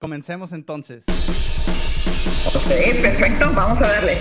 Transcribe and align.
Comencemos 0.00 0.52
entonces. 0.52 1.04
Ok, 2.54 2.68
perfecto, 3.02 3.52
vamos 3.54 3.78
a 3.82 3.86
darle. 3.86 4.16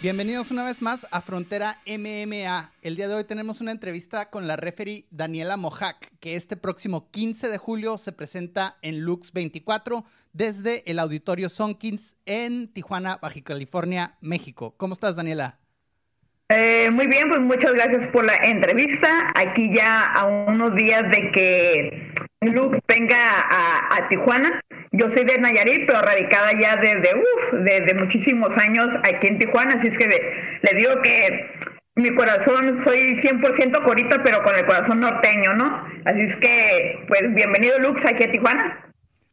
Bienvenidos 0.00 0.50
una 0.50 0.64
vez 0.64 0.80
más 0.80 1.06
a 1.10 1.20
Frontera 1.20 1.82
MMA. 1.86 2.72
El 2.80 2.96
día 2.96 3.08
de 3.08 3.14
hoy 3.14 3.24
tenemos 3.24 3.60
una 3.60 3.72
entrevista 3.72 4.30
con 4.30 4.46
la 4.46 4.56
referee 4.56 5.06
Daniela 5.10 5.58
Mojac, 5.58 6.16
que 6.18 6.36
este 6.36 6.56
próximo 6.56 7.10
15 7.10 7.50
de 7.50 7.58
julio 7.58 7.98
se 7.98 8.12
presenta 8.12 8.78
en 8.80 9.00
Lux 9.00 9.34
24 9.34 10.06
desde 10.32 10.90
el 10.90 10.98
Auditorio 10.98 11.50
Sonkins 11.50 12.16
en 12.24 12.72
Tijuana, 12.72 13.18
Baja 13.20 13.42
California, 13.42 14.16
México. 14.22 14.74
¿Cómo 14.78 14.94
estás, 14.94 15.16
Daniela? 15.16 15.58
Eh, 16.56 16.88
muy 16.92 17.08
bien, 17.08 17.28
pues 17.28 17.40
muchas 17.40 17.72
gracias 17.72 18.06
por 18.12 18.24
la 18.24 18.36
entrevista. 18.36 19.32
Aquí 19.34 19.74
ya 19.74 20.04
a 20.12 20.24
unos 20.26 20.76
días 20.76 21.02
de 21.10 21.32
que 21.32 22.12
Lux 22.42 22.78
venga 22.86 23.16
a, 23.18 24.08
Tijuana. 24.08 24.60
Yo 24.92 25.06
soy 25.12 25.24
de 25.24 25.38
Nayarit, 25.38 25.84
pero 25.84 26.00
radicada 26.02 26.52
ya 26.60 26.76
desde, 26.76 27.12
uf, 27.12 27.64
desde 27.64 27.94
muchísimos 27.94 28.56
años 28.56 28.86
aquí 29.02 29.26
en 29.26 29.38
Tijuana, 29.40 29.74
así 29.74 29.88
es 29.88 29.98
que 29.98 30.06
le 30.62 30.78
digo 30.78 31.02
que 31.02 31.50
mi 31.96 32.14
corazón, 32.14 32.84
soy 32.84 33.16
100% 33.20 33.84
corita, 33.84 34.22
pero 34.22 34.44
con 34.44 34.54
el 34.54 34.64
corazón 34.64 35.00
norteño, 35.00 35.54
¿no? 35.54 35.84
Así 36.04 36.20
es 36.20 36.36
que, 36.36 37.04
pues 37.08 37.22
bienvenido 37.34 37.80
Lux 37.80 38.04
aquí 38.04 38.22
a 38.22 38.30
Tijuana. 38.30 38.92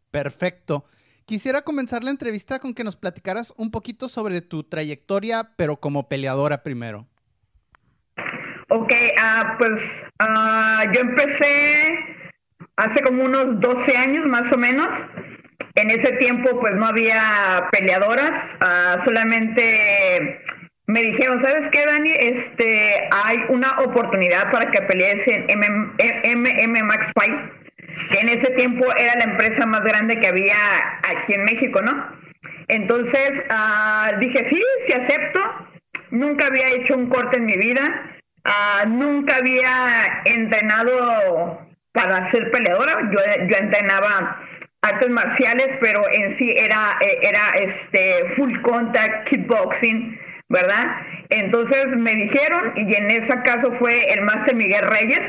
Perfecto. 0.10 0.86
Quisiera 1.26 1.62
comenzar 1.62 2.04
la 2.04 2.10
entrevista 2.10 2.58
con 2.58 2.74
que 2.74 2.84
nos 2.84 2.96
platicaras 2.96 3.54
un 3.58 3.70
poquito 3.70 4.08
sobre 4.08 4.42
tu 4.42 4.64
trayectoria, 4.64 5.52
pero 5.56 5.80
como 5.80 6.10
peleadora 6.10 6.64
primero. 6.64 7.11
Ok, 8.74 8.90
uh, 8.90 9.58
pues 9.58 9.82
uh, 10.24 10.92
yo 10.94 11.02
empecé 11.02 11.94
hace 12.78 13.02
como 13.02 13.26
unos 13.26 13.60
12 13.60 13.98
años 13.98 14.26
más 14.28 14.50
o 14.54 14.58
menos. 14.58 14.88
En 15.76 15.90
ese 15.90 16.14
tiempo 16.14 16.58
pues 16.58 16.74
no 16.76 16.86
había 16.86 17.68
peleadoras, 17.74 18.32
uh, 18.62 19.04
solamente 19.04 20.42
me 20.88 21.02
dijeron, 21.02 21.42
¿sabes 21.42 21.70
qué, 21.72 21.86
Dani? 21.86 22.12
Este, 22.18 23.10
hay 23.12 23.40
una 23.50 23.78
oportunidad 23.80 24.50
para 24.54 24.72
que 24.72 24.82
pelees 24.84 25.22
en 25.28 25.60
MM, 26.40 26.84
Max 26.86 27.08
Fight 27.20 27.36
que 28.10 28.20
en 28.20 28.30
ese 28.30 28.52
tiempo 28.52 28.86
era 28.98 29.16
la 29.16 29.34
empresa 29.34 29.66
más 29.66 29.82
grande 29.82 30.18
que 30.18 30.28
había 30.28 30.56
aquí 31.10 31.34
en 31.34 31.44
México, 31.44 31.82
¿no? 31.82 32.08
Entonces 32.70 33.44
uh, 33.50 34.18
dije, 34.22 34.48
sí, 34.48 34.64
sí 34.88 34.94
acepto. 34.94 35.42
Nunca 36.10 36.48
había 36.48 36.70
hecho 36.70 36.96
un 36.96 37.10
corte 37.10 37.36
en 37.36 37.46
mi 37.46 37.58
vida. 37.58 38.11
Uh, 38.44 38.88
nunca 38.90 39.36
había 39.36 40.22
entrenado 40.26 41.62
para 41.92 42.30
ser 42.32 42.50
peleadora. 42.52 43.10
Yo, 43.12 43.20
yo 43.48 43.58
entrenaba 43.58 44.48
artes 44.82 45.10
marciales, 45.10 45.68
pero 45.80 46.02
en 46.12 46.36
sí 46.38 46.56
era, 46.58 46.98
era 47.22 47.52
este 47.56 48.34
full 48.36 48.60
contact, 48.62 49.30
kickboxing, 49.30 50.20
¿verdad? 50.50 50.86
Entonces 51.30 51.88
me 51.96 52.16
dijeron, 52.16 52.74
y 52.76 52.96
en 52.96 53.12
ese 53.12 53.42
caso 53.44 53.74
fue 53.78 54.12
el 54.12 54.22
Máster 54.22 54.56
Miguel 54.56 54.88
Reyes, 54.88 55.22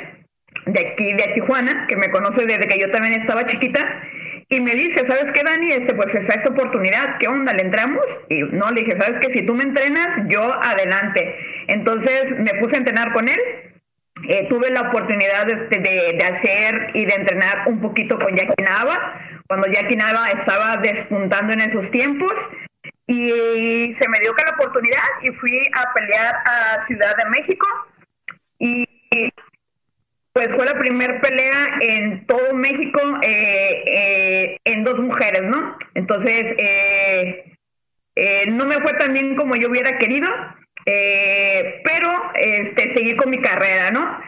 de 0.66 0.80
aquí 0.80 1.12
de 1.12 1.32
Tijuana, 1.34 1.86
que 1.88 1.96
me 1.96 2.10
conoce 2.10 2.46
desde 2.46 2.66
que 2.66 2.78
yo 2.78 2.90
también 2.90 3.20
estaba 3.20 3.46
chiquita, 3.46 4.02
y 4.52 4.60
me 4.60 4.74
dice, 4.74 5.06
¿sabes 5.06 5.32
qué, 5.32 5.42
Dani? 5.42 5.72
Este, 5.72 5.94
pues 5.94 6.14
está 6.14 6.34
esta 6.34 6.50
oportunidad, 6.50 7.16
¿qué 7.18 7.26
onda? 7.26 7.54
¿Le 7.54 7.62
entramos? 7.62 8.04
Y 8.28 8.42
no, 8.42 8.70
le 8.70 8.82
dije, 8.82 9.00
¿sabes 9.00 9.18
qué? 9.22 9.32
Si 9.32 9.46
tú 9.46 9.54
me 9.54 9.62
entrenas, 9.62 10.08
yo 10.28 10.42
adelante. 10.42 11.34
Entonces 11.68 12.38
me 12.38 12.52
puse 12.60 12.74
a 12.74 12.80
entrenar 12.80 13.14
con 13.14 13.28
él. 13.28 13.40
Eh, 14.28 14.46
tuve 14.50 14.68
la 14.68 14.82
oportunidad 14.82 15.48
este, 15.48 15.78
de, 15.78 16.22
hacer 16.22 16.90
y 16.92 17.06
de 17.06 17.14
entrenar 17.14 17.66
un 17.66 17.80
poquito 17.80 18.18
con 18.18 18.36
Jackie 18.36 18.62
Nava, 18.62 19.18
cuando 19.48 19.68
Jackie 19.68 19.96
Nava 19.96 20.30
estaba 20.32 20.76
despuntando 20.76 21.54
en 21.54 21.60
esos 21.62 21.90
tiempos. 21.90 22.34
Y 23.06 23.94
se 23.96 24.06
me 24.10 24.18
dio 24.20 24.34
que 24.34 24.44
la 24.44 24.50
oportunidad 24.50 25.08
y 25.22 25.30
fui 25.30 25.62
a 25.72 25.94
pelear 25.94 26.34
a 26.44 26.86
Ciudad 26.88 27.16
de 27.16 27.30
México. 27.30 27.66
Y 28.58 28.86
pues 30.32 30.48
fue 30.56 30.64
la 30.64 30.78
primera 30.78 31.20
pelea 31.20 31.78
en 31.80 32.26
todo 32.26 32.54
México 32.54 33.00
eh, 33.22 33.82
eh, 33.86 34.58
en 34.64 34.84
dos 34.84 34.98
mujeres, 34.98 35.42
¿no? 35.42 35.76
Entonces, 35.94 36.54
eh, 36.58 37.54
no 38.48 38.66
me 38.66 38.76
fue 38.76 38.92
tan 38.94 39.12
bien 39.12 39.36
como 39.36 39.56
yo 39.56 39.68
hubiera 39.68 39.98
querido, 39.98 40.28
pero 40.84 42.32
este, 42.34 42.92
seguí 42.92 43.14
con 43.16 43.30
mi 43.30 43.38
carrera, 43.38 43.90
¿no? 43.90 44.20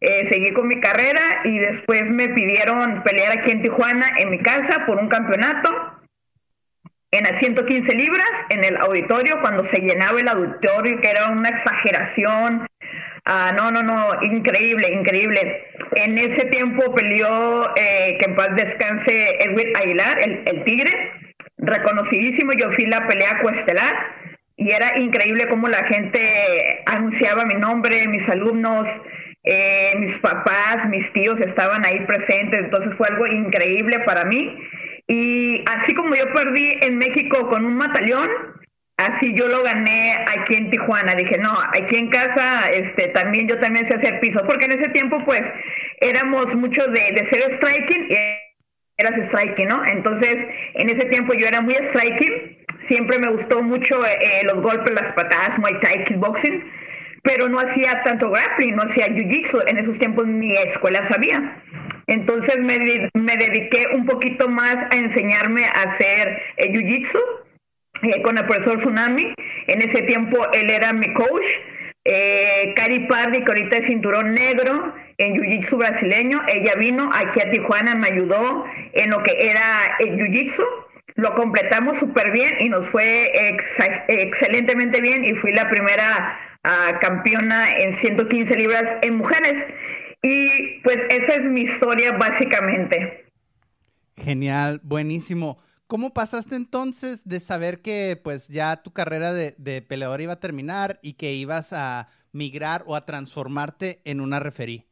seguí 0.00 0.52
con 0.54 0.66
mi 0.66 0.80
carrera 0.80 1.42
y 1.44 1.58
después 1.58 2.04
me 2.06 2.30
pidieron 2.30 3.02
pelear 3.02 3.38
aquí 3.38 3.50
en 3.50 3.60
Tijuana, 3.60 4.10
en 4.16 4.30
mi 4.30 4.38
casa, 4.38 4.86
por 4.86 4.96
un 4.98 5.10
campeonato 5.10 6.00
en 7.10 7.24
las 7.24 7.38
115 7.38 7.92
libras, 7.94 8.26
en 8.50 8.64
el 8.64 8.76
auditorio, 8.76 9.40
cuando 9.40 9.64
se 9.66 9.80
llenaba 9.80 10.20
el 10.20 10.28
auditorio, 10.28 11.00
que 11.00 11.10
era 11.10 11.28
una 11.28 11.50
exageración, 11.50 12.66
Ah, 13.24 13.52
no, 13.54 13.70
no, 13.70 13.82
no, 13.82 14.22
increíble, 14.22 14.88
increíble. 14.88 15.62
En 15.94 16.16
ese 16.16 16.46
tiempo 16.46 16.94
peleó, 16.94 17.70
eh, 17.76 18.16
que 18.18 18.30
en 18.30 18.34
paz 18.34 18.48
descanse, 18.56 19.36
Edwin 19.40 19.76
Aguilar, 19.76 20.18
el, 20.20 20.64
tigre, 20.64 20.90
reconocidísimo. 21.58 22.52
Yo 22.52 22.70
fui 22.72 22.86
la 22.86 23.06
pelea 23.06 23.40
cuestelar 23.42 23.94
y 24.56 24.70
era 24.70 24.98
increíble 24.98 25.48
cómo 25.48 25.68
la 25.68 25.84
gente 25.84 26.82
anunciaba 26.86 27.44
mi 27.44 27.54
nombre, 27.54 28.08
mis 28.08 28.28
alumnos, 28.28 28.88
eh, 29.44 29.92
mis 29.98 30.16
papás, 30.18 30.88
mis 30.88 31.12
tíos 31.12 31.40
estaban 31.40 31.84
ahí 31.84 32.00
presentes, 32.06 32.64
entonces 32.64 32.94
fue 32.96 33.08
algo 33.08 33.26
increíble 33.26 34.00
para 34.00 34.24
mí. 34.24 34.58
Y 35.08 35.64
así 35.66 35.94
como 35.94 36.14
yo 36.14 36.32
perdí 36.32 36.78
en 36.82 36.96
México 36.96 37.48
con 37.48 37.64
un 37.64 37.76
mataleón, 37.76 38.28
así 39.06 39.34
yo 39.34 39.48
lo 39.48 39.62
gané 39.62 40.24
aquí 40.26 40.56
en 40.56 40.70
Tijuana. 40.70 41.14
Dije, 41.14 41.38
no, 41.38 41.52
aquí 41.72 41.96
en 41.96 42.10
casa 42.10 42.70
este, 42.70 43.08
también 43.08 43.48
yo 43.48 43.58
también 43.58 43.86
sé 43.86 43.94
hacer 43.94 44.20
piso, 44.20 44.42
porque 44.46 44.66
en 44.66 44.72
ese 44.72 44.88
tiempo 44.90 45.22
pues 45.24 45.42
éramos 46.00 46.54
muchos 46.54 46.86
de, 46.92 47.12
de 47.12 47.26
ser 47.26 47.54
striking 47.54 48.06
y 48.08 48.16
eras 48.98 49.26
striking, 49.28 49.68
¿no? 49.68 49.84
Entonces, 49.86 50.36
en 50.74 50.88
ese 50.88 51.06
tiempo 51.06 51.32
yo 51.34 51.46
era 51.46 51.60
muy 51.60 51.74
striking, 51.74 52.58
siempre 52.88 53.18
me 53.18 53.30
gustó 53.30 53.62
mucho 53.62 54.04
eh, 54.04 54.42
los 54.44 54.62
golpes, 54.62 54.92
las 54.92 55.12
patadas, 55.12 55.58
Muay 55.58 55.80
Thai, 55.80 56.04
kickboxing, 56.04 56.62
pero 57.22 57.48
no 57.48 57.60
hacía 57.60 58.02
tanto 58.02 58.30
grappling, 58.30 58.76
no 58.76 58.82
hacía 58.82 59.08
jiu-jitsu, 59.08 59.62
en 59.66 59.78
esos 59.78 59.98
tiempos 59.98 60.26
mi 60.26 60.52
escuela 60.52 61.06
sabía. 61.08 61.62
Entonces 62.06 62.58
me, 62.58 62.78
me 63.14 63.36
dediqué 63.36 63.86
un 63.94 64.04
poquito 64.04 64.48
más 64.48 64.76
a 64.90 64.96
enseñarme 64.96 65.64
a 65.64 65.82
hacer 65.82 66.42
eh, 66.56 66.72
jiu-jitsu 66.72 67.20
eh, 68.02 68.22
con 68.22 68.38
el 68.38 68.46
profesor 68.46 68.78
Tsunami. 68.78 69.34
En 69.66 69.82
ese 69.82 70.02
tiempo 70.02 70.50
él 70.52 70.70
era 70.70 70.92
mi 70.92 71.12
coach. 71.12 71.46
Eh, 72.04 72.72
Cari 72.76 73.00
Pardi, 73.00 73.44
que 73.44 73.50
ahorita 73.50 73.76
es 73.76 73.86
cinturón 73.86 74.32
negro 74.32 74.94
en 75.18 75.34
Jiu-Jitsu 75.34 75.76
brasileño, 75.76 76.40
ella 76.48 76.74
vino 76.76 77.10
aquí 77.12 77.40
a 77.40 77.50
Tijuana, 77.50 77.94
me 77.94 78.08
ayudó 78.08 78.64
en 78.94 79.10
lo 79.10 79.22
que 79.22 79.32
era 79.38 79.96
el 79.98 80.16
Jiu-Jitsu. 80.16 80.64
Lo 81.16 81.34
completamos 81.34 81.98
súper 81.98 82.30
bien 82.32 82.54
y 82.60 82.70
nos 82.70 82.88
fue 82.88 83.30
excelentemente 84.08 85.02
bien 85.02 85.24
y 85.24 85.34
fui 85.34 85.52
la 85.52 85.68
primera 85.68 86.38
ah, 86.64 86.98
campeona 87.02 87.76
en 87.76 87.98
115 87.98 88.56
libras 88.56 88.84
en 89.02 89.16
mujeres. 89.16 89.66
Y 90.22 90.80
pues 90.82 90.96
esa 91.10 91.34
es 91.34 91.42
mi 91.42 91.62
historia 91.62 92.12
básicamente. 92.12 93.26
Genial, 94.16 94.80
buenísimo. 94.82 95.58
¿Cómo 95.90 96.14
pasaste 96.14 96.54
entonces 96.54 97.26
de 97.28 97.40
saber 97.40 97.82
que 97.82 98.16
pues 98.22 98.46
ya 98.46 98.80
tu 98.80 98.92
carrera 98.92 99.32
de, 99.32 99.82
peleador 99.82 100.20
iba 100.20 100.34
a 100.34 100.38
terminar 100.38 101.00
y 101.02 101.14
que 101.14 101.32
ibas 101.32 101.72
a 101.72 102.06
migrar 102.30 102.84
o 102.86 102.94
a 102.94 103.04
transformarte 103.04 104.00
en 104.04 104.20
una 104.20 104.38
referí? 104.38 104.86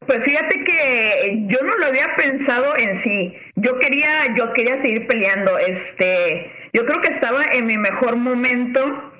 Pues 0.00 0.24
fíjate 0.24 0.64
que 0.64 1.46
yo 1.46 1.62
no 1.62 1.76
lo 1.76 1.86
había 1.86 2.16
pensado 2.16 2.76
en 2.78 3.00
sí. 3.00 3.32
Yo 3.54 3.78
quería, 3.78 4.34
yo 4.36 4.52
quería 4.54 4.82
seguir 4.82 5.06
peleando. 5.06 5.56
Este, 5.58 6.50
yo 6.72 6.84
creo 6.84 7.00
que 7.00 7.12
estaba 7.12 7.44
en 7.52 7.66
mi 7.66 7.78
mejor 7.78 8.16
momento 8.16 9.12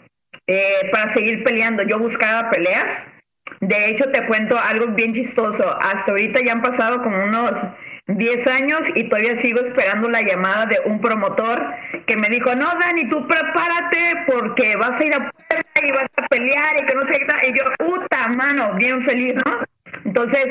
eh, 0.49 0.91
para 0.91 1.15
seguir 1.15 1.45
peleando. 1.45 1.85
Yo 1.85 2.01
buscaba 2.01 2.51
peleas. 2.51 3.05
De 3.61 3.91
hecho, 3.91 4.11
te 4.11 4.27
cuento 4.27 4.59
algo 4.59 4.89
bien 4.89 5.15
chistoso. 5.15 5.81
Hasta 5.81 6.11
ahorita 6.11 6.41
ya 6.45 6.55
han 6.55 6.63
pasado 6.63 7.05
como 7.05 7.23
unos 7.23 7.53
10 8.17 8.47
años 8.47 8.81
y 8.95 9.05
todavía 9.09 9.41
sigo 9.41 9.61
esperando 9.61 10.09
la 10.09 10.23
llamada 10.23 10.67
de 10.67 10.81
un 10.85 11.01
promotor 11.01 11.62
que 12.07 12.17
me 12.17 12.29
dijo, 12.29 12.55
no, 12.55 12.73
Dani, 12.81 13.09
tú 13.09 13.27
prepárate 13.27 14.25
porque 14.27 14.77
vas 14.77 15.01
a 15.01 15.05
ir 15.05 15.15
a 15.15 15.31
y 15.83 15.93
vas 15.93 16.11
a 16.17 16.27
pelear 16.29 16.77
y 16.79 16.87
que 16.87 16.95
no 16.95 17.07
sé 17.07 17.12
qué. 17.12 17.49
Y 17.49 17.59
yo, 17.59 17.65
puta 17.79 18.29
mano, 18.29 18.75
bien 18.75 19.05
feliz, 19.05 19.35
¿no? 19.35 19.61
Entonces, 20.05 20.45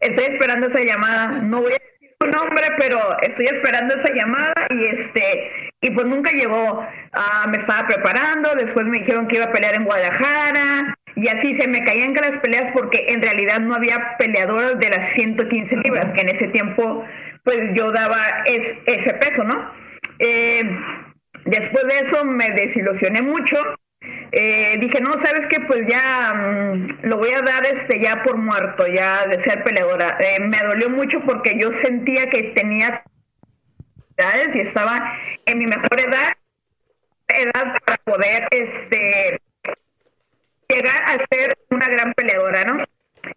estoy 0.00 0.24
esperando 0.24 0.66
esa 0.68 0.80
llamada. 0.80 1.42
No 1.42 1.62
voy 1.62 1.72
a 1.72 1.78
decir 1.78 2.16
su 2.20 2.26
nombre, 2.28 2.64
pero 2.78 2.98
estoy 3.22 3.46
esperando 3.46 3.94
esa 3.94 4.12
llamada 4.12 4.54
y 4.70 4.86
este 4.86 5.50
y 5.80 5.90
pues 5.90 6.06
nunca 6.06 6.30
llegó. 6.32 6.86
Ah, 7.12 7.46
me 7.48 7.58
estaba 7.58 7.86
preparando, 7.86 8.54
después 8.54 8.86
me 8.86 8.98
dijeron 8.98 9.28
que 9.28 9.36
iba 9.36 9.44
a 9.46 9.52
pelear 9.52 9.74
en 9.74 9.84
Guadalajara, 9.84 10.96
y 11.16 11.28
así 11.28 11.56
se 11.58 11.68
me 11.68 11.84
caían 11.84 12.14
las 12.14 12.38
peleas 12.40 12.72
porque 12.72 13.06
en 13.08 13.22
realidad 13.22 13.60
no 13.60 13.74
había 13.74 14.16
peleadoras 14.18 14.78
de 14.78 14.88
las 14.88 15.12
115 15.14 15.76
libras, 15.76 16.12
que 16.14 16.22
en 16.22 16.28
ese 16.28 16.48
tiempo 16.48 17.04
pues 17.44 17.60
yo 17.74 17.92
daba 17.92 18.16
ese 18.46 19.14
peso, 19.14 19.44
¿no? 19.44 19.70
Eh, 20.18 20.62
después 21.44 21.84
de 21.84 22.08
eso 22.08 22.24
me 22.24 22.50
desilusioné 22.50 23.22
mucho. 23.22 23.56
Eh, 24.32 24.76
dije, 24.80 25.00
no, 25.00 25.12
¿sabes 25.12 25.46
qué? 25.48 25.60
Pues 25.60 25.82
ya 25.86 26.34
mm, 26.34 27.06
lo 27.06 27.18
voy 27.18 27.30
a 27.30 27.42
dar 27.42 27.64
este 27.66 28.00
ya 28.00 28.22
por 28.22 28.36
muerto, 28.36 28.86
ya 28.86 29.26
de 29.26 29.42
ser 29.44 29.62
peleadora. 29.62 30.18
Eh, 30.20 30.40
me 30.40 30.58
dolió 30.58 30.90
mucho 30.90 31.20
porque 31.20 31.58
yo 31.58 31.72
sentía 31.74 32.28
que 32.30 32.54
tenía 32.54 33.04
edades 34.16 34.48
y 34.54 34.60
estaba 34.60 35.12
en 35.46 35.58
mi 35.58 35.66
mejor 35.66 36.00
edad, 36.00 36.32
edad 37.28 37.76
para 37.84 37.98
poder 38.04 38.48
este 38.50 39.40
llegar 40.68 41.02
a 41.04 41.18
ser 41.30 41.56
una 41.70 41.88
gran 41.88 42.12
peleadora, 42.14 42.64
¿no? 42.64 42.84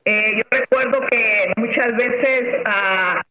yo 0.06 0.44
recuerdo 0.52 1.02
que 1.10 1.52
muchas 1.56 1.96
veces 1.96 2.62
a 2.66 3.22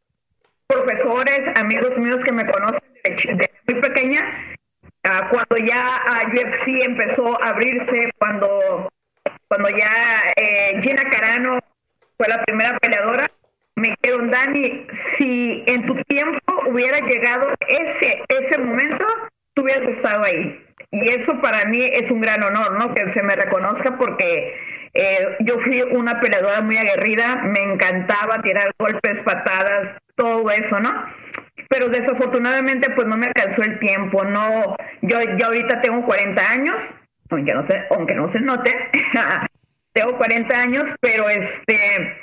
profesores, 0.66 1.40
amigos 1.54 1.96
míos 1.98 2.22
que 2.24 2.32
me 2.32 2.46
conocen 2.46 2.80
desde 3.04 3.50
muy 3.66 3.80
pequeña, 3.80 4.20
ah, 5.04 5.28
cuando 5.30 5.64
ya 5.64 6.00
UFC 6.32 6.82
empezó 6.84 7.40
a 7.42 7.50
abrirse, 7.50 8.10
cuando, 8.18 8.90
cuando 9.48 9.68
ya 9.70 10.32
eh, 10.36 10.80
Gina 10.82 11.02
Carano 11.10 11.58
fue 12.16 12.28
la 12.28 12.42
primera 12.44 12.78
peleadora, 12.78 13.30
me 13.76 13.94
dijeron, 14.02 14.30
Dani, 14.30 14.86
si 15.16 15.62
en 15.66 15.86
tu 15.86 15.94
tiempo 16.04 16.40
hubiera 16.66 16.98
llegado 17.00 17.48
ese, 17.68 18.22
ese 18.28 18.58
momento, 18.58 19.04
tú 19.54 19.62
hubieras 19.62 19.88
estado 19.88 20.24
ahí. 20.24 20.65
Y 20.90 21.08
eso 21.08 21.40
para 21.40 21.64
mí 21.66 21.82
es 21.82 22.10
un 22.10 22.20
gran 22.20 22.42
honor, 22.42 22.78
¿no? 22.78 22.94
Que 22.94 23.10
se 23.12 23.22
me 23.22 23.36
reconozca 23.36 23.96
porque 23.98 24.54
eh, 24.94 25.36
yo 25.40 25.58
fui 25.60 25.82
una 25.82 26.20
peleadora 26.20 26.62
muy 26.62 26.76
aguerrida, 26.78 27.42
me 27.44 27.60
encantaba 27.60 28.40
tirar 28.40 28.72
golpes, 28.78 29.20
patadas, 29.22 29.90
todo 30.14 30.50
eso, 30.50 30.80
¿no? 30.80 30.90
Pero 31.68 31.88
desafortunadamente 31.88 32.90
pues 32.90 33.06
no 33.06 33.16
me 33.16 33.26
alcanzó 33.26 33.62
el 33.62 33.78
tiempo, 33.78 34.24
no, 34.24 34.76
yo, 35.02 35.18
yo 35.36 35.46
ahorita 35.46 35.82
tengo 35.82 36.04
40 36.06 36.50
años, 36.50 36.76
aunque 37.28 37.52
no 37.52 37.66
se, 37.66 37.84
aunque 37.90 38.14
no 38.14 38.32
se 38.32 38.40
note, 38.40 38.74
tengo 39.92 40.16
40 40.16 40.60
años, 40.60 40.84
pero 41.00 41.28
este, 41.28 42.16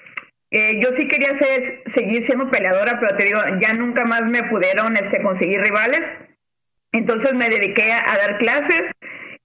eh, 0.51 0.79
yo 0.79 0.89
sí 0.95 1.07
quería 1.07 1.37
ser, 1.37 1.83
seguir 1.87 2.25
siendo 2.25 2.49
peleadora, 2.49 2.99
pero 2.99 3.15
te 3.17 3.25
digo, 3.25 3.39
ya 3.59 3.73
nunca 3.73 4.05
más 4.05 4.23
me 4.23 4.43
pudieron 4.43 4.95
este, 4.97 5.21
conseguir 5.21 5.61
rivales, 5.61 6.01
entonces 6.93 7.33
me 7.33 7.49
dediqué 7.49 7.91
a, 7.91 8.17
dar 8.17 8.37
clases 8.37 8.83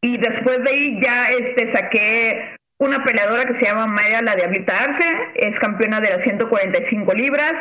y 0.00 0.18
después 0.18 0.62
de 0.62 0.70
ahí 0.70 1.00
ya 1.02 1.30
este, 1.30 1.72
saqué 1.72 2.56
una 2.78 3.04
peleadora 3.04 3.44
que 3.46 3.54
se 3.54 3.64
llama 3.64 3.86
Maya 3.86 4.22
La 4.22 4.36
de 4.36 4.44
Arce, 4.44 5.16
es 5.34 5.58
campeona 5.58 6.00
de 6.00 6.10
las 6.10 6.22
145 6.22 7.12
libras. 7.14 7.54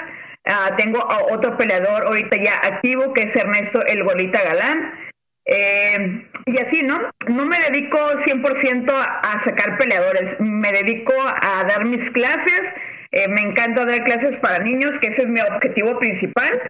Ah, 0.46 0.76
tengo 0.78 1.00
a 1.00 1.34
otro 1.34 1.58
peleador 1.58 2.06
ahorita 2.06 2.38
ya 2.38 2.56
activo 2.58 3.14
que 3.14 3.24
es 3.24 3.36
Ernesto 3.36 3.84
El 3.86 4.04
Golita 4.04 4.44
Galán. 4.44 4.94
Eh, 5.46 6.26
y 6.46 6.60
así, 6.60 6.84
¿no? 6.84 7.10
No 7.28 7.46
me 7.46 7.58
dedico 7.60 7.98
100% 7.98 8.92
a, 8.92 9.44
sacar 9.44 9.78
peleadores, 9.78 10.36
me 10.40 10.72
dedico 10.72 11.14
a 11.18 11.64
dar 11.64 11.86
mis 11.86 12.10
clases. 12.12 12.62
Eh, 13.12 13.28
me 13.30 13.42
encanta 13.42 13.86
dar 13.86 14.04
clases 14.04 14.38
para 14.40 14.60
niños, 14.60 15.00
que 15.00 15.08
ese 15.08 15.24
es 15.24 15.28
mi 15.28 15.40
objetivo 15.40 15.98
principal. 16.00 16.70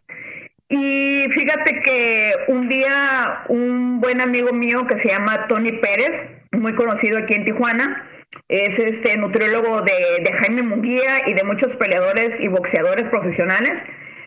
Y 0.70 1.28
fíjate 1.34 1.82
que 1.82 2.34
un 2.50 2.68
día 2.68 3.44
un 3.48 4.02
buen 4.02 4.20
amigo 4.20 4.52
mío 4.52 4.86
que 4.86 5.00
se 5.00 5.10
llama 5.10 5.48
Tony 5.48 5.72
Pérez, 5.72 6.30
muy 6.52 6.76
conocido 6.76 7.18
aquí 7.18 7.36
en 7.36 7.46
Tijuana, 7.46 8.06
es 8.50 8.78
este 8.78 9.16
nutriólogo 9.18 9.82
de, 9.82 10.30
Jaime 10.40 10.64
Munguía 10.64 11.28
y 11.28 11.34
de 11.34 11.44
muchos 11.44 11.74
peleadores 11.78 12.40
y 12.42 12.50
boxeadores 12.50 13.08
profesionales. 13.10 13.82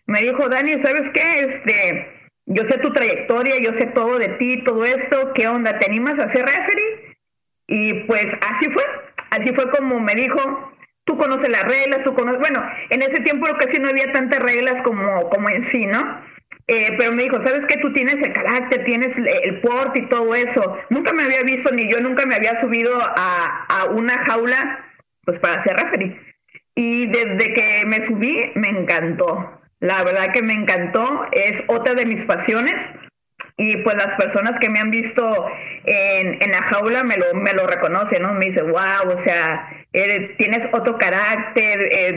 Me 0.07 0.23
dijo, 0.23 0.49
Dani, 0.49 0.81
¿sabes 0.81 1.11
qué? 1.13 1.41
Este, 1.41 2.09
yo 2.47 2.67
sé 2.67 2.79
tu 2.79 2.93
trayectoria, 2.93 3.59
yo 3.61 3.75
sé 3.75 3.87
todo 3.87 4.19
de 4.19 4.29
ti, 4.31 4.65
todo 4.65 4.85
esto, 4.85 5.33
¿qué 5.35 5.47
onda? 5.47 5.79
¿Te 5.79 5.87
animas 5.87 6.19
a 6.19 6.31
ser 6.31 6.47
referee? 6.47 7.17
Y 7.69 7.95
pues 8.05 8.27
así 8.41 8.69
fue, 8.71 8.83
así 9.31 9.53
fue 9.55 9.71
como 9.71 10.01
me 10.01 10.15
dijo, 10.15 10.73
tú 11.05 11.19
conoces 11.19 11.51
las 11.51 11.65
reglas, 11.65 12.03
tú 12.03 12.15
conoces, 12.15 12.41
bueno, 12.41 12.65
en 12.89 13.03
ese 13.03 13.21
tiempo 13.21 13.47
casi 13.59 13.79
no 13.79 13.91
había 13.91 14.11
tantas 14.13 14.41
reglas 14.41 14.83
como, 14.83 15.29
como 15.29 15.49
en 15.51 15.65
sí, 15.65 15.87
¿no? 15.87 16.30
Eh, 16.73 16.95
pero 16.97 17.11
me 17.11 17.25
dijo, 17.25 17.43
¿sabes 17.43 17.67
qué? 17.67 17.79
Tú 17.79 17.93
tienes 17.93 18.15
el 18.15 18.33
carácter, 18.33 18.85
tienes 18.85 19.17
el 19.19 19.61
porte 19.61 19.99
y 19.99 20.09
todo 20.09 20.33
eso. 20.37 20.79
Nunca 20.89 21.13
me 21.13 21.25
había 21.25 21.43
visto, 21.43 21.73
ni 21.73 21.91
yo 21.91 22.01
nunca 22.01 22.25
me 22.27 22.37
había 22.37 22.61
subido 22.61 22.97
a, 23.03 23.67
a 23.69 23.87
una 23.87 24.17
jaula, 24.27 24.79
pues 25.25 25.41
para 25.41 25.65
ser 25.65 25.75
referee. 25.75 26.17
Y 26.77 27.07
desde 27.07 27.55
que 27.55 27.83
me 27.87 28.07
subí, 28.07 28.53
me 28.55 28.69
encantó. 28.69 29.61
La 29.81 30.05
verdad 30.05 30.33
que 30.33 30.43
me 30.43 30.53
encantó. 30.53 31.27
Es 31.33 31.61
otra 31.67 31.95
de 31.95 32.07
mis 32.07 32.25
pasiones. 32.25 32.77
Y 33.57 33.79
pues 33.79 33.97
las 33.97 34.15
personas 34.15 34.61
que 34.61 34.71
me 34.71 34.79
han 34.79 34.93
visto 34.93 35.49
en, 35.87 36.41
en 36.41 36.51
la 36.53 36.63
jaula 36.63 37.03
me 37.03 37.17
lo, 37.17 37.35
me 37.35 37.53
lo 37.53 37.67
reconocen, 37.67 38.23
¿no? 38.23 38.33
Me 38.35 38.47
dicen, 38.47 38.71
wow, 38.71 39.13
o 39.13 39.21
sea, 39.23 39.80
tienes 39.93 40.69
otro 40.73 40.99
carácter, 40.99 41.89
eh, 41.93 42.13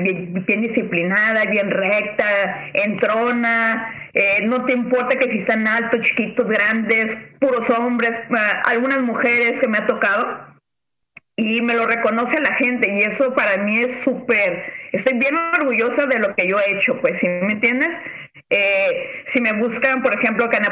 bien, 0.46 0.62
disciplinada, 0.62 1.46
bien 1.46 1.72
recta, 1.72 2.70
entrona, 2.74 4.10
eh, 4.14 4.42
no 4.44 4.66
te 4.66 4.74
importa 4.74 5.18
que 5.18 5.32
si 5.32 5.40
están 5.40 5.68
altos, 5.68 6.02
chiquitos, 6.02 6.48
grandes, 6.48 7.18
puros 7.40 7.68
hombres, 7.72 8.12
ah, 8.32 8.62
algunas 8.66 9.02
mujeres 9.02 9.60
que 9.60 9.68
me 9.68 9.80
ha 9.80 9.88
tocado, 9.88 10.54
y 11.36 11.64
me 11.64 11.74
lo 11.74 11.88
reconoce 11.88 12.40
la 12.42 12.54
gente, 12.56 12.92
y 12.92 13.00
eso 13.00 13.34
para 13.34 13.58
mí 13.58 13.80
es 13.80 14.04
súper, 14.04 14.72
estoy 14.92 15.18
bien 15.18 15.36
orgullosa 15.36 16.06
de 16.06 16.20
lo 16.20 16.36
que 16.36 16.48
yo 16.48 16.60
he 16.60 16.78
hecho, 16.78 17.02
pues, 17.02 17.20
¿sí 17.20 17.28
me 17.28 17.54
entiendes? 17.54 17.90
Eh, 18.52 19.24
si 19.30 19.42
me 19.42 19.54
buscan, 19.54 20.04
por 20.04 20.14
ejemplo, 20.14 20.48
que 20.48 20.58
en 20.58 20.66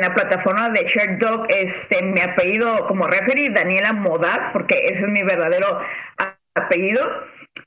en 0.00 0.08
la 0.08 0.14
plataforma 0.14 0.70
de 0.70 0.84
ShareDog, 0.84 1.46
este, 1.50 2.02
mi 2.02 2.20
apellido 2.20 2.86
como 2.86 3.06
referee, 3.06 3.50
Daniela 3.50 3.92
Modaz, 3.92 4.52
porque 4.52 4.76
ese 4.84 5.00
es 5.00 5.08
mi 5.08 5.22
verdadero 5.22 5.80
apellido, 6.54 7.06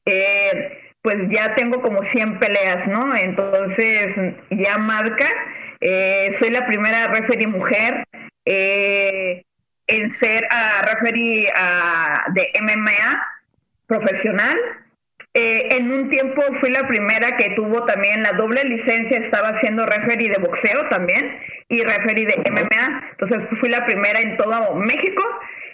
eh, 0.06 0.80
pues 1.02 1.18
ya 1.30 1.54
tengo 1.56 1.82
como 1.82 2.04
100 2.04 2.40
peleas, 2.40 2.88
¿no? 2.88 3.16
Entonces 3.16 4.16
ya 4.50 4.78
marca, 4.78 5.28
eh, 5.80 6.36
soy 6.40 6.50
la 6.50 6.66
primera 6.66 7.08
referee 7.08 7.48
mujer 7.48 8.04
en 8.46 10.12
ser 10.12 10.44
uh, 10.46 10.86
referee 10.86 11.52
de 12.34 12.52
MMA 12.62 13.28
profesional 13.88 14.58
eh, 15.36 15.68
en 15.72 15.92
un 15.92 16.10
tiempo 16.10 16.42
fui 16.60 16.70
la 16.70 16.88
primera 16.88 17.36
que 17.38 17.50
tuvo 17.56 17.86
también 17.86 18.22
la 18.22 18.34
doble 18.34 18.64
licencia, 18.66 19.18
estaba 19.18 19.50
haciendo 19.50 19.84
referee 19.86 20.30
de 20.30 20.38
boxeo 20.40 20.88
también 20.90 21.40
y 21.70 21.82
referee 21.82 22.26
de 22.26 22.38
MMA. 22.52 23.12
Entonces 23.12 23.40
fui 23.60 23.70
la 23.70 23.84
primera 23.86 24.20
en 24.22 24.38
todo 24.38 24.76
México 24.76 25.24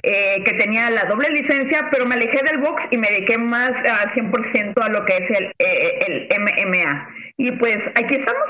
eh, 0.03 0.41
que 0.45 0.53
tenía 0.53 0.89
la 0.89 1.03
doble 1.05 1.27
licencia, 1.29 1.89
pero 1.91 2.05
me 2.05 2.15
alejé 2.15 2.41
del 2.43 2.59
box 2.59 2.83
y 2.89 2.97
me 2.97 3.09
dediqué 3.09 3.37
más 3.37 3.71
a 3.71 4.09
100% 4.13 4.81
a 4.81 4.89
lo 4.89 5.03
que 5.03 5.17
es 5.17 5.29
el, 5.29 5.53
eh, 5.59 5.99
el 6.07 6.39
MMA. 6.39 7.09
Y 7.35 7.51
pues 7.53 7.79
aquí 7.95 8.15
estamos 8.15 8.43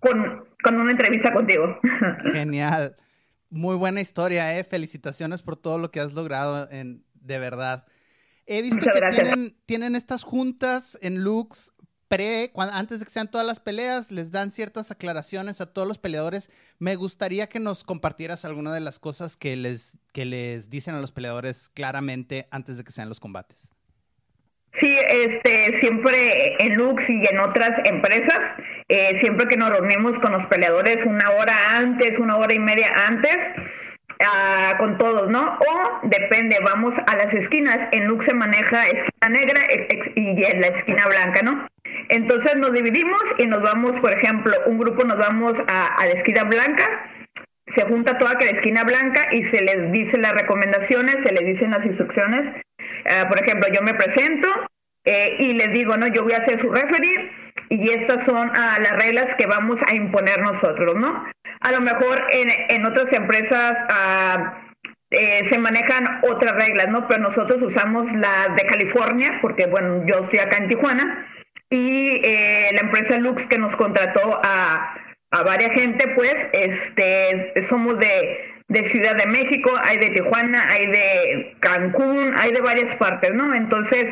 con, 0.00 0.48
con 0.62 0.80
una 0.80 0.92
entrevista 0.92 1.30
contigo. 1.30 1.78
Genial. 2.32 2.96
Muy 3.50 3.76
buena 3.76 4.00
historia, 4.00 4.58
¿eh? 4.58 4.64
Felicitaciones 4.64 5.42
por 5.42 5.56
todo 5.56 5.76
lo 5.76 5.90
que 5.90 6.00
has 6.00 6.14
logrado, 6.14 6.70
en, 6.70 7.04
de 7.14 7.38
verdad. 7.38 7.84
He 8.46 8.62
visto 8.62 8.78
que 8.80 9.00
tienen, 9.10 9.56
tienen, 9.66 9.96
estas 9.96 10.22
juntas 10.22 10.98
en 11.00 11.22
Lux 11.22 11.72
pre, 12.08 12.52
antes 12.56 13.00
de 13.00 13.06
que 13.06 13.10
sean 13.10 13.30
todas 13.30 13.46
las 13.46 13.60
peleas, 13.60 14.10
les 14.10 14.30
dan 14.30 14.50
ciertas 14.50 14.90
aclaraciones 14.90 15.60
a 15.60 15.66
todos 15.72 15.88
los 15.88 15.98
peleadores. 15.98 16.50
Me 16.78 16.96
gustaría 16.96 17.48
que 17.48 17.60
nos 17.60 17.84
compartieras 17.84 18.44
alguna 18.44 18.72
de 18.72 18.80
las 18.80 18.98
cosas 18.98 19.36
que 19.36 19.56
les, 19.56 19.98
que 20.12 20.24
les 20.24 20.70
dicen 20.70 20.94
a 20.94 21.00
los 21.00 21.12
peleadores 21.12 21.68
claramente 21.68 22.46
antes 22.50 22.76
de 22.76 22.84
que 22.84 22.92
sean 22.92 23.08
los 23.08 23.20
combates. 23.20 23.70
Sí, 24.74 24.96
este, 25.08 25.78
siempre 25.78 26.56
en 26.58 26.74
Lux 26.74 27.08
y 27.08 27.24
en 27.26 27.38
otras 27.38 27.78
empresas, 27.84 28.38
eh, 28.88 29.18
siempre 29.20 29.46
que 29.46 29.56
nos 29.56 29.70
reunimos 29.70 30.18
con 30.18 30.32
los 30.32 30.46
peleadores 30.46 30.98
una 31.06 31.30
hora 31.30 31.76
antes, 31.76 32.18
una 32.18 32.36
hora 32.36 32.52
y 32.52 32.58
media 32.58 32.92
antes, 33.06 33.36
con 34.78 34.98
todos, 34.98 35.30
¿no? 35.30 35.58
O 35.58 36.00
depende, 36.04 36.58
vamos 36.62 36.94
a 37.06 37.16
las 37.16 37.32
esquinas. 37.34 37.88
En 37.92 38.06
Lux 38.06 38.24
se 38.24 38.34
maneja 38.34 38.86
esquina 38.88 39.28
negra 39.28 39.60
y 40.14 40.44
en 40.44 40.60
la 40.60 40.68
esquina 40.68 41.06
blanca, 41.06 41.42
¿no? 41.42 41.66
Entonces 42.08 42.56
nos 42.56 42.72
dividimos 42.72 43.22
y 43.38 43.46
nos 43.46 43.62
vamos, 43.62 43.92
por 44.00 44.12
ejemplo, 44.12 44.52
un 44.66 44.78
grupo 44.78 45.04
nos 45.04 45.18
vamos 45.18 45.54
a, 45.68 46.06
la 46.06 46.12
esquina 46.12 46.44
blanca, 46.44 47.10
se 47.74 47.82
junta 47.82 48.18
toda 48.18 48.34
la 48.34 48.50
esquina 48.50 48.84
blanca 48.84 49.28
y 49.32 49.44
se 49.44 49.62
les 49.62 49.90
dice 49.92 50.18
las 50.18 50.32
recomendaciones, 50.32 51.16
se 51.22 51.32
les 51.32 51.46
dicen 51.46 51.70
las 51.70 51.84
instrucciones. 51.84 52.62
Ah, 53.06 53.26
por 53.28 53.42
ejemplo, 53.42 53.68
yo 53.72 53.82
me 53.82 53.94
presento 53.94 54.48
eh, 55.04 55.36
y 55.38 55.52
les 55.54 55.72
digo, 55.72 55.96
no, 55.96 56.06
yo 56.08 56.22
voy 56.22 56.32
a 56.32 56.44
ser 56.44 56.60
su 56.60 56.70
referee 56.70 57.30
y 57.68 57.90
estas 57.90 58.24
son 58.24 58.50
ah, 58.54 58.78
las 58.80 58.92
reglas 58.92 59.34
que 59.36 59.46
vamos 59.46 59.80
a 59.86 59.94
imponer 59.94 60.40
nosotros, 60.40 60.96
¿no? 60.96 61.24
A 61.60 61.72
lo 61.72 61.80
mejor 61.80 62.22
en, 62.30 62.48
en 62.68 62.86
otras 62.86 63.12
empresas 63.12 63.76
ah, 63.88 64.60
eh, 65.10 65.48
se 65.48 65.58
manejan 65.58 66.20
otras 66.22 66.52
reglas, 66.54 66.88
¿no? 66.88 67.06
Pero 67.06 67.22
nosotros 67.22 67.62
usamos 67.62 68.10
las 68.12 68.54
de 68.56 68.66
California, 68.66 69.38
porque 69.40 69.66
bueno, 69.66 70.04
yo 70.06 70.24
estoy 70.24 70.40
acá 70.40 70.56
en 70.58 70.68
Tijuana, 70.68 71.28
y 71.70 72.20
eh, 72.24 72.70
la 72.72 72.80
empresa 72.80 73.18
Lux 73.18 73.44
que 73.46 73.58
nos 73.58 73.74
contrató 73.76 74.40
a, 74.42 74.96
a 75.30 75.42
varias 75.42 75.72
gente, 75.72 76.08
pues, 76.16 76.34
este, 76.52 77.66
somos 77.68 77.98
de, 77.98 78.54
de 78.68 78.88
Ciudad 78.90 79.16
de 79.16 79.26
México, 79.26 79.70
hay 79.82 79.98
de 79.98 80.10
Tijuana, 80.10 80.68
hay 80.68 80.86
de 80.86 81.56
Cancún, 81.60 82.34
hay 82.36 82.52
de 82.52 82.60
varias 82.60 82.96
partes, 82.96 83.32
¿no? 83.32 83.54
Entonces, 83.54 84.06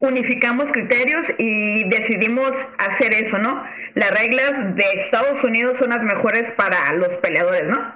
unificamos 0.00 0.70
criterios 0.72 1.26
y 1.38 1.88
decidimos 1.88 2.52
hacer 2.78 3.12
eso, 3.14 3.38
¿no? 3.38 3.64
Las 3.94 4.10
reglas 4.10 4.76
de 4.76 4.84
Estados 5.02 5.42
Unidos 5.42 5.76
son 5.78 5.90
las 5.90 6.02
mejores 6.02 6.50
para 6.52 6.92
los 6.92 7.08
peleadores, 7.20 7.64
¿no? 7.64 7.94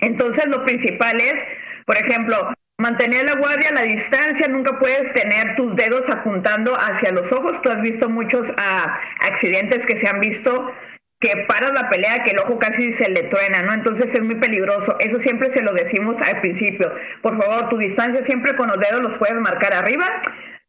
Entonces, 0.00 0.44
lo 0.46 0.64
principal 0.64 1.20
es, 1.20 1.34
por 1.86 1.96
ejemplo, 1.96 2.52
mantener 2.78 3.24
la 3.24 3.36
guardia, 3.36 3.70
la 3.72 3.82
distancia, 3.82 4.48
nunca 4.48 4.78
puedes 4.78 5.12
tener 5.14 5.56
tus 5.56 5.74
dedos 5.76 6.02
apuntando 6.10 6.74
hacia 6.74 7.12
los 7.12 7.30
ojos. 7.32 7.62
Tú 7.62 7.70
has 7.70 7.80
visto 7.80 8.08
muchos 8.08 8.48
ah, 8.56 8.98
accidentes 9.20 9.86
que 9.86 9.98
se 9.98 10.08
han 10.08 10.20
visto 10.20 10.72
que 11.18 11.44
paras 11.48 11.72
la 11.72 11.88
pelea, 11.88 12.24
que 12.24 12.32
el 12.32 12.38
ojo 12.40 12.58
casi 12.58 12.92
se 12.94 13.08
le 13.08 13.22
truena, 13.24 13.62
¿no? 13.62 13.72
Entonces 13.72 14.06
es 14.12 14.20
muy 14.20 14.34
peligroso. 14.34 14.96
Eso 14.98 15.18
siempre 15.20 15.50
se 15.52 15.62
lo 15.62 15.72
decimos 15.72 16.16
al 16.20 16.40
principio. 16.42 16.92
Por 17.22 17.40
favor, 17.40 17.70
tu 17.70 17.78
distancia 17.78 18.24
siempre 18.26 18.54
con 18.56 18.68
los 18.68 18.78
dedos 18.78 19.00
los 19.02 19.18
puedes 19.18 19.36
marcar 19.36 19.72
arriba. 19.72 20.04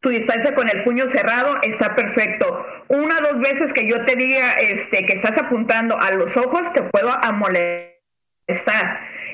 Distancia 0.09 0.55
con 0.55 0.69
el 0.69 0.83
puño 0.83 1.09
cerrado 1.09 1.57
está 1.61 1.95
perfecto. 1.95 2.65
Una 2.87 3.19
o 3.19 3.33
dos 3.33 3.39
veces 3.41 3.73
que 3.73 3.87
yo 3.87 4.03
te 4.05 4.15
diga 4.15 4.53
este, 4.53 5.05
que 5.05 5.13
estás 5.13 5.37
apuntando 5.37 5.99
a 5.99 6.11
los 6.11 6.35
ojos, 6.37 6.61
te 6.73 6.83
puedo 6.83 7.11
amolestar 7.23 7.97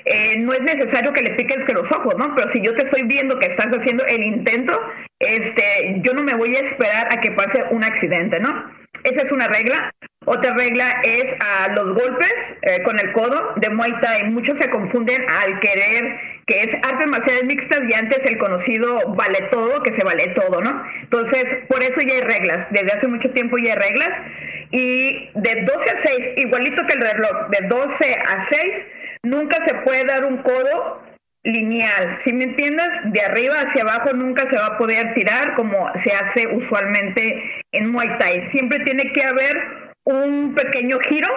eh, 0.05 0.37
no 0.39 0.53
es 0.53 0.61
necesario 0.61 1.13
que 1.13 1.21
le 1.21 1.35
piques 1.35 1.63
que 1.65 1.73
los 1.73 1.89
ojos, 1.91 2.15
¿no? 2.17 2.35
Pero 2.35 2.51
si 2.51 2.61
yo 2.61 2.75
te 2.75 2.83
estoy 2.83 3.03
viendo 3.03 3.39
que 3.39 3.47
estás 3.47 3.67
haciendo 3.67 4.05
el 4.05 4.23
intento, 4.23 4.79
este, 5.19 6.01
yo 6.01 6.13
no 6.13 6.23
me 6.23 6.33
voy 6.33 6.55
a 6.55 6.61
esperar 6.61 7.07
a 7.11 7.21
que 7.21 7.31
pase 7.31 7.63
un 7.69 7.83
accidente, 7.83 8.39
¿no? 8.39 8.82
Esa 9.03 9.25
es 9.25 9.31
una 9.31 9.47
regla. 9.47 9.91
Otra 10.25 10.53
regla 10.53 11.01
es 11.03 11.35
a 11.41 11.67
los 11.73 11.93
golpes 11.93 12.33
eh, 12.61 12.81
con 12.83 12.97
el 12.97 13.11
codo 13.11 13.53
de 13.57 13.69
Muay 13.69 13.91
Thai. 13.99 14.29
Muchos 14.29 14.57
se 14.57 14.69
confunden 14.69 15.21
al 15.29 15.59
querer 15.59 16.19
que 16.45 16.61
es 16.61 16.75
artes 16.75 17.07
marciales 17.07 17.43
mixtas 17.43 17.81
y 17.89 17.93
antes 17.93 18.25
el 18.25 18.37
conocido 18.37 18.99
vale 19.15 19.41
todo, 19.51 19.83
que 19.83 19.93
se 19.93 20.03
vale 20.03 20.27
todo, 20.29 20.61
¿no? 20.61 20.83
Entonces, 21.01 21.43
por 21.67 21.83
eso 21.83 21.99
ya 22.01 22.15
hay 22.15 22.21
reglas. 22.21 22.67
Desde 22.71 22.93
hace 22.93 23.07
mucho 23.07 23.29
tiempo 23.31 23.57
ya 23.57 23.73
hay 23.73 23.79
reglas. 23.79 24.09
Y 24.71 25.29
de 25.35 25.65
12 25.65 25.89
a 25.89 26.01
6, 26.01 26.17
igualito 26.37 26.85
que 26.87 26.93
el 26.93 27.01
reloj, 27.01 27.49
de 27.49 27.67
12 27.67 28.15
a 28.15 28.47
6, 28.49 28.61
nunca 29.23 29.57
se 29.65 29.73
puede 29.75 30.05
dar 30.05 30.23
un 30.25 30.37
codo 30.37 31.01
lineal, 31.43 32.19
si 32.23 32.33
me 32.33 32.45
entiendes, 32.45 32.87
de 33.05 33.21
arriba 33.21 33.55
hacia 33.61 33.83
abajo 33.83 34.13
nunca 34.13 34.49
se 34.49 34.55
va 34.55 34.67
a 34.67 34.77
poder 34.77 35.13
tirar 35.13 35.55
como 35.55 35.91
se 36.03 36.11
hace 36.13 36.47
usualmente 36.47 37.63
en 37.73 37.91
Muay 37.91 38.17
Thai. 38.17 38.49
Siempre 38.51 38.79
tiene 38.79 39.11
que 39.11 39.23
haber 39.23 39.83
un 40.05 40.55
pequeño 40.55 40.99
giro 40.99 41.27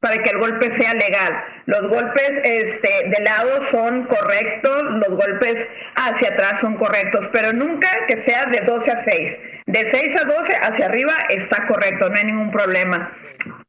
para 0.00 0.18
que 0.18 0.30
el 0.30 0.38
golpe 0.38 0.70
sea 0.72 0.92
legal. 0.94 1.32
Los 1.66 1.88
golpes 1.88 2.30
este, 2.44 3.08
de 3.08 3.24
lado 3.24 3.64
son 3.70 4.04
correctos, 4.04 4.82
los 4.82 5.08
golpes 5.08 5.66
hacia 5.96 6.28
atrás 6.28 6.60
son 6.60 6.76
correctos, 6.76 7.26
pero 7.32 7.52
nunca 7.52 7.88
que 8.06 8.22
sea 8.24 8.46
de 8.46 8.60
12 8.60 8.90
a 8.90 9.04
6. 9.04 9.32
De 9.66 9.90
6 9.90 10.16
a 10.20 10.24
12 10.24 10.52
hacia 10.56 10.86
arriba 10.86 11.14
está 11.30 11.66
correcto, 11.66 12.10
no 12.10 12.16
hay 12.16 12.24
ningún 12.24 12.50
problema. 12.50 13.16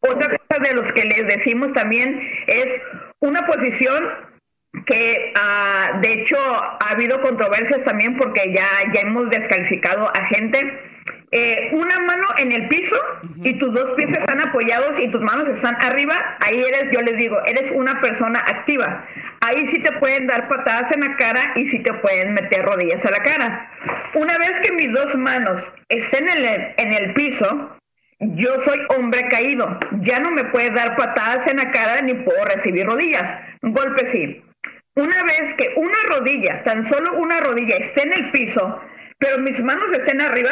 Otra 0.02 0.38
cosa 0.38 0.62
de 0.62 0.74
los 0.74 0.92
que 0.94 1.06
les 1.06 1.26
decimos 1.28 1.72
también 1.74 2.20
es 2.48 2.68
una 3.20 3.48
posición 3.48 4.04
que 4.86 5.34
uh, 5.36 6.00
de 6.02 6.14
hecho 6.14 6.38
ha 6.38 6.90
habido 6.90 7.22
controversias 7.22 7.84
también 7.84 8.18
porque 8.18 8.54
ya, 8.54 8.68
ya 8.94 9.02
hemos 9.02 9.30
descalificado 9.30 10.10
a 10.10 10.26
gente. 10.28 10.80
Eh, 11.32 11.70
una 11.74 12.00
mano 12.00 12.28
en 12.38 12.52
el 12.52 12.68
piso 12.70 12.96
y 13.44 13.54
tus 13.60 13.74
dos 13.74 13.94
pies 13.96 14.10
están 14.10 14.40
apoyados 14.40 14.98
y 15.02 15.10
tus 15.10 15.22
manos 15.22 15.50
están 15.50 15.76
arriba, 15.82 16.16
ahí 16.40 16.64
eres, 16.64 16.86
yo 16.94 17.02
les 17.02 17.18
digo, 17.18 17.38
eres 17.46 17.72
una 17.74 18.00
persona 18.00 18.40
activa. 18.40 19.06
Ahí 19.42 19.68
sí 19.74 19.82
te 19.82 19.92
pueden 19.94 20.28
dar 20.28 20.48
patadas 20.48 20.92
en 20.94 21.02
la 21.02 21.18
cara 21.18 21.52
y 21.56 21.68
sí 21.68 21.80
te 21.80 21.94
pueden 21.96 22.34
meter 22.34 22.64
rodillas 22.64 23.04
a 23.04 23.12
la 23.12 23.20
cara. 23.20 23.72
Una 24.14 24.38
vez 24.38 24.54
que 24.64 24.74
mis 24.74 24.92
dos 24.94 25.14
manos 25.16 25.62
estén 25.90 26.30
en 26.30 26.46
el, 26.46 26.74
en 26.78 26.94
el 26.94 27.14
piso, 27.14 27.76
yo 28.20 28.64
soy 28.64 28.80
hombre 28.96 29.28
caído, 29.30 29.78
ya 30.02 30.20
no 30.20 30.32
me 30.32 30.46
puedes 30.46 30.74
dar 30.74 30.96
patadas 30.96 31.48
en 31.48 31.58
la 31.58 31.70
cara 31.72 32.02
ni 32.02 32.14
puedo 32.14 32.46
recibir 32.46 32.86
rodillas. 32.86 33.30
Golpe 33.62 34.08
sí. 34.12 34.45
Una 34.96 35.24
vez 35.24 35.54
que 35.58 35.74
una 35.76 35.98
rodilla, 36.08 36.64
tan 36.64 36.88
solo 36.88 37.14
una 37.16 37.42
rodilla 37.42 37.76
esté 37.76 38.04
en 38.04 38.14
el 38.14 38.32
piso, 38.32 38.80
pero 39.20 39.40
mis 39.40 39.62
manos 39.62 39.92
estén 39.92 40.22
arriba, 40.22 40.52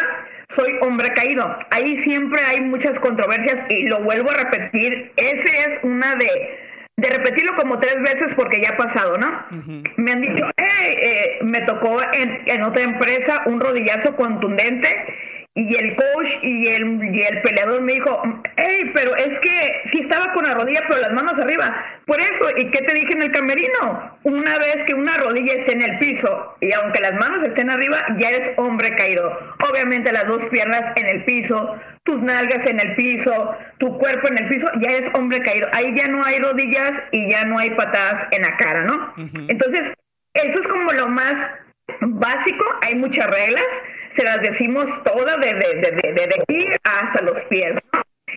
soy 0.54 0.76
hombre 0.82 1.14
caído. 1.14 1.58
Ahí 1.72 2.02
siempre 2.04 2.42
hay 2.42 2.60
muchas 2.60 3.00
controversias 3.00 3.58
y 3.70 3.84
lo 3.84 4.00
vuelvo 4.02 4.32
a 4.32 4.36
repetir. 4.36 5.14
Ese 5.16 5.48
es 5.48 5.80
una 5.84 6.16
de, 6.16 6.60
de 6.98 7.10
repetirlo 7.10 7.56
como 7.56 7.80
tres 7.80 7.96
veces 8.02 8.34
porque 8.36 8.62
ya 8.62 8.72
ha 8.72 8.78
pasado, 8.78 9.18
¿no? 9.18 9.46
Me 9.96 10.12
han 10.12 10.22
dicho, 10.22 10.46
eh, 10.58 11.40
me 11.42 11.62
tocó 11.62 12.02
en, 12.12 12.42
en 12.46 12.64
otra 12.64 12.84
empresa 12.84 13.44
un 13.46 13.62
rodillazo 13.62 14.14
contundente 14.18 14.90
y 15.56 15.76
el 15.76 15.96
coach 15.96 16.30
y 16.42 16.68
el, 16.68 17.16
y 17.16 17.22
el 17.22 17.42
peleador 17.44 17.82
me 17.82 17.94
dijo, 17.94 18.22
hey, 18.58 18.92
pero 18.94 19.16
es 19.16 19.40
que 19.40 19.82
sí 19.92 20.00
estaba 20.02 20.34
con 20.34 20.46
la 20.46 20.56
rodilla, 20.56 20.82
pero 20.88 21.02
las 21.02 21.14
manos 21.14 21.38
arriba. 21.40 21.76
Por 22.08 22.20
eso, 22.20 22.50
¿y 22.58 22.72
qué 22.72 22.82
te 22.82 22.94
dije 22.94 23.14
en 23.14 23.22
el 23.22 23.32
camerino? 23.32 24.18
Una 24.24 24.58
vez 24.58 24.78
que 24.88 24.96
una 24.96 25.16
rodilla 25.18 25.54
esté 25.54 25.74
en 25.74 25.84
el 25.84 26.00
piso 26.00 26.56
y 26.60 26.74
aunque 26.74 27.02
las 27.02 27.14
manos 27.14 27.44
estén 27.44 27.70
arriba, 27.70 28.04
ya 28.18 28.30
eres 28.32 28.58
hombre 28.58 28.96
caído. 28.96 29.32
Obviamente 29.70 30.12
las 30.12 30.26
dos 30.26 30.44
piernas 30.50 30.82
en 30.96 31.06
el 31.06 31.24
piso, 31.24 31.80
tus 32.04 32.20
nalgas 32.20 32.66
en 32.66 32.80
el 32.80 32.96
piso, 32.96 33.56
tu 33.78 33.96
cuerpo 34.00 34.30
en 34.30 34.40
el 34.40 34.50
piso, 34.50 34.68
ya 34.82 34.90
eres 34.90 35.12
hombre 35.14 35.40
caído. 35.42 35.68
Ahí 35.74 35.94
ya 35.96 36.08
no 36.08 36.26
hay 36.26 36.40
rodillas 36.40 36.94
y 37.12 37.30
ya 37.30 37.46
no 37.46 37.60
hay 37.60 37.70
patadas 37.72 38.28
en 38.32 38.42
la 38.42 38.58
cara, 38.58 38.86
¿no? 38.86 39.14
Entonces, 39.48 39.82
eso 40.34 40.62
es 40.62 40.68
como 40.68 40.92
lo 40.94 41.10
más 41.10 41.36
básico, 42.02 42.66
hay 42.82 42.96
muchas 42.96 43.30
reglas 43.30 43.66
se 44.16 44.24
las 44.24 44.42
decimos 44.42 44.86
todas 45.04 45.38
desde 45.40 45.92
de, 45.92 46.14
de, 46.14 46.36
aquí 46.42 46.66
hasta 46.84 47.22
los 47.24 47.42
pies. 47.46 47.74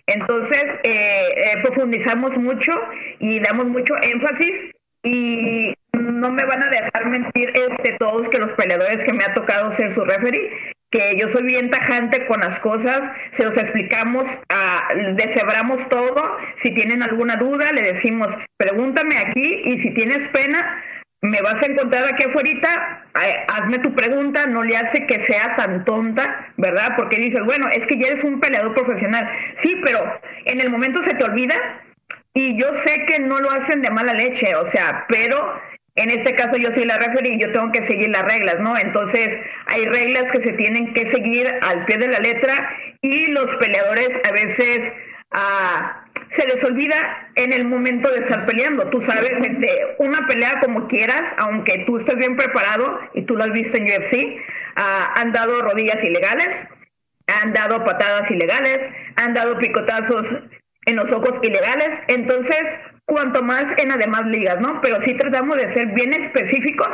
Entonces, 0.07 0.63
eh, 0.83 1.27
eh, 1.35 1.61
profundizamos 1.63 2.37
mucho 2.37 2.71
y 3.19 3.39
damos 3.39 3.65
mucho 3.65 3.95
énfasis 4.01 4.71
y 5.03 5.73
no 5.93 6.31
me 6.31 6.45
van 6.45 6.63
a 6.63 6.69
dejar 6.69 7.05
mentir 7.07 7.51
este, 7.53 7.97
todos 7.99 8.29
que 8.29 8.39
los 8.39 8.51
peleadores 8.51 9.03
que 9.03 9.13
me 9.13 9.23
ha 9.23 9.33
tocado 9.33 9.75
ser 9.75 9.93
su 9.95 10.03
referee, 10.05 10.51
que 10.91 11.17
yo 11.17 11.29
soy 11.29 11.43
bien 11.43 11.69
tajante 11.69 12.25
con 12.27 12.39
las 12.39 12.59
cosas, 12.59 13.01
se 13.33 13.43
los 13.43 13.57
explicamos, 13.57 14.23
uh, 14.23 15.15
deshebramos 15.15 15.87
todo, 15.89 16.37
si 16.61 16.71
tienen 16.71 17.03
alguna 17.03 17.35
duda 17.35 17.71
le 17.73 17.93
decimos, 17.93 18.29
pregúntame 18.57 19.17
aquí 19.17 19.61
y 19.65 19.79
si 19.81 19.93
tienes 19.93 20.27
pena, 20.29 20.83
me 21.21 21.41
vas 21.41 21.61
a 21.61 21.65
encontrar 21.65 22.05
aquí 22.05 22.23
afuera, 22.25 23.03
hazme 23.47 23.79
tu 23.79 23.93
pregunta, 23.95 24.45
no 24.45 24.63
le 24.63 24.77
hace 24.77 25.05
que 25.07 25.25
sea 25.25 25.55
tan 25.55 25.83
tonta, 25.85 26.53
¿verdad? 26.57 26.93
Porque 26.95 27.17
dices, 27.17 27.41
bueno, 27.43 27.67
es 27.69 27.85
que 27.87 27.97
ya 27.97 28.07
eres 28.07 28.23
un 28.23 28.39
peleador 28.39 28.73
profesional. 28.75 29.27
Sí, 29.61 29.79
pero 29.83 30.19
en 30.45 30.61
el 30.61 30.69
momento 30.69 31.03
se 31.03 31.15
te 31.15 31.23
olvida 31.23 31.55
y 32.33 32.59
yo 32.59 32.67
sé 32.83 33.05
que 33.07 33.19
no 33.19 33.39
lo 33.39 33.49
hacen 33.51 33.81
de 33.81 33.89
mala 33.89 34.13
leche, 34.13 34.55
o 34.55 34.69
sea, 34.69 35.05
pero 35.09 35.59
en 35.95 36.11
este 36.11 36.35
caso 36.35 36.55
yo 36.57 36.71
soy 36.73 36.85
la 36.85 36.99
referee 36.99 37.33
y 37.33 37.39
yo 37.39 37.51
tengo 37.51 37.71
que 37.71 37.83
seguir 37.87 38.09
las 38.09 38.23
reglas, 38.23 38.59
¿no? 38.59 38.77
Entonces 38.77 39.29
hay 39.65 39.85
reglas 39.85 40.31
que 40.31 40.43
se 40.43 40.53
tienen 40.53 40.93
que 40.93 41.09
seguir 41.09 41.51
al 41.61 41.85
pie 41.85 41.97
de 41.97 42.09
la 42.09 42.19
letra 42.19 42.69
y 43.01 43.31
los 43.31 43.55
peleadores 43.55 44.09
a 44.23 44.31
veces... 44.31 44.93
Ah, 45.31 46.06
se 46.31 46.45
les 46.47 46.63
olvida 46.63 47.29
en 47.35 47.53
el 47.53 47.65
momento 47.65 48.11
de 48.11 48.19
estar 48.19 48.45
peleando. 48.45 48.89
Tú 48.89 49.01
sabes, 49.01 49.31
este, 49.31 49.95
una 49.99 50.25
pelea 50.27 50.59
como 50.61 50.87
quieras, 50.87 51.23
aunque 51.37 51.83
tú 51.85 51.99
estés 51.99 52.15
bien 52.15 52.35
preparado 52.35 52.99
y 53.13 53.23
tú 53.23 53.35
lo 53.35 53.43
has 53.43 53.51
visto 53.51 53.77
en 53.77 53.85
UFC, 53.85 54.41
ah, 54.75 55.13
han 55.15 55.31
dado 55.31 55.61
rodillas 55.61 56.03
ilegales, 56.03 56.49
han 57.27 57.53
dado 57.53 57.83
patadas 57.83 58.29
ilegales, 58.31 58.79
han 59.15 59.33
dado 59.33 59.57
picotazos 59.57 60.25
en 60.85 60.95
los 60.95 61.11
ojos 61.11 61.33
ilegales. 61.41 61.89
Entonces, 62.07 62.63
cuanto 63.05 63.43
más 63.43 63.65
en 63.77 63.91
además 63.91 64.25
ligas, 64.27 64.59
¿no? 64.59 64.81
Pero 64.81 65.01
sí 65.03 65.13
tratamos 65.13 65.57
de 65.57 65.73
ser 65.73 65.87
bien 65.87 66.13
específicos 66.13 66.89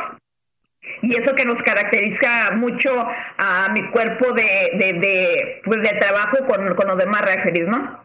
y 1.02 1.16
eso 1.16 1.34
que 1.34 1.44
nos 1.44 1.62
caracteriza 1.62 2.52
mucho 2.52 2.90
a 3.38 3.68
mi 3.72 3.90
cuerpo 3.90 4.32
de, 4.32 4.70
de, 4.74 4.92
de, 4.94 5.62
pues 5.64 5.80
trabajo 5.98 6.38
con, 6.46 6.74
con 6.74 6.88
los 6.88 6.98
demás 6.98 7.22
referees, 7.22 7.68
¿no? 7.68 8.04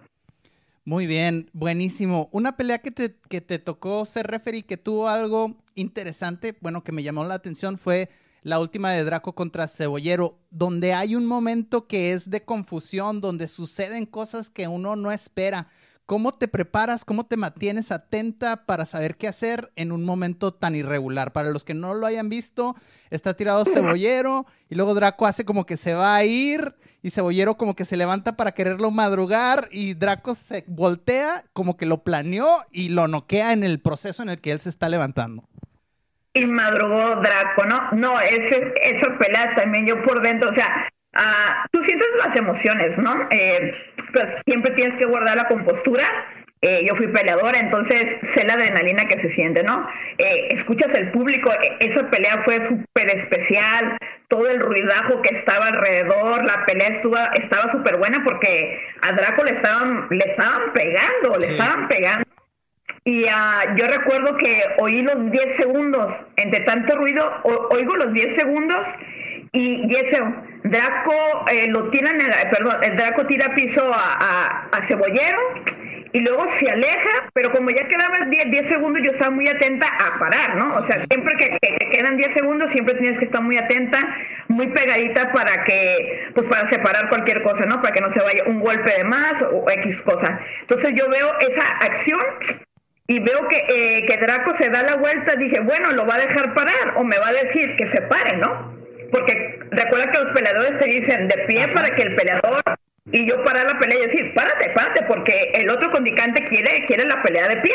Muy 0.89 1.05
bien, 1.05 1.51
buenísimo. 1.53 2.29
Una 2.31 2.57
pelea 2.57 2.79
que 2.79 2.89
te, 2.89 3.15
que 3.29 3.41
te 3.41 3.59
tocó 3.59 4.05
ser 4.05 4.25
referee 4.25 4.63
que 4.63 4.75
tuvo 4.75 5.07
algo 5.07 5.55
interesante, 5.75 6.57
bueno, 6.61 6.83
que 6.83 6.91
me 6.91 7.03
llamó 7.03 7.23
la 7.25 7.35
atención 7.35 7.77
fue 7.77 8.09
la 8.41 8.59
última 8.59 8.89
de 8.89 9.03
Draco 9.03 9.35
contra 9.35 9.67
Cebollero, 9.67 10.39
donde 10.49 10.93
hay 10.93 11.15
un 11.15 11.27
momento 11.27 11.85
que 11.85 12.13
es 12.13 12.31
de 12.31 12.43
confusión, 12.43 13.21
donde 13.21 13.47
suceden 13.47 14.07
cosas 14.07 14.49
que 14.49 14.67
uno 14.67 14.95
no 14.95 15.11
espera. 15.11 15.67
¿Cómo 16.07 16.33
te 16.33 16.47
preparas, 16.47 17.05
cómo 17.05 17.27
te 17.27 17.37
mantienes 17.37 17.91
atenta 17.91 18.65
para 18.65 18.83
saber 18.85 19.15
qué 19.15 19.27
hacer 19.27 19.71
en 19.75 19.91
un 19.91 20.03
momento 20.03 20.55
tan 20.55 20.73
irregular? 20.75 21.33
Para 21.33 21.51
los 21.51 21.63
que 21.63 21.75
no 21.75 21.93
lo 21.93 22.07
hayan 22.07 22.29
visto, 22.29 22.75
está 23.11 23.35
tirado 23.35 23.63
Cebollero 23.71 24.47
y 24.71 24.73
luego 24.73 24.95
Draco 24.95 25.27
hace 25.27 25.45
como 25.45 25.67
que 25.67 25.77
se 25.77 25.93
va 25.93 26.15
a 26.15 26.25
ir 26.25 26.73
y 27.01 27.11
Cebollero 27.11 27.55
como 27.55 27.75
que 27.75 27.85
se 27.85 27.97
levanta 27.97 28.35
para 28.35 28.51
quererlo 28.51 28.91
madrugar 28.91 29.67
y 29.71 29.93
Draco 29.93 30.35
se 30.35 30.63
voltea 30.67 31.43
como 31.53 31.77
que 31.77 31.85
lo 31.85 32.03
planeó 32.03 32.47
y 32.71 32.89
lo 32.89 33.07
noquea 33.07 33.53
en 33.53 33.63
el 33.63 33.79
proceso 33.79 34.23
en 34.23 34.29
el 34.29 34.41
que 34.41 34.51
él 34.51 34.59
se 34.59 34.69
está 34.69 34.89
levantando. 34.89 35.43
Y 36.33 36.45
madrugó 36.45 37.15
Draco, 37.21 37.65
¿no? 37.65 37.91
No, 37.93 38.19
ese, 38.19 38.73
esa 38.83 39.17
pelea 39.17 39.55
también 39.55 39.87
yo 39.87 40.01
por 40.03 40.21
dentro, 40.21 40.51
o 40.51 40.53
sea, 40.53 40.89
Ah, 41.13 41.65
tú 41.71 41.83
sientes 41.83 42.07
las 42.23 42.35
emociones, 42.35 42.97
¿no? 42.97 43.27
Eh, 43.31 43.73
pues 44.13 44.25
siempre 44.45 44.71
tienes 44.71 44.97
que 44.99 45.05
guardar 45.05 45.37
la 45.37 45.47
compostura. 45.47 46.03
Eh, 46.61 46.85
yo 46.85 46.93
fui 46.95 47.07
peleadora, 47.07 47.57
entonces 47.57 48.17
sé 48.33 48.43
la 48.45 48.55
adrenalina 48.55 49.05
que 49.07 49.21
se 49.21 49.33
siente, 49.33 49.63
¿no? 49.63 49.87
Eh, 50.17 50.49
escuchas 50.51 50.93
el 50.93 51.09
público, 51.11 51.49
e, 51.53 51.77
esa 51.79 52.09
pelea 52.09 52.41
fue 52.43 52.55
súper 52.67 53.17
especial, 53.17 53.97
todo 54.27 54.49
el 54.49 54.59
ruidajo 54.59 55.21
que 55.21 55.35
estaba 55.35 55.67
alrededor, 55.67 56.43
la 56.43 56.65
pelea 56.65 56.89
estuvo, 56.89 57.15
estaba 57.41 57.71
súper 57.71 57.97
buena 57.97 58.21
porque 58.25 58.77
a 59.01 59.13
Draco 59.13 59.45
le 59.45 59.51
estaban, 59.51 60.07
le 60.09 60.31
estaban 60.31 60.73
pegando, 60.73 61.37
le 61.39 61.47
estaban 61.47 61.87
pegando. 61.87 62.25
Y 63.05 63.23
uh, 63.23 63.75
yo 63.77 63.87
recuerdo 63.87 64.35
que 64.35 64.63
oí 64.79 65.01
los 65.01 65.31
10 65.31 65.55
segundos, 65.55 66.13
entre 66.35 66.59
tanto 66.61 66.97
ruido, 66.97 67.41
oigo 67.69 67.95
los 67.95 68.13
10 68.13 68.35
segundos 68.35 68.85
y, 69.51 69.95
ese 69.95 70.21
Draco 70.63 71.45
eh, 71.51 71.67
lo 71.69 71.89
tiran, 71.89 72.17
perdón, 72.51 72.83
el 72.83 72.97
Draco 72.97 73.25
tira 73.25 73.55
piso 73.55 73.89
a, 73.93 74.67
a, 74.71 74.87
Cebollero 74.87 75.39
y 76.11 76.21
luego 76.21 76.45
se 76.59 76.69
aleja, 76.69 77.29
pero 77.33 77.51
como 77.51 77.69
ya 77.69 77.87
quedaban 77.87 78.29
10, 78.29 78.67
segundos, 78.67 79.01
yo 79.03 79.11
estaba 79.11 79.31
muy 79.31 79.47
atenta 79.47 79.87
a 79.87 80.17
parar, 80.17 80.55
¿no? 80.55 80.75
O 80.75 80.85
sea, 80.85 81.05
siempre 81.09 81.35
que, 81.37 81.57
quedan 81.91 82.17
10 82.17 82.33
segundos, 82.33 82.71
siempre 82.71 82.95
tienes 82.95 83.19
que 83.19 83.25
estar 83.25 83.41
muy 83.41 83.57
atenta, 83.57 83.99
muy 84.47 84.67
pegadita 84.67 85.31
para 85.31 85.63
que, 85.63 86.31
pues 86.33 86.47
para 86.47 86.67
separar 86.69 87.09
cualquier 87.09 87.43
cosa, 87.43 87.65
¿no? 87.65 87.81
Para 87.81 87.93
que 87.93 88.01
no 88.01 88.11
se 88.11 88.21
vaya 88.21 88.43
un 88.47 88.59
golpe 88.59 88.91
de 88.91 89.03
más 89.03 89.33
o, 89.51 89.69
X 89.69 90.01
cosa. 90.01 90.39
Entonces 90.61 90.93
yo 90.95 91.09
veo 91.09 91.37
esa 91.39 91.67
acción 91.77 92.21
y 93.07 93.19
veo 93.19 93.47
que, 93.47 93.57
eh, 93.69 94.05
que 94.07 94.17
Draco 94.17 94.55
se 94.55 94.69
da 94.69 94.83
la 94.83 94.95
vuelta, 94.95 95.35
dije, 95.35 95.59
bueno, 95.59 95.91
lo 95.91 96.07
va 96.07 96.15
a 96.15 96.19
dejar 96.19 96.53
parar 96.53 96.93
o 96.95 97.03
me 97.03 97.17
va 97.19 97.27
a 97.27 97.33
decir 97.33 97.75
que 97.77 97.85
se 97.87 98.01
pare, 98.03 98.37
¿no? 98.37 98.79
porque 99.11 99.59
recuerda 99.71 100.11
que 100.11 100.19
los 100.19 100.33
peleadores 100.33 100.77
te 100.77 100.85
dicen 100.85 101.27
de 101.27 101.37
pie 101.47 101.67
para 101.69 101.89
que 101.95 102.03
el 102.03 102.15
peleador 102.15 102.61
y 103.11 103.27
yo 103.27 103.43
parar 103.43 103.65
la 103.65 103.79
pelea 103.79 103.99
y 103.99 104.07
decir, 104.07 104.33
párate, 104.33 104.69
párate, 104.71 105.03
porque 105.07 105.51
el 105.55 105.69
otro 105.69 105.91
condicante 105.91 106.43
quiere, 106.45 106.85
quiere 106.85 107.05
la 107.05 107.21
pelea 107.23 107.47
de 107.47 107.57
pie. 107.57 107.73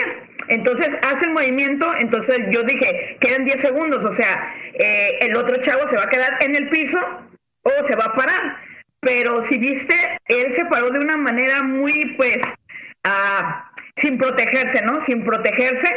Entonces 0.48 0.90
hace 1.02 1.24
el 1.24 1.32
movimiento, 1.32 1.92
entonces 1.98 2.38
yo 2.50 2.62
dije, 2.62 3.16
quedan 3.20 3.44
10 3.44 3.60
segundos, 3.60 4.04
o 4.04 4.14
sea, 4.14 4.54
eh, 4.74 5.18
el 5.20 5.36
otro 5.36 5.56
chavo 5.62 5.88
se 5.88 5.96
va 5.96 6.04
a 6.04 6.10
quedar 6.10 6.38
en 6.40 6.54
el 6.54 6.68
piso 6.68 6.98
o 7.62 7.86
se 7.86 7.96
va 7.96 8.04
a 8.06 8.14
parar. 8.14 8.56
Pero 9.00 9.44
si 9.46 9.58
viste, 9.58 9.94
él 10.28 10.54
se 10.54 10.64
paró 10.66 10.90
de 10.90 11.00
una 11.00 11.16
manera 11.16 11.62
muy, 11.62 12.14
pues, 12.16 12.38
ah, 13.04 13.70
sin 13.96 14.18
protegerse, 14.18 14.84
¿no? 14.84 15.04
Sin 15.04 15.24
protegerse 15.24 15.88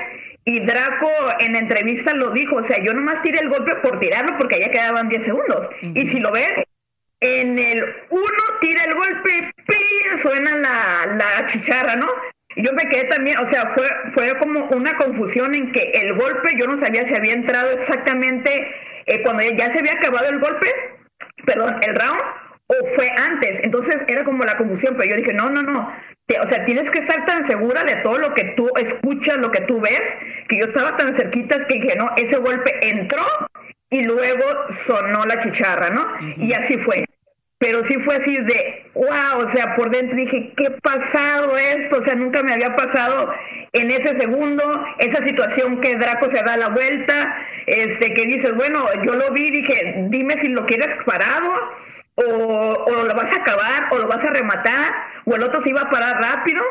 y 0.48 0.62
Draco 0.62 1.10
en 1.40 1.58
entrevista 1.58 2.14
lo 2.14 2.32
dijo, 2.32 2.56
o 2.56 2.66
sea, 2.66 2.82
yo 2.82 2.94
nomás 2.94 3.22
tiré 3.22 3.40
el 3.40 3.50
golpe 3.50 3.76
por 3.84 4.00
tirarlo 4.00 4.38
porque 4.38 4.62
ya 4.62 4.72
quedaban 4.72 5.10
10 5.10 5.26
segundos. 5.26 5.68
Y 5.82 6.08
si 6.08 6.22
lo 6.22 6.32
ves, 6.32 6.54
en 7.20 7.58
el 7.58 7.84
1 8.10 8.24
tira 8.62 8.84
el 8.84 8.96
golpe, 8.96 9.52
suena 10.22 10.56
la, 10.56 11.16
la 11.16 11.48
chicharra, 11.48 11.96
¿no? 11.96 12.08
Yo 12.56 12.74
me 12.74 12.86
quedé 12.90 13.04
también, 13.06 13.38
o 13.40 13.50
sea, 13.50 13.72
fue, 13.76 13.88
fue 14.14 14.38
como 14.40 14.66
una 14.66 14.98
confusión 14.98 15.54
en 15.54 15.72
que 15.72 15.92
el 15.94 16.14
golpe, 16.14 16.56
yo 16.58 16.66
no 16.68 16.84
sabía 16.84 17.08
si 17.08 17.16
había 17.16 17.34
entrado 17.34 17.72
exactamente 17.72 18.74
eh, 19.06 19.22
cuando 19.22 19.44
ya 19.44 19.72
se 19.72 19.80
había 19.80 19.94
acabado 19.94 20.28
el 20.30 20.40
golpe, 20.40 20.68
perdón, 21.46 21.80
el 21.82 21.96
round, 21.96 22.20
o 22.68 22.96
fue 22.96 23.10
antes. 23.16 23.60
Entonces 23.64 23.98
era 24.08 24.24
como 24.24 24.44
la 24.44 24.58
confusión, 24.58 24.96
pero 24.98 25.12
yo 25.12 25.18
dije, 25.18 25.34
no, 25.34 25.50
no, 25.50 25.62
no, 25.62 25.94
o 26.36 26.50
sea, 26.50 26.66
tienes 26.66 26.90
que 26.90 27.00
estar 27.00 27.26
tan 27.26 27.48
segura 27.48 27.84
de 27.84 27.96
todo 27.98 28.18
lo 28.18 28.34
que 28.34 28.44
tú 28.58 28.70
escuchas, 28.76 29.38
lo 29.38 29.52
que 29.52 29.62
tú 29.62 29.80
ves, 29.80 30.02
que 30.50 30.58
yo 30.60 30.66
estaba 30.66 30.98
tan 30.98 31.16
cerquita 31.16 31.66
que 31.68 31.76
dije, 31.76 31.96
no, 31.96 32.12
ese 32.18 32.38
golpe 32.38 32.76
entró 32.82 33.24
y 33.90 34.04
luego 34.04 34.46
sonó 34.86 35.24
la 35.26 35.40
chicharra, 35.42 35.90
¿no? 35.90 36.06
Y 36.38 36.54
así 36.54 36.78
fue. 36.80 37.06
Pero 37.60 37.84
sí 37.86 37.96
fue 38.06 38.18
así 38.18 38.38
de, 38.38 38.86
wow, 38.94 39.46
o 39.46 39.52
sea, 39.52 39.76
por 39.76 39.90
dentro 39.90 40.16
dije, 40.16 40.54
¿qué 40.56 40.68
ha 40.68 40.78
pasado 40.78 41.58
esto? 41.58 41.98
O 41.98 42.04
sea, 42.04 42.14
nunca 42.14 42.44
me 42.44 42.54
había 42.54 42.76
pasado 42.76 43.34
en 43.74 43.90
ese 43.90 44.16
segundo, 44.16 44.86
esa 45.00 45.24
situación 45.24 45.82
que 45.82 45.96
Draco 45.96 46.30
se 46.32 46.44
da 46.44 46.56
la 46.56 46.70
vuelta, 46.70 47.36
este, 47.66 48.14
que 48.14 48.26
dices, 48.26 48.54
bueno, 48.56 48.86
yo 49.04 49.16
lo 49.16 49.32
vi, 49.32 49.50
dije, 49.50 50.06
dime 50.10 50.40
si 50.40 50.50
lo 50.50 50.66
quieres 50.68 50.90
parado 51.06 51.52
o, 52.16 52.24
o 52.24 53.04
lo 53.04 53.16
vas 53.16 53.32
a 53.32 53.42
acabar 53.42 53.88
o 53.92 53.98
lo 53.98 54.08
vas 54.08 54.24
a 54.24 54.30
rematar 54.30 54.94
o 55.26 55.36
el 55.36 55.44
otro 55.44 55.64
se 55.64 55.70
iba 55.70 55.82
a 55.82 55.90
parar 55.90 56.22
rápido. 56.22 56.62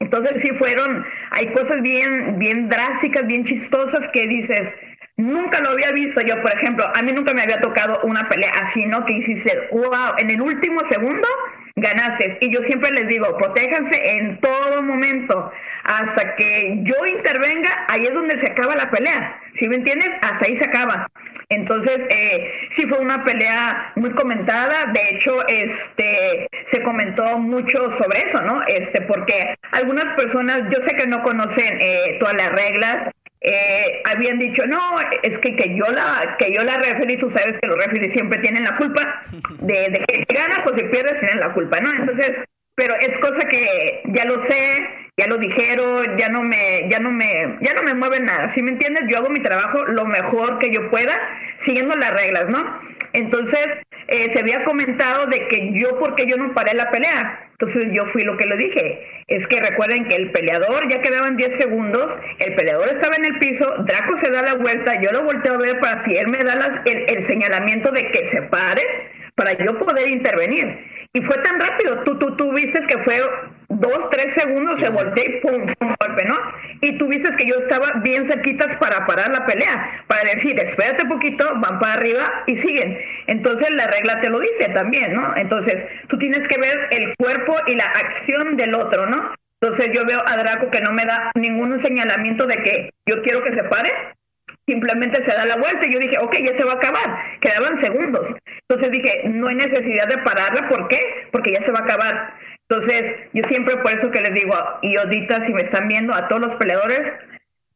Entonces 0.00 0.42
sí 0.42 0.50
fueron, 0.58 1.04
hay 1.30 1.46
cosas 1.52 1.80
bien, 1.82 2.38
bien 2.38 2.68
drásticas, 2.68 3.26
bien 3.26 3.44
chistosas 3.44 4.08
que 4.12 4.26
dices, 4.26 4.72
nunca 5.18 5.60
lo 5.60 5.70
había 5.70 5.92
visto 5.92 6.20
yo, 6.22 6.40
por 6.40 6.52
ejemplo, 6.54 6.90
a 6.94 7.02
mí 7.02 7.12
nunca 7.12 7.34
me 7.34 7.42
había 7.42 7.60
tocado 7.60 8.00
una 8.04 8.26
pelea 8.28 8.50
así, 8.62 8.86
¿no? 8.86 9.04
Que 9.04 9.12
hiciste, 9.14 9.68
wow, 9.72 10.14
en 10.16 10.30
el 10.30 10.40
último 10.40 10.80
segundo 10.88 11.28
ganaste. 11.76 12.38
Y 12.40 12.52
yo 12.52 12.60
siempre 12.62 12.90
les 12.92 13.08
digo, 13.08 13.36
protéjanse 13.36 14.18
en 14.18 14.40
todo 14.40 14.82
momento. 14.82 15.52
Hasta 15.84 16.34
que 16.36 16.80
yo 16.82 17.06
intervenga, 17.06 17.86
ahí 17.88 18.02
es 18.02 18.12
donde 18.12 18.38
se 18.38 18.46
acaba 18.46 18.76
la 18.76 18.90
pelea. 18.90 19.40
Si 19.58 19.68
me 19.68 19.76
entiendes? 19.76 20.10
Hasta 20.20 20.46
ahí 20.46 20.56
se 20.58 20.64
acaba. 20.64 21.08
Entonces, 21.48 21.98
eh, 22.10 22.52
sí 22.76 22.86
fue 22.86 22.98
una 22.98 23.24
pelea 23.24 23.92
muy 23.96 24.10
comentada. 24.10 24.92
De 24.92 25.00
hecho, 25.10 25.46
este 25.48 26.48
se 26.70 26.82
comentó 26.82 27.38
mucho 27.38 27.90
sobre 27.96 28.28
eso, 28.28 28.42
¿no? 28.42 28.62
Este, 28.66 29.00
porque 29.02 29.56
algunas 29.72 30.12
personas, 30.14 30.62
yo 30.70 30.84
sé 30.84 30.94
que 30.94 31.06
no 31.06 31.22
conocen 31.22 31.78
eh, 31.80 32.18
todas 32.20 32.34
las 32.34 32.52
reglas, 32.52 33.10
eh, 33.40 34.02
habían 34.04 34.38
dicho 34.38 34.66
no 34.66 34.80
es 35.22 35.38
que, 35.38 35.54
que 35.54 35.76
yo 35.76 35.84
la 35.92 36.36
que 36.38 36.52
yo 36.52 36.62
la 36.64 36.78
referí 36.78 37.16
tú 37.18 37.30
sabes 37.30 37.54
que 37.60 37.68
los 37.68 37.76
referees 37.78 38.12
siempre 38.12 38.38
tienen 38.40 38.64
la 38.64 38.76
culpa 38.76 39.22
de, 39.60 40.04
que 40.08 40.34
ganas 40.34 40.60
o 40.66 40.76
si 40.76 40.84
pierdes 40.84 41.20
tienen 41.20 41.38
la 41.38 41.52
culpa 41.52 41.80
no 41.80 41.90
entonces 41.92 42.32
pero 42.74 42.94
es 42.96 43.16
cosa 43.18 43.46
que 43.48 44.02
ya 44.06 44.24
lo 44.24 44.42
sé 44.42 44.88
ya 45.16 45.28
lo 45.28 45.36
dijeron 45.36 46.18
ya 46.18 46.28
no 46.28 46.42
me 46.42 46.88
ya 46.90 46.98
no 46.98 47.12
me 47.12 47.58
ya 47.60 47.74
no 47.74 47.82
me 47.84 47.94
mueve 47.94 48.18
nada 48.20 48.52
si 48.54 48.62
me 48.62 48.72
entiendes 48.72 49.04
yo 49.08 49.18
hago 49.18 49.30
mi 49.30 49.40
trabajo 49.40 49.84
lo 49.84 50.04
mejor 50.04 50.58
que 50.58 50.72
yo 50.72 50.90
pueda 50.90 51.16
siguiendo 51.58 51.94
las 51.96 52.10
reglas 52.10 52.48
no 52.48 52.80
entonces 53.12 53.68
eh, 54.08 54.32
se 54.32 54.40
había 54.40 54.64
comentado 54.64 55.26
de 55.26 55.46
que 55.46 55.70
yo 55.74 55.98
porque 56.00 56.26
yo 56.26 56.36
no 56.36 56.54
paré 56.54 56.74
la 56.74 56.90
pelea 56.90 57.47
entonces 57.60 57.90
yo 57.92 58.06
fui 58.12 58.22
lo 58.22 58.36
que 58.36 58.46
le 58.46 58.56
dije. 58.56 59.24
Es 59.26 59.44
que 59.48 59.60
recuerden 59.60 60.04
que 60.04 60.14
el 60.14 60.30
peleador, 60.30 60.88
ya 60.88 61.02
quedaban 61.02 61.36
10 61.36 61.56
segundos, 61.56 62.16
el 62.38 62.54
peleador 62.54 62.88
estaba 62.88 63.16
en 63.16 63.24
el 63.24 63.38
piso, 63.40 63.66
Draco 63.84 64.16
se 64.18 64.30
da 64.30 64.42
la 64.42 64.54
vuelta, 64.54 65.00
yo 65.00 65.10
lo 65.10 65.24
volteo 65.24 65.54
a 65.54 65.58
ver 65.58 65.80
para 65.80 66.04
si 66.04 66.16
él 66.16 66.28
me 66.28 66.38
da 66.38 66.82
el, 66.84 67.26
señalamiento 67.26 67.90
de 67.90 68.10
que 68.12 68.28
se 68.28 68.42
pare, 68.42 68.82
para 69.34 69.52
yo 69.54 69.76
poder 69.76 70.06
intervenir. 70.06 70.86
Y 71.12 71.20
fue 71.22 71.36
tan 71.38 71.58
rápido, 71.58 72.04
tú, 72.04 72.16
tú, 72.18 72.36
tú 72.36 72.52
viste 72.52 72.80
que 72.86 72.98
fue 72.98 73.20
dos, 73.68 74.10
tres 74.10 74.32
segundos, 74.34 74.78
se 74.80 74.88
volteó 74.88 75.24
y 75.24 75.40
pum, 75.40 75.66
pum, 75.78 75.94
golpe, 76.00 76.24
¿no? 76.24 76.36
Y 76.80 76.96
tú 76.98 77.06
viste 77.06 77.30
que 77.36 77.46
yo 77.46 77.56
estaba 77.56 78.00
bien 78.02 78.26
cerquitas 78.26 78.76
para 78.76 79.06
parar 79.06 79.30
la 79.30 79.44
pelea, 79.46 80.04
para 80.06 80.30
decir, 80.34 80.58
espérate 80.58 81.04
un 81.04 81.10
poquito, 81.10 81.46
van 81.56 81.78
para 81.78 81.94
arriba 81.94 82.44
y 82.46 82.56
siguen. 82.58 82.98
Entonces 83.26 83.74
la 83.74 83.86
regla 83.86 84.20
te 84.20 84.30
lo 84.30 84.40
dice 84.40 84.68
también, 84.74 85.14
¿no? 85.14 85.36
Entonces 85.36 85.76
tú 86.08 86.18
tienes 86.18 86.46
que 86.48 86.58
ver 86.58 86.88
el 86.90 87.14
cuerpo 87.16 87.56
y 87.66 87.74
la 87.74 87.84
acción 87.84 88.56
del 88.56 88.74
otro, 88.74 89.06
¿no? 89.06 89.34
Entonces 89.60 89.90
yo 89.92 90.04
veo 90.06 90.22
a 90.24 90.36
Draco 90.36 90.70
que 90.70 90.80
no 90.80 90.92
me 90.92 91.04
da 91.04 91.32
ningún 91.34 91.80
señalamiento 91.82 92.46
de 92.46 92.56
que 92.62 92.90
yo 93.06 93.22
quiero 93.22 93.42
que 93.42 93.52
se 93.52 93.64
pare, 93.64 93.90
simplemente 94.66 95.22
se 95.24 95.32
da 95.32 95.44
la 95.46 95.56
vuelta 95.56 95.84
y 95.84 95.92
yo 95.92 95.98
dije, 95.98 96.16
ok, 96.18 96.36
ya 96.44 96.56
se 96.56 96.64
va 96.64 96.72
a 96.72 96.76
acabar, 96.76 97.40
quedaban 97.40 97.80
segundos. 97.80 98.34
Entonces 98.68 98.90
dije, 98.92 99.22
no 99.28 99.48
hay 99.48 99.56
necesidad 99.56 100.06
de 100.06 100.18
pararla, 100.18 100.68
¿por 100.68 100.88
qué? 100.88 101.26
Porque 101.32 101.52
ya 101.52 101.64
se 101.64 101.72
va 101.72 101.80
a 101.80 101.82
acabar. 101.82 102.34
Entonces, 102.68 103.14
yo 103.32 103.42
siempre 103.48 103.76
por 103.78 103.92
eso 103.92 104.10
que 104.10 104.20
les 104.20 104.34
digo, 104.34 104.54
y 104.82 104.96
ahorita 104.96 105.46
si 105.46 105.52
me 105.54 105.62
están 105.62 105.88
viendo, 105.88 106.14
a 106.14 106.28
todos 106.28 106.42
los 106.42 106.56
peleadores, 106.56 107.12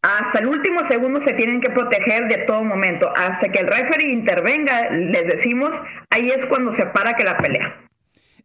hasta 0.03 0.41
el 0.41 0.49
último 0.49 0.87
segundo 0.89 1.23
se 1.23 1.33
tienen 1.33 1.61
que 1.61 1.71
proteger 1.71 2.29
de 2.29 2.45
todo 2.47 2.63
momento. 2.63 3.11
Hasta 3.17 3.51
que 3.51 3.61
el 3.61 3.69
referee 3.69 4.13
intervenga, 4.13 4.91
les 4.91 5.27
decimos, 5.27 5.71
ahí 6.11 6.29
es 6.29 6.45
cuando 6.47 6.75
se 6.77 6.85
para 6.87 7.15
que 7.15 7.25
la 7.25 7.39
pelea. 7.39 7.75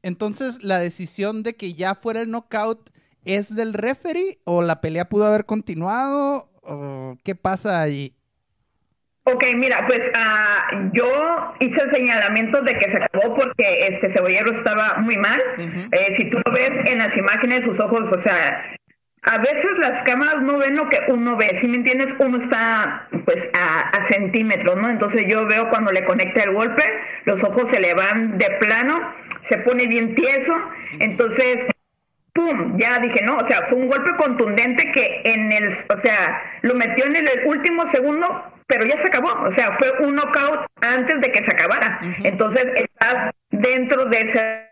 Entonces, 0.04 0.64
la 0.64 0.80
decisión 0.80 1.44
de 1.44 1.56
que 1.56 1.74
ya 1.74 1.96
fuera 1.96 2.22
el 2.22 2.32
knockout 2.32 2.92
es 3.26 3.54
del 3.54 3.74
referee 3.74 4.40
o 4.46 4.62
la 4.62 4.80
pelea 4.80 5.10
pudo 5.10 5.26
haber 5.26 5.46
continuado 5.46 6.50
o 6.62 7.18
qué 7.24 7.36
pasa 7.36 7.82
allí? 7.82 8.14
Ok, 9.30 9.44
mira, 9.58 9.86
pues 9.88 10.00
uh, 10.00 10.90
yo 10.94 11.54
hice 11.60 11.82
el 11.82 11.90
señalamiento 11.90 12.62
de 12.62 12.74
que 12.80 12.90
se 12.90 12.98
acabó 12.98 13.36
porque 13.36 13.88
este 13.88 14.10
cebollero 14.14 14.54
estaba 14.54 15.00
muy 15.00 15.18
mal. 15.18 15.42
eh, 15.92 16.16
si 16.16 16.30
tú 16.30 16.40
lo 16.46 16.52
ves 16.54 16.72
en 16.86 17.00
las 17.00 17.16
imágenes, 17.18 17.66
sus 17.66 17.78
ojos, 17.78 18.10
o 18.10 18.22
sea, 18.22 18.64
a 19.24 19.38
veces 19.40 19.66
las 19.80 20.02
cámaras 20.04 20.42
no 20.44 20.58
ven 20.60 20.78
lo 20.78 20.88
que 20.88 21.02
uno 21.10 21.36
ve, 21.36 21.58
si 21.60 21.68
me 21.68 21.76
entiendes? 21.76 22.16
Uno 22.20 22.42
está 22.42 23.10
pues 23.26 23.50
a, 23.54 24.02
centímetros, 24.08 24.78
¿no? 24.78 24.90
Entonces 24.90 25.26
yo 25.28 25.46
veo 25.46 25.70
cuando 25.70 25.92
le 25.92 26.06
conecta 26.06 26.44
el 26.44 26.54
golpe, 26.54 26.84
los 27.26 27.44
ojos 27.44 27.70
se 27.70 27.82
le 27.82 27.94
van 27.94 28.38
de 28.38 28.50
plano, 28.62 29.14
se 29.50 29.58
pone 29.58 29.88
bien 29.88 30.16
tieso, 30.16 30.54
entonces 31.00 31.66
¡pum! 32.32 32.78
Ya 32.78 33.00
dije, 33.00 33.22
no, 33.26 33.36
o 33.36 33.48
sea, 33.48 33.66
fue 33.68 33.78
un 33.78 33.90
golpe 33.90 34.16
contundente 34.16 34.90
que 34.94 35.22
en 35.26 35.52
el, 35.52 35.74
o 35.74 36.02
sea, 36.02 36.42
lo 36.62 36.76
metió 36.76 37.06
en 37.06 37.18
el 37.18 37.28
último 37.46 37.92
segundo, 37.92 38.57
pero 38.68 38.86
ya 38.86 38.98
se 38.98 39.08
acabó, 39.08 39.32
o 39.48 39.52
sea, 39.54 39.78
fue 39.78 39.92
un 40.06 40.16
knockout 40.16 40.68
antes 40.82 41.22
de 41.22 41.32
que 41.32 41.44
se 41.44 41.52
acabara. 41.52 42.00
Entonces 42.24 42.66
estás 42.76 43.32
dentro 43.50 44.06
de 44.06 44.22
ese 44.22 44.67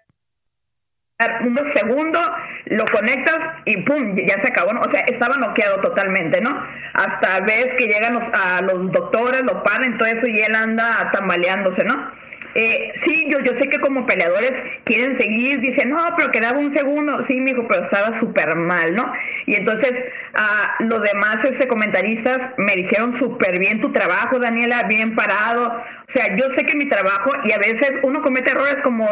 unos 1.46 1.72
segundos, 1.72 2.30
lo 2.66 2.84
conectas 2.86 3.40
y 3.64 3.78
pum, 3.84 4.16
ya 4.18 4.38
se 4.42 4.50
acabó, 4.50 4.72
o 4.82 4.92
sea, 4.92 5.00
estaba 5.02 5.38
noqueado 5.38 5.80
totalmente, 5.80 6.42
¿no? 6.42 6.62
Hasta 6.94 7.40
ves 7.42 7.74
que 7.78 7.88
llegan 7.88 8.16
los, 8.16 8.24
a 8.34 8.62
los 8.62 8.92
doctores, 8.92 9.42
lo 9.44 9.64
paran, 9.64 9.98
todo 9.98 10.10
eso 10.10 10.28
y 10.28 10.42
él 10.42 10.54
anda 10.54 11.10
tambaleándose, 11.14 11.86
¿no? 11.86 12.12
Eh, 12.58 12.94
sí, 13.04 13.30
yo, 13.30 13.40
yo 13.42 13.58
sé 13.58 13.68
que 13.68 13.80
como 13.80 14.06
peleadores 14.06 14.54
quieren 14.86 15.18
seguir, 15.18 15.60
dicen, 15.60 15.90
no, 15.90 16.06
pero 16.18 16.32
quedaba 16.32 16.58
un 16.58 16.74
segundo, 16.74 17.26
sí, 17.26 17.42
mi 17.42 17.52
hijo, 17.52 17.66
pero 17.68 17.84
estaba 17.84 18.18
súper 18.18 18.56
mal, 18.56 18.96
¿no? 18.96 19.12
Y 19.46 19.56
entonces 19.56 19.92
uh, 20.38 20.84
los 20.86 21.02
demás 21.02 21.44
ese, 21.44 21.68
comentaristas 21.68 22.52
me 22.58 22.76
dijeron 22.78 23.18
súper 23.18 23.60
bien 23.60 23.82
tu 23.82 23.92
trabajo, 23.92 24.40
Daniela, 24.40 24.84
bien 24.84 25.16
parado, 25.16 25.84
o 26.08 26.12
sea, 26.12 26.34
yo 26.38 26.54
sé 26.54 26.66
que 26.66 26.78
mi 26.78 26.86
trabajo, 26.86 27.32
y 27.44 27.52
a 27.52 27.58
veces 27.58 27.92
uno 28.04 28.22
comete 28.22 28.52
errores 28.52 28.78
como, 28.84 29.08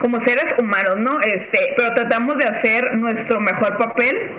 como 0.00 0.20
seres 0.22 0.54
humanos, 0.58 0.96
¿no? 0.98 1.20
Este, 1.50 1.74
pero 1.76 1.94
tratamos 1.94 2.36
de 2.38 2.44
hacer 2.44 2.94
nuestro 2.94 3.40
mejor 3.40 3.78
papel 3.78 4.30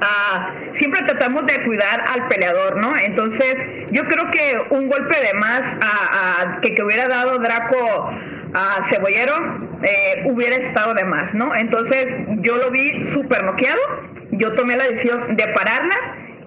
Ah, 0.00 0.54
siempre 0.76 1.02
tratamos 1.02 1.46
de 1.46 1.62
cuidar 1.64 2.04
al 2.08 2.28
peleador, 2.28 2.76
¿no? 2.76 2.96
Entonces, 2.96 3.54
yo 3.92 4.04
creo 4.04 4.30
que 4.32 4.74
un 4.74 4.88
golpe 4.88 5.20
de 5.20 5.34
más 5.34 5.62
a, 5.80 6.60
que, 6.60 6.74
que, 6.74 6.82
hubiera 6.82 7.06
dado 7.08 7.38
Draco 7.38 8.10
a 8.54 8.84
Cebollero 8.88 9.34
eh, 9.82 10.24
hubiera 10.26 10.56
estado 10.56 10.94
de 10.94 11.04
más, 11.04 11.32
¿no? 11.34 11.54
Entonces, 11.54 12.06
yo 12.40 12.56
lo 12.56 12.70
vi 12.70 13.12
súper 13.12 13.44
noqueado, 13.44 13.80
yo 14.32 14.52
tomé 14.54 14.76
la 14.76 14.84
decisión 14.84 15.36
de 15.36 15.48
pararla 15.48 15.96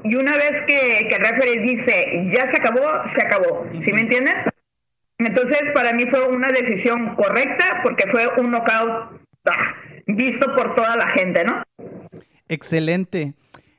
y 0.03 0.15
una 0.15 0.35
vez 0.35 0.63
que, 0.67 1.07
que 1.09 1.15
el 1.15 1.25
referee 1.25 1.59
dice, 1.59 2.29
ya 2.33 2.51
se 2.51 2.57
acabó, 2.57 3.07
se 3.15 3.21
acabó, 3.21 3.65
¿sí 3.83 3.93
me 3.93 4.01
entiendes? 4.01 4.35
Entonces, 5.19 5.71
para 5.73 5.93
mí 5.93 6.05
fue 6.07 6.27
una 6.27 6.49
decisión 6.49 7.15
correcta 7.15 7.79
porque 7.81 8.07
fue 8.11 8.27
un 8.37 8.51
knockout 8.51 9.19
ah, 9.45 9.73
visto 10.07 10.45
por 10.55 10.75
toda 10.75 10.95
la 10.95 11.09
gente, 11.09 11.43
¿no? 11.43 11.63
Excelente. 12.47 13.33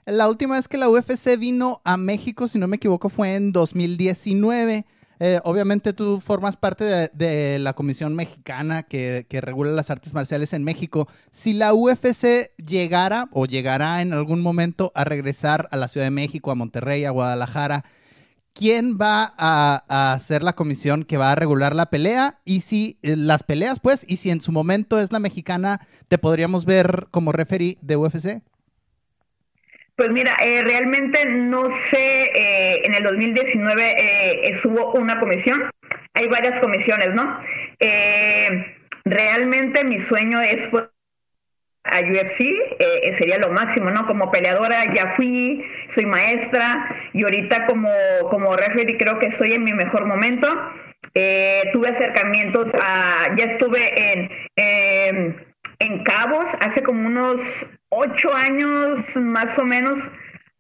La 0.07 0.29
última 0.29 0.55
vez 0.55 0.69
que 0.69 0.79
la 0.79 0.88
UFC 0.88 1.37
vino 1.38 1.81
a 1.85 1.97
México, 1.97 2.49
si 2.49 2.59
no 2.59 2.67
me 2.67 2.77
equivoco, 2.77 3.09
fue 3.09 3.35
en 3.35 3.53
2019. 3.53 4.87
Eh, 5.21 5.41
obviamente 5.43 5.93
tú 5.93 6.21
formas 6.21 6.57
parte 6.57 7.11
de, 7.12 7.59
la 7.59 7.73
Comisión 7.73 8.14
Mexicana 8.14 8.85
que, 8.85 9.27
regula 9.31 9.71
las 9.73 9.91
artes 9.91 10.14
marciales 10.14 10.53
en 10.53 10.64
México. 10.64 11.09
Si 11.31 11.53
la 11.53 11.75
UFC 11.75 12.55
llegara 12.57 13.29
o 13.33 13.47
llegará 13.47 14.01
en 14.01 14.12
algún 14.12 14.41
momento 14.41 14.93
a 14.95 15.05
regresar 15.05 15.69
a 15.73 15.77
la 15.77 15.88
Ciudad 15.88 16.07
de 16.07 16.12
México, 16.12 16.51
a 16.51 16.55
Monterrey, 16.55 17.05
a 17.05 17.11
Guadalajara, 17.11 17.85
¿quién 18.59 18.99
va 19.01 19.33
a, 19.38 20.12
a 20.12 20.18
ser 20.18 20.42
la 20.42 20.55
comisión 20.55 21.05
que 21.05 21.16
va 21.16 21.31
a 21.31 21.37
regular 21.37 21.77
la 21.77 21.87
pelea? 21.87 22.40
Y 22.44 22.61
si 22.61 22.99
eh, 23.03 23.14
las 23.16 23.44
peleas, 23.44 23.79
pues, 23.79 24.05
y 24.09 24.16
si 24.16 24.31
en 24.31 24.40
su 24.40 24.51
momento 24.51 24.99
es 24.99 25.12
la 25.12 25.21
mexicana, 25.21 25.81
¿te 26.09 26.18
podríamos 26.18 26.66
ver 26.66 27.07
como 27.12 27.31
referee 27.31 27.79
de 27.81 27.97
UFC? 27.97 28.42
Pues 29.94 30.11
mira, 30.11 30.37
eh, 30.40 30.62
realmente 30.62 31.25
no 31.27 31.71
sé, 31.90 32.31
eh, 32.33 32.83
en 32.85 32.94
el 32.94 33.03
2019 33.03 33.94
eh, 33.99 34.61
hubo 34.64 34.92
una 34.92 35.18
comisión, 35.18 35.71
hay 36.14 36.29
varias 36.29 36.61
comisiones, 36.61 37.14
¿no? 37.14 37.40
Realmente 39.05 39.85
mi 39.85 40.01
sueño 40.01 40.40
es 40.40 40.68
pues, 40.68 40.85
a 41.90 42.01
UFC, 42.01 42.38
sería 43.18 43.38
lo 43.38 43.51
máximo, 43.51 43.90
¿no? 43.90 44.07
Como 44.07 44.31
peleadora 44.31 44.92
ya 44.94 45.14
fui, 45.16 45.64
soy 45.94 46.07
maestra 46.07 46.94
y 47.12 47.22
ahorita 47.22 47.66
como, 47.66 47.90
como 48.31 48.57
referee 48.57 48.98
creo 48.98 49.18
que 49.18 49.27
estoy 49.27 49.55
en 49.55 49.64
mi 49.64 49.72
mejor 49.72 50.07
momento. 50.07 50.48
tuve 51.72 51.88
acercamientos 51.88 52.72
a, 52.81 53.35
ya 53.37 53.44
estuve 53.46 54.12
en, 54.12 54.31
en 55.81 56.05
Cabos 56.05 56.46
hace 56.61 56.83
como 56.83 57.07
unos 57.07 57.40
ocho 57.90 58.35
años 58.35 59.01
más 59.16 59.59
o 59.59 59.64
menos 59.64 59.98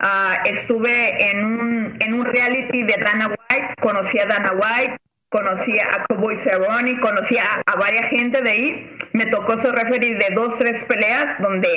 ah, 0.00 0.38
estuve 0.44 1.30
en 1.30 1.44
un, 1.44 1.96
en 2.00 2.14
un 2.14 2.24
reality 2.24 2.82
de 2.82 2.96
Dana 3.04 3.28
White, 3.28 3.74
conocí 3.80 4.18
a 4.18 4.26
Dana 4.26 4.52
White, 4.52 4.96
conocí 5.30 5.78
a 5.78 6.04
Cowboy 6.08 6.38
Cerrone, 6.42 7.00
conocí 7.00 7.36
a, 7.36 7.62
varias 7.78 8.08
gente 8.10 8.40
de 8.40 8.50
ahí, 8.50 8.96
me 9.12 9.26
tocó 9.26 9.60
ser 9.60 9.72
referee 9.72 10.14
de 10.14 10.34
dos, 10.34 10.56
tres 10.58 10.82
peleas 10.84 11.38
donde 11.40 11.68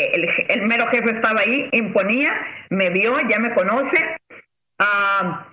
el, 0.48 0.62
mero 0.68 0.88
jefe 0.88 1.12
estaba 1.12 1.42
ahí, 1.42 1.70
imponía, 1.74 2.34
me 2.70 2.90
vio, 2.90 3.18
ya 3.30 3.40
me 3.40 3.54
conoce, 3.54 4.18
ah, 4.80 5.48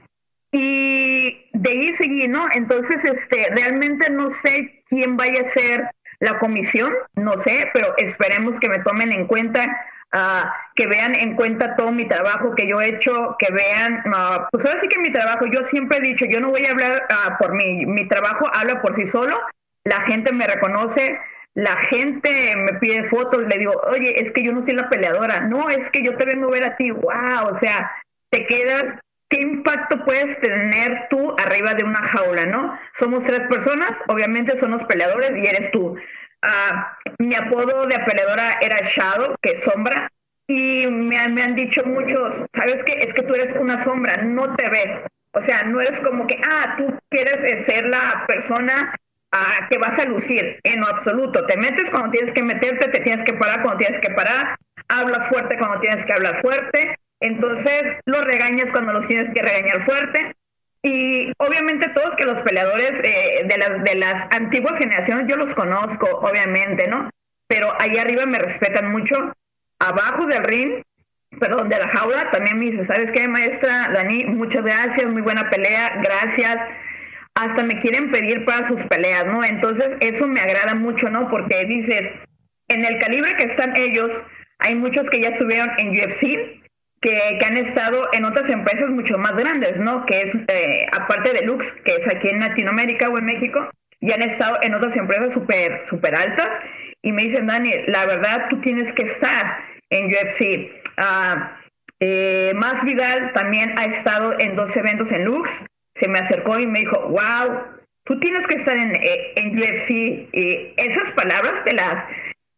y 0.52 1.50
de 1.52 1.70
ahí 1.70 1.94
seguí, 1.96 2.28
¿no? 2.28 2.46
Entonces, 2.54 3.04
este, 3.04 3.48
realmente 3.54 4.10
no 4.10 4.30
sé 4.42 4.82
quién 4.88 5.16
vaya 5.16 5.42
a 5.42 5.50
ser 5.50 5.90
la 6.20 6.38
comisión, 6.38 6.92
no 7.14 7.32
sé, 7.42 7.70
pero 7.74 7.94
esperemos 7.98 8.58
que 8.60 8.68
me 8.68 8.78
tomen 8.80 9.12
en 9.12 9.26
cuenta, 9.26 9.66
uh, 10.14 10.48
que 10.74 10.86
vean 10.86 11.14
en 11.14 11.36
cuenta 11.36 11.76
todo 11.76 11.92
mi 11.92 12.06
trabajo 12.06 12.54
que 12.54 12.66
yo 12.66 12.80
he 12.80 12.88
hecho, 12.88 13.36
que 13.38 13.52
vean, 13.52 14.02
uh, 14.06 14.46
pues 14.50 14.64
ahora 14.64 14.80
sí 14.80 14.88
que 14.88 14.98
mi 14.98 15.12
trabajo, 15.12 15.46
yo 15.46 15.66
siempre 15.68 15.98
he 15.98 16.00
dicho, 16.02 16.24
yo 16.26 16.40
no 16.40 16.50
voy 16.50 16.64
a 16.66 16.72
hablar 16.72 17.06
uh, 17.10 17.36
por 17.38 17.54
mí, 17.54 17.86
mi 17.86 18.06
trabajo 18.08 18.48
habla 18.52 18.80
por 18.80 18.96
sí 18.96 19.08
solo, 19.08 19.38
la 19.84 20.00
gente 20.02 20.32
me 20.32 20.46
reconoce, 20.46 21.18
la 21.54 21.76
gente 21.90 22.54
me 22.56 22.74
pide 22.78 23.08
fotos, 23.08 23.46
le 23.46 23.58
digo, 23.58 23.72
oye, 23.90 24.22
es 24.22 24.32
que 24.32 24.42
yo 24.42 24.52
no 24.52 24.64
soy 24.64 24.74
la 24.74 24.88
peleadora, 24.88 25.40
no, 25.40 25.68
es 25.70 25.90
que 25.90 26.02
yo 26.02 26.16
te 26.16 26.24
vengo 26.24 26.48
a 26.48 26.52
ver 26.52 26.64
a 26.64 26.76
ti, 26.76 26.90
wow, 26.90 27.48
o 27.52 27.58
sea, 27.58 27.90
te 28.30 28.46
quedas 28.46 28.98
¿qué 29.28 29.40
impacto 29.40 30.04
puedes 30.04 30.40
tener 30.40 31.06
tú 31.10 31.34
arriba 31.38 31.74
de 31.74 31.84
una 31.84 32.02
jaula, 32.08 32.46
no? 32.46 32.78
Somos 32.98 33.24
tres 33.24 33.40
personas, 33.48 33.92
obviamente 34.08 34.58
son 34.58 34.72
los 34.72 34.84
peleadores 34.84 35.32
y 35.36 35.46
eres 35.46 35.70
tú. 35.70 35.96
Ah, 36.42 36.96
mi 37.18 37.34
apodo 37.34 37.86
de 37.86 37.98
peleadora 38.00 38.58
era 38.60 38.80
Shadow, 38.88 39.34
que 39.42 39.52
es 39.52 39.64
sombra, 39.64 40.10
y 40.46 40.86
me 40.86 41.18
han, 41.18 41.54
dicho 41.54 41.84
muchos, 41.84 42.46
¿sabes 42.54 42.82
qué? 42.84 42.94
Es 43.00 43.12
que 43.12 43.22
tú 43.22 43.34
eres 43.34 43.54
una 43.60 43.84
sombra, 43.84 44.22
no 44.22 44.54
te 44.56 44.68
ves. 44.70 45.02
O 45.32 45.42
sea, 45.42 45.62
no 45.64 45.80
eres 45.80 46.00
como 46.00 46.26
que, 46.26 46.40
ah, 46.50 46.74
tú 46.78 46.98
quieres 47.10 47.66
ser 47.66 47.86
la 47.86 48.24
persona 48.26 48.94
ah, 49.32 49.68
que 49.68 49.76
vas 49.76 49.98
a 49.98 50.06
lucir, 50.06 50.58
en 50.62 50.82
absoluto. 50.84 51.44
Te 51.46 51.56
metes 51.58 51.90
cuando 51.90 52.12
tienes 52.12 52.32
que 52.32 52.42
meterte, 52.42 52.88
te 52.88 53.00
tienes 53.00 53.26
que 53.26 53.34
parar 53.34 53.62
cuando 53.62 53.78
tienes 53.78 54.00
que 54.00 54.10
parar, 54.10 54.56
hablas 54.88 55.28
fuerte 55.28 55.58
cuando 55.58 55.80
tienes 55.80 56.04
que 56.06 56.12
hablar 56.14 56.40
fuerte, 56.40 56.96
entonces 57.20 57.98
los 58.06 58.24
regañas 58.24 58.70
cuando 58.72 58.94
los 58.94 59.06
tienes 59.06 59.32
que 59.34 59.42
regañar 59.42 59.84
fuerte. 59.84 60.34
Y 60.82 61.32
obviamente 61.38 61.88
todos 61.88 62.14
que 62.16 62.24
los 62.24 62.40
peleadores 62.42 62.92
eh, 63.02 63.44
de, 63.46 63.58
las, 63.58 63.82
de 63.82 63.94
las 63.96 64.26
antiguas 64.34 64.78
generaciones 64.78 65.26
yo 65.28 65.36
los 65.36 65.54
conozco, 65.54 66.06
obviamente, 66.22 66.86
¿no? 66.86 67.10
Pero 67.48 67.72
ahí 67.80 67.98
arriba 67.98 68.26
me 68.26 68.38
respetan 68.38 68.92
mucho. 68.92 69.32
Abajo 69.80 70.26
del 70.26 70.44
ring, 70.44 70.82
perdón, 71.40 71.68
de 71.68 71.78
la 71.78 71.88
jaula, 71.88 72.30
también 72.30 72.58
me 72.58 72.66
dice, 72.66 72.84
¿sabes 72.84 73.10
qué, 73.10 73.26
maestra 73.28 73.90
Dani? 73.92 74.24
Muchas 74.24 74.64
gracias, 74.64 75.06
muy 75.06 75.22
buena 75.22 75.50
pelea, 75.50 76.00
gracias. 76.02 76.56
Hasta 77.34 77.62
me 77.62 77.80
quieren 77.80 78.10
pedir 78.10 78.44
para 78.44 78.66
sus 78.68 78.80
peleas, 78.84 79.26
¿no? 79.26 79.44
Entonces 79.44 79.90
eso 80.00 80.26
me 80.26 80.40
agrada 80.40 80.74
mucho, 80.74 81.08
¿no? 81.10 81.28
Porque 81.28 81.64
dices, 81.64 82.02
en 82.68 82.84
el 82.84 82.98
calibre 82.98 83.36
que 83.36 83.44
están 83.44 83.76
ellos, 83.76 84.10
hay 84.58 84.74
muchos 84.74 85.08
que 85.10 85.20
ya 85.20 85.30
estuvieron 85.30 85.70
en 85.78 85.90
UFC, 85.90 86.62
que, 87.00 87.38
han 87.44 87.56
estado 87.56 88.08
en 88.12 88.24
otras 88.24 88.48
empresas 88.50 88.90
mucho 88.90 89.18
más 89.18 89.36
grandes, 89.36 89.76
¿no? 89.76 90.04
Que 90.06 90.20
es, 90.22 90.34
eh, 90.48 90.86
aparte 90.92 91.32
de 91.32 91.42
Lux, 91.42 91.70
que 91.84 91.96
es 91.96 92.08
aquí 92.08 92.28
en 92.28 92.40
Latinoamérica 92.40 93.08
o 93.08 93.18
en 93.18 93.26
México, 93.26 93.70
y 94.00 94.12
han 94.12 94.22
estado 94.22 94.58
en 94.62 94.74
otras 94.74 94.96
empresas 94.96 95.32
súper 95.32 95.84
super 95.88 96.14
altas. 96.14 96.48
Y 97.02 97.12
me 97.12 97.24
dicen, 97.24 97.46
Dani, 97.46 97.72
la 97.86 98.06
verdad, 98.06 98.46
tú 98.50 98.60
tienes 98.60 98.92
que 98.94 99.02
estar 99.02 99.58
en 99.90 100.06
UFC. 100.06 100.70
Ah, 100.96 101.56
eh, 102.00 102.52
Más 102.56 102.82
Vidal 102.84 103.32
también 103.32 103.78
ha 103.78 103.84
estado 103.86 104.38
en 104.38 104.56
dos 104.56 104.76
eventos 104.76 105.10
en 105.12 105.24
Lux. 105.24 105.50
Se 106.00 106.08
me 106.08 106.18
acercó 106.18 106.58
y 106.58 106.66
me 106.66 106.80
dijo, 106.80 107.00
wow, 107.08 107.60
tú 108.04 108.18
tienes 108.20 108.46
que 108.46 108.56
estar 108.56 108.76
en, 108.76 108.94
eh, 108.96 109.32
en 109.36 109.58
UFC. 109.58 110.28
Y 110.32 110.74
esas 110.76 111.12
palabras 111.12 111.64
te 111.64 111.74
las 111.74 112.04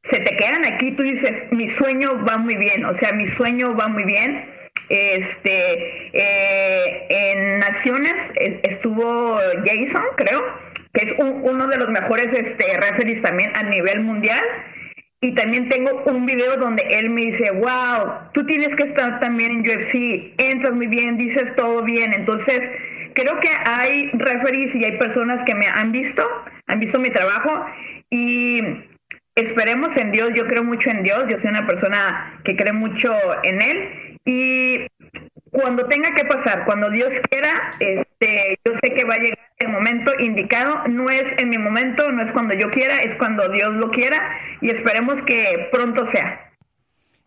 se 0.04 0.18
te 0.20 0.36
quedan 0.36 0.64
aquí, 0.64 0.92
tú 0.92 1.02
dices, 1.02 1.44
mi 1.50 1.68
sueño 1.70 2.24
va 2.24 2.38
muy 2.38 2.56
bien, 2.56 2.84
o 2.84 2.96
sea, 2.96 3.12
mi 3.12 3.28
sueño 3.28 3.74
va 3.74 3.88
muy 3.88 4.04
bien. 4.04 4.48
Este, 4.88 6.10
eh, 6.12 7.06
en 7.08 7.58
Naciones 7.58 8.14
estuvo 8.34 9.38
Jason, 9.64 10.02
creo, 10.16 10.42
que 10.92 11.06
es 11.06 11.14
uno 11.18 11.68
de 11.68 11.76
los 11.76 11.88
mejores 11.90 12.26
este, 12.32 12.76
referees 12.76 13.22
también 13.22 13.52
a 13.54 13.62
nivel 13.62 14.00
mundial. 14.00 14.42
y 15.22 15.34
también 15.34 15.68
tengo 15.68 16.02
un 16.06 16.24
video 16.24 16.56
donde 16.56 16.82
él 16.90 17.10
me 17.10 17.20
dice, 17.20 17.50
wow, 17.50 18.30
tú 18.32 18.46
tienes 18.46 18.74
que 18.74 18.84
estar 18.84 19.20
también 19.20 19.52
en 19.52 19.60
UFC, 19.60 20.32
entras 20.38 20.72
muy 20.72 20.86
bien, 20.86 21.18
dices 21.18 21.54
todo 21.56 21.82
bien. 21.82 22.14
Entonces, 22.14 22.58
creo 23.14 23.38
que 23.38 23.50
hay 23.66 24.10
referees 24.14 24.74
y 24.74 24.82
hay 24.82 24.96
personas 24.96 25.44
que 25.44 25.54
me 25.54 25.66
han 25.66 25.92
visto, 25.92 26.26
han 26.68 26.80
visto 26.80 26.98
mi 26.98 27.10
trabajo 27.10 27.66
y 28.08 28.62
esperemos 29.34 29.96
en 29.96 30.12
Dios, 30.12 30.30
yo 30.34 30.46
creo 30.46 30.64
mucho 30.64 30.90
en 30.90 31.02
Dios, 31.02 31.24
yo 31.28 31.38
soy 31.40 31.50
una 31.50 31.66
persona 31.66 32.40
que 32.44 32.56
cree 32.56 32.72
mucho 32.72 33.14
en 33.42 33.62
Él 33.62 34.18
y 34.24 34.86
cuando 35.50 35.86
tenga 35.86 36.14
que 36.14 36.24
pasar, 36.24 36.64
cuando 36.64 36.90
Dios 36.90 37.10
quiera, 37.30 37.72
este, 37.80 38.58
yo 38.64 38.72
sé 38.82 38.94
que 38.94 39.04
va 39.04 39.14
a 39.14 39.18
llegar 39.18 39.38
el 39.58 39.68
momento 39.68 40.12
indicado, 40.18 40.86
no 40.88 41.10
es 41.10 41.24
en 41.38 41.48
mi 41.48 41.58
momento, 41.58 42.10
no 42.10 42.24
es 42.24 42.32
cuando 42.32 42.54
yo 42.54 42.70
quiera, 42.70 43.00
es 43.00 43.16
cuando 43.16 43.48
Dios 43.48 43.72
lo 43.74 43.90
quiera 43.90 44.38
y 44.60 44.70
esperemos 44.70 45.22
que 45.26 45.68
pronto 45.72 46.06
sea. 46.10 46.52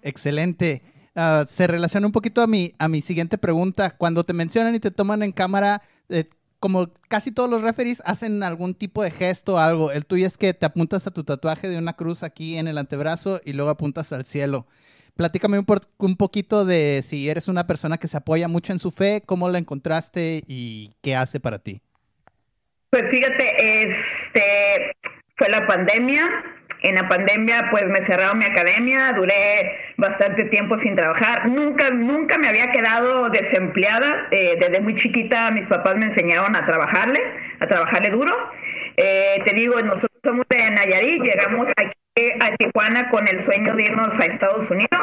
Excelente. 0.01 0.81
Ah, 1.15 1.45
se 1.47 1.67
relaciona 1.67 2.07
un 2.07 2.13
poquito 2.13 2.41
a 2.41 2.47
mi, 2.47 2.73
a 2.79 2.87
mi 2.87 3.01
siguiente 3.01 3.37
pregunta. 3.37 3.95
Cuando 3.97 4.23
te 4.23 4.33
mencionan 4.33 4.73
y 4.73 4.79
te 4.79 4.91
toman 4.91 5.21
en 5.21 5.31
cámara, 5.31 5.81
eh, 6.09 6.25
como 6.63 6.93
casi 7.09 7.33
todos 7.33 7.49
los 7.49 7.61
referees 7.61 8.01
hacen 8.05 8.41
algún 8.41 8.73
tipo 8.73 9.03
de 9.03 9.11
gesto 9.11 9.55
o 9.55 9.57
algo. 9.57 9.91
El 9.91 10.05
tuyo 10.05 10.25
es 10.25 10.37
que 10.37 10.53
te 10.53 10.65
apuntas 10.65 11.05
a 11.05 11.11
tu 11.11 11.25
tatuaje 11.25 11.67
de 11.67 11.77
una 11.77 11.91
cruz 11.91 12.23
aquí 12.23 12.57
en 12.57 12.69
el 12.69 12.77
antebrazo 12.77 13.41
y 13.43 13.51
luego 13.51 13.69
apuntas 13.69 14.13
al 14.13 14.23
cielo. 14.23 14.65
Platícame 15.17 15.59
un, 15.59 15.65
un, 15.97 16.15
poquito 16.15 16.63
de 16.63 17.01
si 17.03 17.27
eres 17.27 17.49
una 17.49 17.67
persona 17.67 17.97
que 17.97 18.07
se 18.07 18.15
apoya 18.15 18.47
mucho 18.47 18.71
en 18.71 18.79
su 18.79 18.91
fe, 18.91 19.23
cómo 19.25 19.49
la 19.49 19.57
encontraste 19.57 20.41
y 20.47 20.93
qué 21.01 21.17
hace 21.17 21.41
para 21.41 21.59
ti. 21.59 21.81
Pues 22.91 23.03
fíjate, 23.11 23.89
este 23.89 24.95
fue 25.35 25.49
la 25.49 25.67
pandemia. 25.67 26.29
En 26.83 26.95
la 26.95 27.07
pandemia, 27.07 27.69
pues 27.71 27.85
me 27.85 28.05
cerraron 28.05 28.39
mi 28.39 28.45
academia, 28.45 29.13
duré 29.13 29.93
bastante 29.95 30.43
tiempo 30.45 30.77
sin 30.79 30.97
trabajar. 30.97 31.47
Nunca, 31.47 31.89
nunca 31.91 32.37
me 32.37 32.49
había 32.49 32.73
quedado 32.73 33.29
desempleada. 33.29 34.27
Eh, 34.31 34.57
desde 34.59 34.81
muy 34.81 34.93
chiquita 34.95 35.49
mis 35.51 35.65
papás 35.67 35.95
me 35.95 36.07
enseñaron 36.07 36.53
a 36.53 36.65
trabajarle, 36.65 37.21
a 37.61 37.67
trabajarle 37.67 38.09
duro. 38.09 38.35
Eh, 38.97 39.41
te 39.45 39.55
digo, 39.55 39.81
nosotros 39.81 40.19
somos 40.25 40.45
de 40.49 40.71
Nayarit, 40.71 41.23
llegamos 41.23 41.67
aquí 41.77 42.31
a 42.41 42.53
Tijuana 42.57 43.09
con 43.09 43.29
el 43.29 43.45
sueño 43.45 43.75
de 43.75 43.83
irnos 43.83 44.19
a 44.19 44.25
Estados 44.25 44.69
Unidos, 44.69 45.01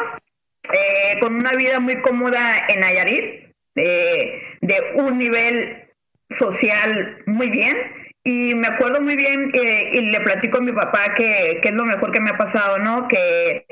eh, 0.74 1.18
con 1.18 1.34
una 1.34 1.52
vida 1.52 1.80
muy 1.80 1.96
cómoda 2.02 2.66
en 2.68 2.80
Nayarit, 2.80 3.54
de 3.74 4.92
un 4.96 5.16
nivel 5.16 5.88
social 6.38 7.22
muy 7.24 7.48
bien. 7.48 7.99
Y 8.22 8.54
me 8.54 8.66
acuerdo 8.66 9.00
muy 9.00 9.16
bien 9.16 9.50
y 9.54 10.00
le 10.02 10.20
platico 10.20 10.58
a 10.58 10.60
mi 10.60 10.72
papá 10.72 11.14
que, 11.16 11.60
es 11.62 11.72
lo 11.72 11.84
mejor 11.84 12.12
que 12.12 12.20
me 12.20 12.30
ha 12.30 12.36
pasado, 12.36 12.78
¿no? 12.78 13.08
Que 13.08 13.64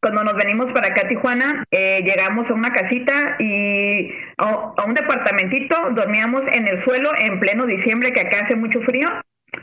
cuando 0.00 0.24
nos 0.24 0.34
venimos 0.34 0.72
para 0.72 0.88
acá 0.88 1.02
a 1.02 1.08
Tijuana, 1.08 1.64
eh, 1.70 2.02
llegamos 2.04 2.50
a 2.50 2.54
una 2.54 2.72
casita 2.72 3.36
y 3.38 4.12
a, 4.38 4.84
un 4.84 4.94
departamentito, 4.94 5.76
dormíamos 5.92 6.42
en 6.52 6.66
el 6.66 6.82
suelo 6.82 7.12
en 7.16 7.38
pleno 7.38 7.64
diciembre, 7.64 8.12
que 8.12 8.22
acá 8.22 8.40
hace 8.42 8.56
mucho 8.56 8.80
frío. 8.80 9.08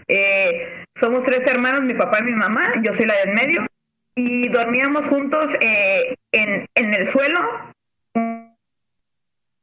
Eh, 0.07 0.85
somos 0.97 1.23
tres 1.23 1.41
hermanos, 1.45 1.81
mi 1.81 1.93
papá 1.93 2.19
y 2.21 2.23
mi 2.23 2.33
mamá, 2.33 2.75
yo 2.81 2.93
soy 2.93 3.07
la 3.07 3.17
del 3.25 3.33
medio, 3.33 3.65
y 4.15 4.47
dormíamos 4.47 5.05
juntos 5.07 5.53
eh, 5.59 6.15
en, 6.31 6.65
en 6.75 6.93
el 6.93 7.11
suelo 7.11 7.68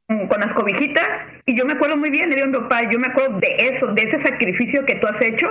con 0.07 0.39
las 0.39 0.53
cobijitas 0.53 1.07
y 1.45 1.55
yo 1.55 1.65
me 1.65 1.73
acuerdo 1.73 1.97
muy 1.97 2.09
bien, 2.09 2.29
le 2.29 2.37
digo 2.37 2.61
papá, 2.61 2.89
yo 2.89 2.97
me 2.97 3.07
acuerdo 3.07 3.39
de 3.39 3.55
eso, 3.59 3.87
de 3.87 4.03
ese 4.03 4.19
sacrificio 4.21 4.85
que 4.85 4.95
tú 4.95 5.07
has 5.07 5.21
hecho. 5.21 5.47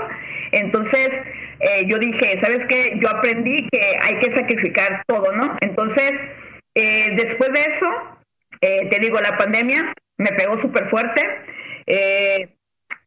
Entonces 0.53 1.11
eh, 1.61 1.85
yo 1.87 1.99
dije, 1.99 2.39
¿sabes 2.41 2.65
qué? 2.67 2.99
Yo 3.03 3.09
aprendí 3.11 3.69
que 3.71 3.81
hay 4.01 4.19
que 4.19 4.33
sacrificar 4.33 5.03
todo, 5.07 5.31
¿no? 5.33 5.57
Entonces, 5.61 6.13
eh, 6.75 7.11
después 7.17 7.53
de 7.53 7.61
eso, 7.61 7.87
eh, 8.63 8.89
te 8.91 8.99
digo, 8.99 9.21
la 9.21 9.37
pandemia 9.37 9.93
me 10.17 10.33
pegó 10.33 10.59
súper 10.59 10.89
fuerte. 10.89 11.23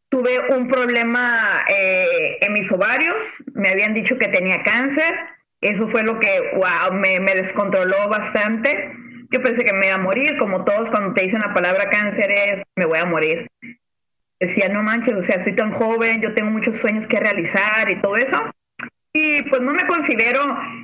tuve 0.09 0.39
un 0.55 0.67
problema 0.67 1.63
en 1.67 2.53
mis 2.53 2.71
ovarios, 2.71 3.15
me 3.53 3.69
habían 3.69 3.93
dicho 3.93 4.17
que 4.17 4.27
tenía 4.27 4.63
cáncer, 4.63 5.15
eso 5.62 5.88
fue 5.89 6.03
lo 6.03 6.19
que, 6.19 6.51
wow, 6.55 6.93
me, 6.93 7.19
me 7.19 7.33
descontroló 7.35 8.07
bastante 8.07 8.91
yo 9.31 9.41
pensé 9.41 9.63
que 9.63 9.73
me 9.73 9.87
iba 9.87 9.95
a 9.95 9.99
morir, 9.99 10.37
como 10.37 10.63
todos 10.63 10.89
cuando 10.89 11.13
te 11.13 11.23
dicen 11.23 11.41
la 11.41 11.53
palabra 11.53 11.89
cáncer 11.89 12.31
es, 12.31 12.63
me 12.75 12.85
voy 12.85 12.97
a 12.97 13.05
morir. 13.05 13.47
Decía, 14.39 14.69
no 14.69 14.81
manches, 14.81 15.15
o 15.15 15.23
sea, 15.23 15.43
soy 15.43 15.55
tan 15.55 15.71
joven, 15.71 16.21
yo 16.21 16.33
tengo 16.33 16.49
muchos 16.49 16.77
sueños 16.77 17.05
que 17.07 17.19
realizar 17.19 17.89
y 17.89 18.01
todo 18.01 18.15
eso. 18.17 18.37
Y 19.13 19.43
pues 19.43 19.61
no 19.61 19.73
me 19.73 19.85
considero 19.85 20.41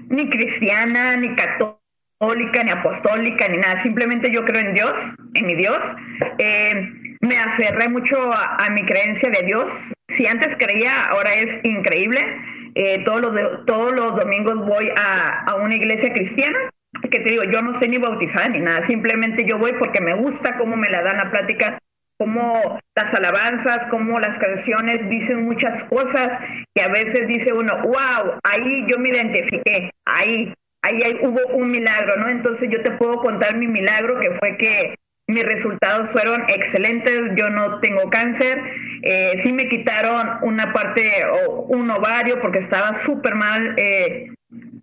ni 0.10 0.30
cristiana, 0.30 1.16
ni 1.16 1.36
católica, 1.36 2.64
ni 2.64 2.72
apostólica, 2.72 3.48
ni 3.48 3.58
nada. 3.58 3.82
Simplemente 3.82 4.30
yo 4.30 4.44
creo 4.46 4.62
en 4.62 4.74
Dios, 4.74 4.94
en 5.34 5.46
mi 5.46 5.56
Dios. 5.56 5.80
Eh, 6.38 6.92
me 7.22 7.38
aferré 7.38 7.88
mucho 7.90 8.32
a, 8.32 8.70
mi 8.72 8.84
creencia 8.84 9.30
de 9.30 9.44
Dios. 9.44 9.72
Si 10.10 10.28
antes 10.28 10.56
creía, 10.58 11.06
ahora 11.08 11.34
es 11.34 11.64
increíble. 11.64 12.20
Eh, 12.76 13.04
todos, 13.06 13.22
los, 13.22 13.66
todos 13.66 13.94
los 13.94 14.18
domingos 14.18 14.68
voy 14.68 14.92
a, 14.98 15.46
a 15.46 15.56
una 15.56 15.76
iglesia 15.76 16.12
cristiana 16.12 16.58
que 17.02 17.20
te 17.20 17.30
digo, 17.30 17.44
yo 17.44 17.62
no 17.62 17.80
sé 17.80 17.88
ni 17.88 17.98
bautizar 17.98 18.50
ni 18.52 18.60
nada, 18.60 18.86
simplemente 18.88 19.46
yo 19.46 19.58
voy 19.58 19.74
porque 19.74 20.02
me 20.02 20.16
gusta 20.16 20.58
cómo 20.58 20.76
me 20.76 20.90
la 20.90 21.02
dan 21.02 21.18
la 21.18 21.32
plática, 21.32 21.78
cómo 22.18 22.80
las 22.96 23.14
alabanzas, 23.14 23.90
cómo 23.90 24.20
las 24.20 24.38
canciones 24.40 25.08
dicen 25.10 25.46
muchas 25.46 25.84
cosas 25.86 26.40
que 26.74 26.82
a 26.82 26.88
veces 26.88 27.28
dice 27.28 27.54
uno, 27.54 27.74
wow, 27.84 28.40
ahí 28.44 28.86
yo 28.88 28.98
me 29.00 29.10
identifiqué, 29.10 29.92
ahí, 30.06 30.54
ahí, 30.82 31.20
hubo 31.22 31.40
un 31.56 31.72
milagro, 31.72 32.18
¿no? 32.18 32.30
Entonces 32.30 32.70
yo 32.72 32.82
te 32.82 32.92
puedo 32.92 33.18
contar 33.18 33.58
mi 33.58 33.68
milagro 33.68 34.20
que 34.20 34.32
fue 34.40 34.58
que 34.58 34.96
mis 35.28 35.44
resultados 35.44 36.12
fueron 36.12 36.44
excelentes, 36.48 37.20
yo 37.36 37.50
no 37.50 37.80
tengo 37.80 38.10
cáncer, 38.12 38.62
eh, 39.02 39.40
sí 39.42 39.52
me 39.52 39.68
quitaron 39.68 40.38
una 40.44 40.72
parte 40.72 41.26
o 41.26 41.62
un 41.64 41.90
ovario 41.90 42.40
porque 42.42 42.60
estaba 42.60 43.04
súper 43.04 43.34
mal, 43.34 43.74
eh, 43.78 44.28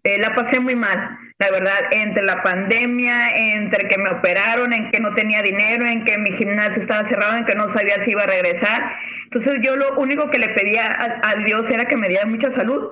eh, 0.03 0.19
la 0.19 0.35
pasé 0.35 0.59
muy 0.59 0.75
mal 0.75 1.17
la 1.43 1.51
verdad, 1.51 1.81
entre 1.91 2.23
la 2.23 2.41
pandemia, 2.41 3.31
entre 3.35 3.89
que 3.89 3.99
me 3.99 4.11
operaron, 4.11 4.73
en 4.73 4.93
que 4.93 5.01
no 5.01 5.13
tenía 5.15 5.43
dinero, 5.43 5.85
en 5.87 6.05
que 6.05 6.17
mi 6.17 6.31
gimnasio 6.33 6.81
estaba 6.81 7.09
cerrado, 7.09 7.37
en 7.37 7.45
que 7.45 7.57
no 7.57 7.73
sabía 7.73 8.05
si 8.05 8.13
iba 8.13 8.23
a 8.23 8.27
regresar. 8.27 8.95
Entonces 9.25 9.57
yo 9.61 9.75
lo 9.75 9.99
único 9.99 10.31
que 10.31 10.39
le 10.39 10.51
pedía 10.51 11.21
a, 11.21 11.35
Dios 11.45 11.69
era 11.69 11.87
que 11.87 11.97
me 11.97 12.09
diera 12.09 12.27
mucha 12.27 12.53
salud 12.53 12.91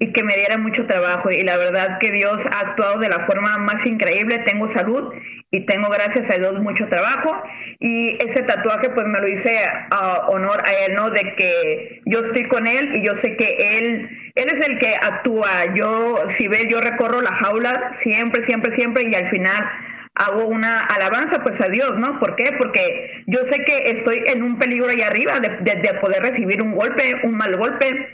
y 0.00 0.12
que 0.12 0.24
me 0.24 0.34
diera 0.34 0.56
mucho 0.56 0.86
trabajo. 0.86 1.30
Y 1.30 1.42
la 1.42 1.58
verdad 1.58 1.98
que 1.98 2.10
Dios 2.10 2.40
ha 2.50 2.60
actuado 2.60 2.98
de 2.98 3.10
la 3.10 3.26
forma 3.26 3.58
más 3.58 3.84
increíble. 3.84 4.38
Tengo 4.38 4.72
salud 4.72 5.12
y 5.50 5.66
tengo, 5.66 5.90
gracias 5.90 6.28
a 6.30 6.38
Dios, 6.38 6.58
mucho 6.58 6.88
trabajo. 6.88 7.40
Y 7.80 8.16
ese 8.18 8.42
tatuaje, 8.42 8.88
pues 8.90 9.06
me 9.06 9.20
lo 9.20 9.28
hice 9.28 9.60
a 9.90 10.26
honor 10.28 10.62
a 10.66 10.72
él, 10.86 10.94
¿no? 10.94 11.10
De 11.10 11.34
que 11.36 12.00
yo 12.06 12.24
estoy 12.24 12.48
con 12.48 12.66
él 12.66 12.96
y 12.96 13.06
yo 13.06 13.14
sé 13.18 13.36
que 13.36 13.78
él, 13.78 14.08
él 14.36 14.48
es 14.48 14.66
el 14.66 14.78
que 14.78 14.94
actúa. 14.94 15.74
Yo, 15.74 16.24
si 16.30 16.48
ves, 16.48 16.66
yo 16.68 16.80
recorro 16.80 17.20
la 17.20 17.34
jaula 17.34 17.92
siempre, 18.02 18.42
siempre, 18.46 18.74
siempre 18.74 19.02
y 19.02 19.14
al 19.14 19.28
final 19.28 19.68
hago 20.14 20.46
una 20.46 20.80
alabanza 20.84 21.42
pues 21.42 21.60
a 21.60 21.68
Dios, 21.68 21.98
¿no? 21.98 22.18
¿Por 22.18 22.36
qué? 22.36 22.52
Porque 22.56 23.22
yo 23.26 23.40
sé 23.50 23.64
que 23.66 23.90
estoy 23.90 24.24
en 24.28 24.42
un 24.42 24.58
peligro 24.58 24.88
ahí 24.88 25.02
arriba 25.02 25.40
de, 25.40 25.50
de 25.60 25.94
poder 26.00 26.22
recibir 26.22 26.62
un 26.62 26.74
golpe, 26.74 27.16
un 27.22 27.36
mal 27.36 27.54
golpe. 27.56 28.08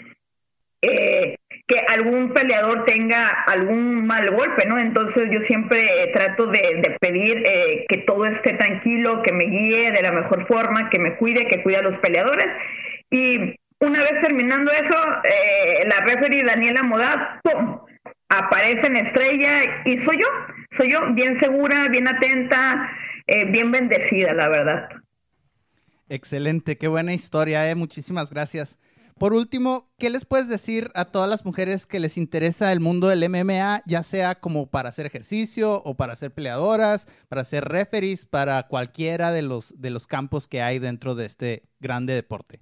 Eh, 0.82 1.36
que 1.66 1.80
algún 1.88 2.32
peleador 2.32 2.84
tenga 2.84 3.28
algún 3.28 4.06
mal 4.06 4.30
golpe, 4.30 4.66
¿no? 4.66 4.78
Entonces 4.78 5.28
yo 5.32 5.40
siempre 5.46 6.10
trato 6.14 6.46
de, 6.46 6.96
pedir 7.00 7.42
eh, 7.44 7.86
que 7.88 7.98
todo 7.98 8.24
esté 8.26 8.52
tranquilo, 8.52 9.22
que 9.22 9.32
me 9.32 9.46
guíe 9.46 9.90
de 9.90 10.02
la 10.02 10.12
mejor 10.12 10.46
forma, 10.46 10.90
que 10.90 11.00
me 11.00 11.16
cuide, 11.16 11.46
que 11.46 11.62
cuide 11.62 11.78
a 11.78 11.82
los 11.82 11.98
peleadores. 11.98 12.46
Y 13.10 13.56
una 13.80 14.00
vez 14.00 14.22
terminando 14.22 14.70
eso, 14.70 14.96
eh, 15.24 15.86
la 15.86 16.00
referee 16.06 16.44
Daniela 16.44 16.82
Modad, 16.84 17.40
¡pum! 17.42 17.80
aparece 18.28 18.86
en 18.86 18.96
estrella 18.96 19.82
y 19.84 20.00
soy 20.02 20.18
yo, 20.18 20.26
soy 20.76 20.90
yo, 20.90 21.00
bien 21.14 21.38
segura, 21.38 21.88
bien 21.88 22.08
atenta, 22.08 22.90
eh, 23.26 23.44
bien 23.44 23.70
bendecida, 23.70 24.32
la 24.34 24.48
verdad. 24.48 24.88
Excelente, 26.08 26.76
qué 26.76 26.88
buena 26.88 27.12
historia, 27.12 27.68
eh. 27.68 27.74
muchísimas 27.74 28.30
gracias. 28.30 28.78
Por 29.18 29.32
último, 29.32 29.90
¿qué 29.98 30.10
les 30.10 30.26
puedes 30.26 30.46
decir 30.46 30.90
a 30.94 31.06
todas 31.06 31.30
las 31.30 31.46
mujeres 31.46 31.86
que 31.86 32.00
les 32.00 32.18
interesa 32.18 32.70
el 32.70 32.80
mundo 32.80 33.08
del 33.08 33.26
MMA, 33.30 33.80
ya 33.86 34.02
sea 34.02 34.34
como 34.34 34.70
para 34.70 34.90
hacer 34.90 35.06
ejercicio 35.06 35.82
o 35.84 35.96
para 35.96 36.14
ser 36.16 36.32
peleadoras, 36.32 37.06
para 37.30 37.42
ser 37.44 37.64
referees, 37.64 38.26
para 38.26 38.64
cualquiera 38.64 39.32
de 39.32 39.40
los, 39.40 39.80
de 39.80 39.88
los 39.88 40.06
campos 40.06 40.46
que 40.46 40.60
hay 40.60 40.78
dentro 40.78 41.14
de 41.14 41.24
este 41.24 41.62
grande 41.80 42.12
deporte? 42.12 42.60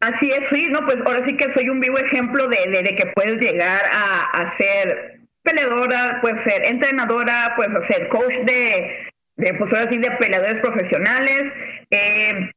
Así 0.00 0.30
es, 0.30 0.46
sí, 0.52 0.68
no, 0.68 0.84
pues 0.84 0.98
ahora 1.06 1.24
sí 1.24 1.34
que 1.34 1.50
soy 1.54 1.70
un 1.70 1.80
vivo 1.80 1.96
ejemplo 1.96 2.46
de, 2.48 2.82
de, 2.82 2.94
que 2.94 3.06
puedes 3.14 3.40
llegar 3.40 3.84
a, 3.90 4.54
ser 4.58 5.20
peleadora, 5.44 6.18
puedes 6.20 6.42
ser 6.44 6.66
entrenadora, 6.66 7.54
puedes 7.56 7.86
ser 7.86 8.08
coach 8.08 8.34
de, 8.44 8.98
de 9.36 9.54
pues 9.54 9.72
ahora 9.72 9.86
de 9.86 10.10
peleadores 10.10 10.60
profesionales. 10.60 11.54
Eh, 11.90 12.50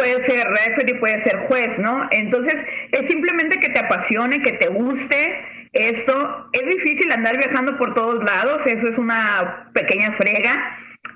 puede 0.00 0.24
ser 0.24 0.48
referee, 0.48 0.94
puede 0.94 1.22
ser 1.22 1.36
juez, 1.46 1.78
¿no? 1.78 2.08
Entonces, 2.10 2.56
es 2.92 3.06
simplemente 3.06 3.60
que 3.60 3.68
te 3.68 3.80
apasione, 3.80 4.42
que 4.42 4.52
te 4.52 4.68
guste, 4.68 5.44
Esto 5.72 6.48
es 6.52 6.66
difícil 6.66 7.12
andar 7.12 7.36
viajando 7.38 7.76
por 7.78 7.94
todos 7.94 8.24
lados, 8.24 8.60
eso 8.66 8.88
es 8.88 8.98
una 8.98 9.70
pequeña 9.72 10.10
frega, 10.16 10.52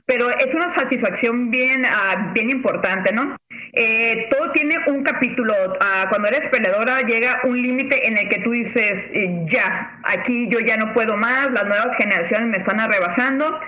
pero 0.07 0.31
es 0.31 0.55
una 0.55 0.73
satisfacción 0.77 1.51
bien, 1.51 1.85
uh, 1.85 2.33
bien 2.33 2.51
importante, 2.51 3.13
¿no? 3.13 3.37
Eh, 3.73 4.29
todo 4.31 4.53
tiene 4.53 4.77
un 4.87 5.03
capítulo. 5.03 5.53
Uh, 5.53 6.09
cuando 6.09 6.29
eres 6.29 6.49
peleadora 6.51 7.01
llega 7.01 7.41
un 7.43 7.61
límite 7.61 8.07
en 8.07 8.17
el 8.17 8.29
que 8.29 8.39
tú 8.41 8.53
dices, 8.53 8.95
eh, 9.13 9.45
ya, 9.51 9.99
aquí 10.05 10.49
yo 10.49 10.61
ya 10.61 10.77
no 10.77 10.95
puedo 10.95 11.17
más, 11.17 11.51
las 11.51 11.65
nuevas 11.65 11.97
generaciones 11.99 12.49
me 12.49 12.59
están 12.59 12.79
arrebasando. 12.79 13.59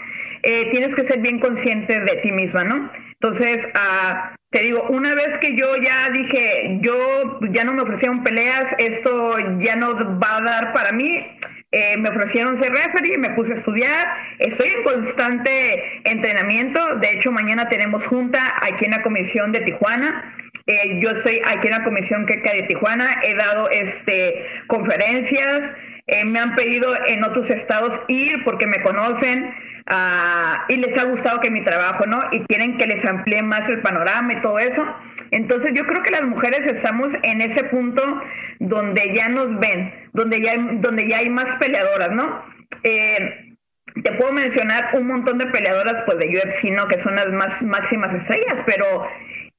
Eh, 0.44 0.70
tienes 0.70 0.94
que 0.94 1.04
ser 1.08 1.18
bien 1.18 1.40
consciente 1.40 1.98
de 1.98 2.16
ti 2.22 2.30
misma, 2.30 2.62
¿no? 2.62 2.92
Entonces, 3.20 3.58
uh, 3.74 4.35
te 4.50 4.62
digo, 4.62 4.82
una 4.88 5.14
vez 5.14 5.38
que 5.38 5.56
yo 5.56 5.76
ya 5.76 6.08
dije, 6.10 6.78
yo 6.80 7.40
ya 7.52 7.64
no 7.64 7.72
me 7.72 7.82
ofrecieron 7.82 8.22
peleas, 8.22 8.64
esto 8.78 9.38
ya 9.60 9.76
no 9.76 10.18
va 10.18 10.36
a 10.36 10.42
dar 10.42 10.72
para 10.72 10.92
mí, 10.92 11.26
eh, 11.72 11.96
me 11.98 12.08
ofrecieron 12.08 12.62
ser 12.62 12.72
referee, 12.72 13.18
me 13.18 13.30
puse 13.30 13.52
a 13.52 13.56
estudiar, 13.56 14.06
estoy 14.38 14.68
en 14.68 14.82
constante 14.84 16.00
entrenamiento, 16.04 16.96
de 16.96 17.10
hecho 17.10 17.32
mañana 17.32 17.68
tenemos 17.68 18.06
junta 18.06 18.54
aquí 18.62 18.84
en 18.84 18.92
la 18.92 19.02
comisión 19.02 19.52
de 19.52 19.60
Tijuana, 19.60 20.34
eh, 20.68 21.00
yo 21.00 21.10
estoy 21.10 21.40
aquí 21.44 21.68
en 21.68 21.78
la 21.78 21.84
comisión 21.84 22.26
que 22.26 22.36
de 22.38 22.62
Tijuana, 22.68 23.20
he 23.22 23.34
dado 23.34 23.68
este 23.70 24.46
conferencias, 24.66 25.72
eh, 26.06 26.24
me 26.24 26.38
han 26.38 26.54
pedido 26.54 26.94
en 27.08 27.24
otros 27.24 27.50
estados 27.50 28.00
ir 28.08 28.44
porque 28.44 28.66
me 28.66 28.80
conocen, 28.82 29.52
uh, 29.90 30.72
y 30.72 30.76
les 30.76 30.96
ha 30.98 31.04
gustado 31.04 31.40
que 31.40 31.50
mi 31.50 31.64
trabajo, 31.64 32.06
¿no? 32.06 32.20
Y 32.32 32.40
quieren 32.44 32.78
que 32.78 32.86
les 32.86 33.04
amplíe 33.04 33.42
más 33.42 33.68
el 33.68 33.80
panorama 33.82 34.32
y 34.32 34.42
todo 34.42 34.58
eso. 34.58 34.84
Entonces 35.30 35.72
yo 35.74 35.84
creo 35.86 36.02
que 36.02 36.12
las 36.12 36.22
mujeres 36.22 36.60
estamos 36.66 37.08
en 37.22 37.40
ese 37.40 37.64
punto 37.64 38.22
donde 38.60 39.14
ya 39.14 39.28
nos 39.28 39.58
ven, 39.58 39.92
donde 40.12 40.40
ya 40.40 40.54
donde 40.56 41.08
ya 41.08 41.18
hay 41.18 41.30
más 41.30 41.56
peleadoras, 41.58 42.10
¿no? 42.12 42.42
Eh, 42.82 43.54
te 44.02 44.12
puedo 44.12 44.32
mencionar 44.32 44.90
un 44.94 45.06
montón 45.06 45.38
de 45.38 45.46
peleadoras 45.46 46.02
pues 46.04 46.18
de 46.18 46.28
UFC, 46.28 46.70
¿no? 46.70 46.86
Que 46.86 47.02
son 47.02 47.16
las 47.16 47.28
más 47.28 47.60
máximas 47.62 48.14
estrellas, 48.14 48.62
pero 48.66 49.08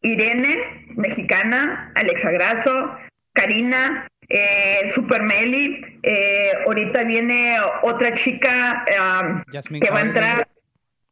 Irene, 0.01 0.85
mexicana, 0.95 1.91
Alexa 1.95 2.31
Grasso, 2.31 2.97
Karina, 3.33 4.07
eh, 4.29 4.91
Super 4.93 5.23
Meli, 5.23 5.81
eh, 6.03 6.51
ahorita 6.65 7.03
viene 7.03 7.57
otra 7.81 8.13
chica 8.13 8.85
um, 9.21 9.43
que 9.79 9.89
va 9.89 9.99
a 9.99 10.01
entrar, 10.01 10.47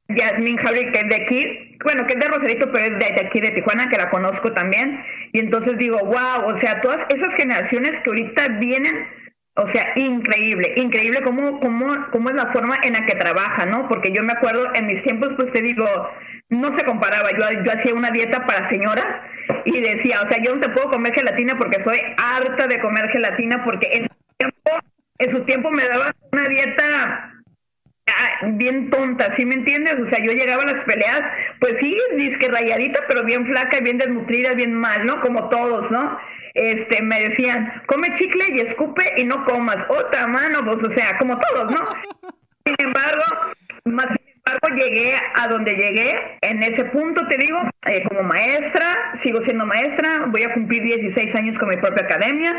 Jasmine 0.09 0.61
Javi, 0.61 0.91
que 0.91 0.99
es 0.99 1.09
de 1.09 1.15
aquí, 1.15 1.77
bueno, 1.83 2.05
que 2.05 2.13
es 2.13 2.19
de 2.19 2.27
Rosarito, 2.27 2.71
pero 2.71 2.85
es 2.85 2.99
de, 2.99 3.21
aquí 3.21 3.39
de 3.39 3.51
Tijuana, 3.51 3.89
que 3.89 3.97
la 3.97 4.09
conozco 4.09 4.51
también, 4.53 5.03
y 5.31 5.39
entonces 5.39 5.77
digo, 5.77 5.97
wow, 5.99 6.45
o 6.47 6.57
sea, 6.57 6.81
todas 6.81 7.01
esas 7.09 7.33
generaciones 7.35 7.91
que 8.01 8.09
ahorita 8.09 8.47
vienen, 8.59 9.07
o 9.57 9.67
sea, 9.69 9.93
increíble, 9.95 10.73
increíble 10.75 11.21
cómo, 11.23 11.59
cómo, 11.59 11.87
cómo 12.11 12.29
es 12.29 12.35
la 12.35 12.51
forma 12.51 12.75
en 12.83 12.93
la 12.93 13.05
que 13.05 13.15
trabaja, 13.15 13.65
¿no? 13.65 13.87
Porque 13.87 14.11
yo 14.11 14.21
me 14.21 14.33
acuerdo 14.33 14.73
en 14.75 14.87
mis 14.87 15.01
tiempos, 15.03 15.29
pues 15.37 15.51
te 15.53 15.61
digo, 15.61 15.85
no 16.49 16.77
se 16.77 16.83
comparaba, 16.83 17.31
yo, 17.31 17.63
yo 17.63 17.71
hacía 17.71 17.93
una 17.93 18.11
dieta 18.11 18.45
para 18.45 18.67
señoras, 18.69 19.05
y 19.65 19.81
decía, 19.81 20.21
o 20.21 20.29
sea, 20.29 20.41
yo 20.41 20.55
no 20.55 20.61
te 20.61 20.69
puedo 20.69 20.91
comer 20.91 21.13
gelatina 21.13 21.57
porque 21.57 21.83
soy 21.83 21.99
harta 22.17 22.67
de 22.67 22.79
comer 22.79 23.09
gelatina 23.09 23.63
porque 23.63 23.87
en 23.93 24.03
su 24.03 24.17
tiempo, 24.37 24.71
en 25.19 25.31
su 25.31 25.43
tiempo 25.45 25.71
me 25.71 25.87
daban 25.87 26.13
una 26.31 26.47
dieta 26.47 27.33
ah, 28.07 28.45
bien 28.53 28.89
tonta, 28.89 29.35
¿sí 29.35 29.45
me 29.45 29.55
entiendes? 29.55 29.95
O 29.99 30.07
sea, 30.07 30.19
yo 30.23 30.31
llegaba 30.31 30.63
a 30.63 30.73
las 30.73 30.83
peleas, 30.83 31.21
pues 31.59 31.77
sí, 31.79 31.97
disque 32.17 32.47
rayadita, 32.47 33.01
pero 33.07 33.23
bien 33.23 33.45
flaca 33.45 33.77
y 33.77 33.83
bien 33.83 33.97
desnutrida, 33.97 34.53
bien 34.53 34.73
mal, 34.73 35.05
¿no? 35.05 35.21
Como 35.21 35.49
todos, 35.49 35.89
¿no? 35.91 36.17
Este, 36.55 37.01
me 37.01 37.19
decían, 37.19 37.83
come 37.85 38.13
chicle 38.15 38.45
y 38.53 38.59
escupe 38.61 39.13
y 39.17 39.25
no 39.25 39.45
comas. 39.45 39.77
Otra 39.89 40.25
mano, 40.27 40.63
pues, 40.65 40.83
o 40.83 40.91
sea, 40.91 41.17
como 41.17 41.39
todos, 41.39 41.71
¿no? 41.71 41.79
Sin 42.65 42.75
embargo, 42.79 43.23
más 43.85 44.07
llegué 44.75 45.13
a 45.35 45.47
donde 45.47 45.73
llegué, 45.73 46.37
en 46.41 46.63
ese 46.63 46.85
punto 46.85 47.25
te 47.27 47.37
digo, 47.37 47.59
eh, 47.87 48.03
como 48.07 48.23
maestra, 48.23 49.13
sigo 49.21 49.41
siendo 49.43 49.65
maestra, 49.65 50.25
voy 50.27 50.43
a 50.43 50.53
cumplir 50.53 50.83
16 50.83 51.35
años 51.35 51.57
con 51.57 51.69
mi 51.69 51.77
propia 51.77 52.03
academia 52.03 52.53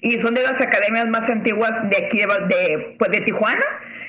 y 0.00 0.20
son 0.20 0.34
de 0.34 0.42
las 0.42 0.60
academias 0.60 1.06
más 1.08 1.28
antiguas 1.28 1.72
de 1.90 2.06
aquí 2.06 2.18
de, 2.18 2.96
pues, 2.98 3.10
de 3.10 3.20
Tijuana. 3.22 3.64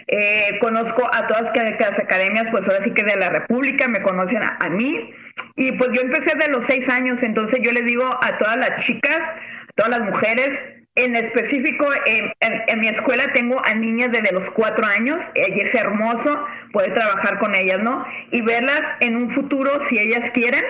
Eh, 0.08 0.60
conozco 0.60 1.10
a 1.12 1.28
todas 1.28 1.52
las 1.56 2.00
academias, 2.00 2.46
pues 2.52 2.64
ahora 2.68 2.84
sí 2.84 2.92
que 2.92 3.04
de 3.04 3.16
la 3.16 3.30
República, 3.30 3.88
me 3.88 4.02
conocen 4.02 4.42
a, 4.44 4.58
a 4.60 4.70
mí. 4.70 5.14
Y 5.56 5.72
pues 5.74 5.90
yo 5.94 6.02
empecé 6.02 6.38
de 6.38 6.50
los 6.50 6.66
seis 6.68 6.88
años, 6.90 7.22
entonces 7.22 7.60
yo 7.62 7.72
les 7.72 7.86
digo 7.86 8.06
a 8.22 8.38
todas 8.38 8.58
las 8.58 8.86
chicas, 8.86 9.20
a 9.20 9.74
todas 9.76 10.00
las 10.00 10.10
mujeres, 10.10 10.60
en 10.96 11.16
específico, 11.16 11.86
en, 12.06 12.80
mi 12.80 12.88
escuela 12.88 13.32
tengo 13.34 13.64
a 13.66 13.74
niñas 13.74 14.12
desde 14.14 14.32
los 14.32 14.50
cuatro 14.52 14.86
años 14.86 15.20
y 15.36 15.60
es 15.60 15.76
hermoso 15.76 16.46
poder 16.72 16.94
trabajar 16.94 17.38
con 17.40 17.54
ellas, 17.54 17.80
¿no? 17.82 18.06
Y 18.32 18.42
verlas 18.42 18.82
en 19.02 19.18
un 19.18 19.32
futuro, 19.32 19.72
si 19.90 20.00
ellas 20.00 20.32
quieren, 20.34 20.64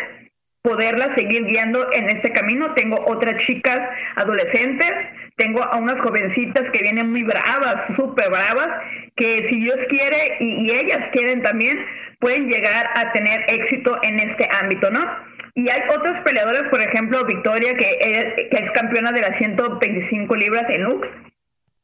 poderlas 0.63 1.13
seguir 1.13 1.45
guiando 1.45 1.93
en 1.93 2.09
este 2.09 2.33
camino. 2.33 2.73
Tengo 2.73 3.05
otras 3.05 3.37
chicas 3.43 3.87
adolescentes, 4.15 4.91
tengo 5.35 5.63
a 5.63 5.77
unas 5.77 6.01
jovencitas 6.01 6.71
que 6.71 6.81
vienen 6.81 7.11
muy 7.11 7.21
bravas, 7.21 7.95
súper 7.95 8.31
bravas, 8.31 8.69
que 9.15 9.47
si 9.47 9.59
Dios 9.59 9.77
quiere 9.89 10.37
y 10.39 10.71
ellas 10.71 11.07
quieren 11.11 11.43
también, 11.43 11.85
pueden 12.19 12.49
llegar 12.49 12.89
a 12.95 13.11
tener 13.11 13.45
éxito 13.47 13.97
en 14.03 14.19
este 14.19 14.47
ámbito, 14.61 14.89
¿no? 14.89 15.01
Y 15.55 15.69
hay 15.69 15.81
otras 15.95 16.21
peleadoras, 16.21 16.69
por 16.69 16.81
ejemplo, 16.81 17.25
Victoria, 17.25 17.75
que 17.75 17.97
es, 18.01 18.49
que 18.49 18.63
es 18.63 18.71
campeona 18.71 19.11
de 19.11 19.21
las 19.21 19.37
125 19.37 20.35
libras 20.35 20.69
en 20.69 20.83
Lux, 20.83 21.07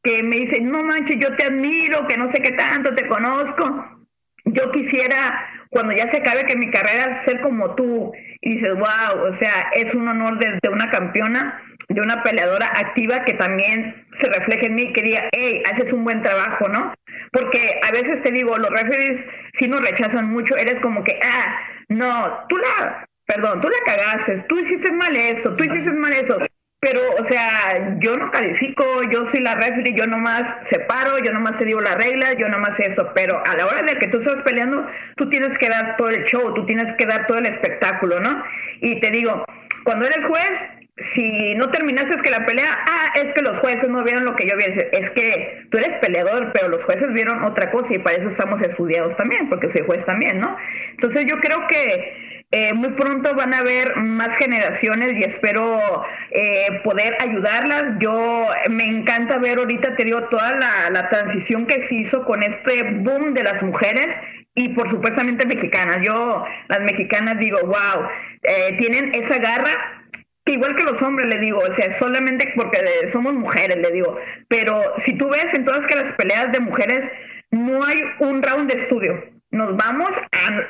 que 0.02 0.22
me 0.22 0.36
dice, 0.36 0.60
no 0.60 0.82
manches, 0.82 1.18
yo 1.18 1.34
te 1.36 1.44
admiro, 1.44 2.06
que 2.06 2.18
no 2.18 2.30
sé 2.30 2.42
qué 2.42 2.52
tanto, 2.52 2.94
te 2.94 3.06
conozco. 3.06 4.04
Yo 4.44 4.70
quisiera, 4.72 5.48
cuando 5.70 5.94
ya 5.94 6.10
se 6.10 6.18
acabe 6.18 6.44
que 6.44 6.56
mi 6.56 6.70
carrera, 6.70 7.24
ser 7.24 7.40
como 7.40 7.74
tú. 7.74 8.12
Y 8.40 8.56
dices, 8.56 8.74
wow, 8.74 9.24
o 9.30 9.34
sea, 9.36 9.70
es 9.74 9.94
un 9.94 10.08
honor 10.08 10.38
de, 10.38 10.58
de 10.60 10.68
una 10.68 10.90
campeona, 10.90 11.62
de 11.88 12.00
una 12.00 12.22
peleadora 12.22 12.66
activa 12.74 13.24
que 13.24 13.34
también 13.34 14.06
se 14.14 14.28
refleje 14.28 14.66
en 14.66 14.74
mí, 14.74 14.92
que 14.92 15.02
diga, 15.02 15.28
hey, 15.32 15.62
haces 15.70 15.92
un 15.92 16.04
buen 16.04 16.22
trabajo, 16.22 16.68
¿no? 16.68 16.94
Porque 17.32 17.80
a 17.82 17.90
veces 17.90 18.22
te 18.22 18.30
digo, 18.30 18.56
los 18.58 18.70
referees 18.70 19.24
si 19.58 19.68
nos 19.68 19.82
rechazan 19.82 20.30
mucho, 20.30 20.56
eres 20.56 20.80
como 20.80 21.04
que, 21.04 21.18
ah, 21.22 21.60
no, 21.88 22.46
tú 22.48 22.56
la, 22.56 23.06
perdón, 23.26 23.60
tú 23.60 23.68
la 23.68 23.78
cagaste, 23.84 24.44
tú 24.48 24.58
hiciste 24.58 24.90
mal 24.92 25.14
esto, 25.14 25.54
tú 25.56 25.64
hiciste 25.64 25.90
mal 25.90 26.12
eso. 26.12 26.38
Pero, 26.80 27.00
o 27.16 27.24
sea, 27.26 27.96
yo 28.00 28.16
no 28.16 28.32
califico, 28.32 28.84
yo 29.04 29.30
soy 29.30 29.40
la 29.40 29.54
referee, 29.54 29.94
yo 29.94 30.04
nomás 30.08 30.42
separo, 30.68 31.16
yo 31.20 31.32
nomás 31.32 31.56
te 31.56 31.64
digo 31.64 31.80
la 31.80 31.94
regla, 31.94 32.32
yo 32.32 32.48
nomás 32.48 32.78
eso. 32.80 33.08
Pero 33.14 33.40
a 33.46 33.56
la 33.56 33.66
hora 33.66 33.82
de 33.84 33.94
que 33.98 34.08
tú 34.08 34.18
estás 34.18 34.42
peleando, 34.42 34.84
tú 35.16 35.28
tienes 35.28 35.56
que 35.58 35.68
dar 35.68 35.96
todo 35.96 36.08
el 36.08 36.24
show, 36.24 36.52
tú 36.54 36.66
tienes 36.66 36.92
que 36.96 37.06
dar 37.06 37.28
todo 37.28 37.38
el 37.38 37.46
espectáculo, 37.46 38.18
¿no? 38.18 38.42
Y 38.80 38.98
te 38.98 39.12
digo, 39.12 39.44
cuando 39.84 40.06
eres 40.06 40.24
juez, 40.24 40.60
si 40.96 41.54
no 41.54 41.70
terminaste 41.70 42.16
que 42.18 42.30
la 42.30 42.44
pelea, 42.44 42.78
ah, 42.86 43.12
es 43.16 43.32
que 43.32 43.42
los 43.42 43.58
jueces 43.60 43.88
no 43.88 44.04
vieron 44.04 44.24
lo 44.24 44.36
que 44.36 44.46
yo 44.46 44.56
vi. 44.56 44.64
Es 44.64 45.10
que 45.10 45.66
tú 45.70 45.78
eres 45.78 45.98
peleador, 46.00 46.52
pero 46.52 46.68
los 46.68 46.84
jueces 46.84 47.12
vieron 47.12 47.42
otra 47.44 47.70
cosa 47.70 47.94
y 47.94 47.98
para 47.98 48.16
eso 48.16 48.28
estamos 48.28 48.60
estudiados 48.60 49.16
también, 49.16 49.48
porque 49.48 49.72
soy 49.72 49.82
juez 49.86 50.04
también, 50.04 50.38
¿no? 50.40 50.56
Entonces 50.90 51.24
yo 51.26 51.38
creo 51.38 51.66
que 51.66 52.44
eh, 52.50 52.74
muy 52.74 52.90
pronto 52.90 53.34
van 53.34 53.54
a 53.54 53.60
haber 53.60 53.96
más 53.96 54.36
generaciones 54.36 55.14
y 55.14 55.24
espero 55.24 56.04
eh, 56.30 56.80
poder 56.84 57.16
ayudarlas. 57.20 57.98
Yo 57.98 58.48
me 58.68 58.84
encanta 58.84 59.38
ver 59.38 59.58
ahorita, 59.58 59.96
te 59.96 60.04
digo, 60.04 60.24
toda 60.24 60.58
la, 60.90 61.08
transición 61.08 61.66
que 61.66 61.82
se 61.84 61.94
hizo 61.94 62.24
con 62.26 62.42
este 62.42 62.82
boom 62.82 63.32
de 63.32 63.44
las 63.44 63.62
mujeres 63.62 64.08
y 64.54 64.68
por 64.74 64.90
supuestamente 64.90 65.46
mexicanas. 65.46 66.00
Yo, 66.02 66.44
las 66.68 66.80
mexicanas 66.80 67.38
digo, 67.38 67.58
wow, 67.62 68.06
eh, 68.42 68.76
tienen 68.78 69.14
esa 69.14 69.38
garra 69.38 70.01
que 70.44 70.54
igual 70.54 70.74
que 70.76 70.84
los 70.84 71.00
hombres 71.02 71.28
le 71.28 71.38
digo, 71.38 71.58
o 71.58 71.74
sea, 71.74 71.96
solamente 71.98 72.52
porque 72.56 72.78
somos 73.12 73.32
mujeres, 73.34 73.76
le 73.76 73.90
digo, 73.92 74.18
pero 74.48 74.82
si 74.98 75.14
tú 75.14 75.28
ves 75.28 75.46
en 75.54 75.64
todas 75.64 75.86
que 75.86 75.96
las 75.96 76.12
peleas 76.14 76.50
de 76.52 76.60
mujeres 76.60 77.10
no 77.50 77.84
hay 77.84 78.02
un 78.20 78.42
round 78.42 78.70
de 78.72 78.82
estudio, 78.82 79.22
nos 79.52 79.76
vamos 79.76 80.10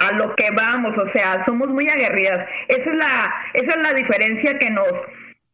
a, 0.00 0.12
lo 0.12 0.34
que 0.34 0.50
vamos, 0.50 0.98
o 0.98 1.06
sea, 1.06 1.44
somos 1.44 1.68
muy 1.68 1.88
aguerridas. 1.88 2.46
Esa 2.68 2.90
es 2.90 2.96
la, 2.96 3.34
esa 3.54 3.70
es 3.70 3.76
la 3.76 3.94
diferencia 3.94 4.58
que 4.58 4.70
nos, 4.70 4.90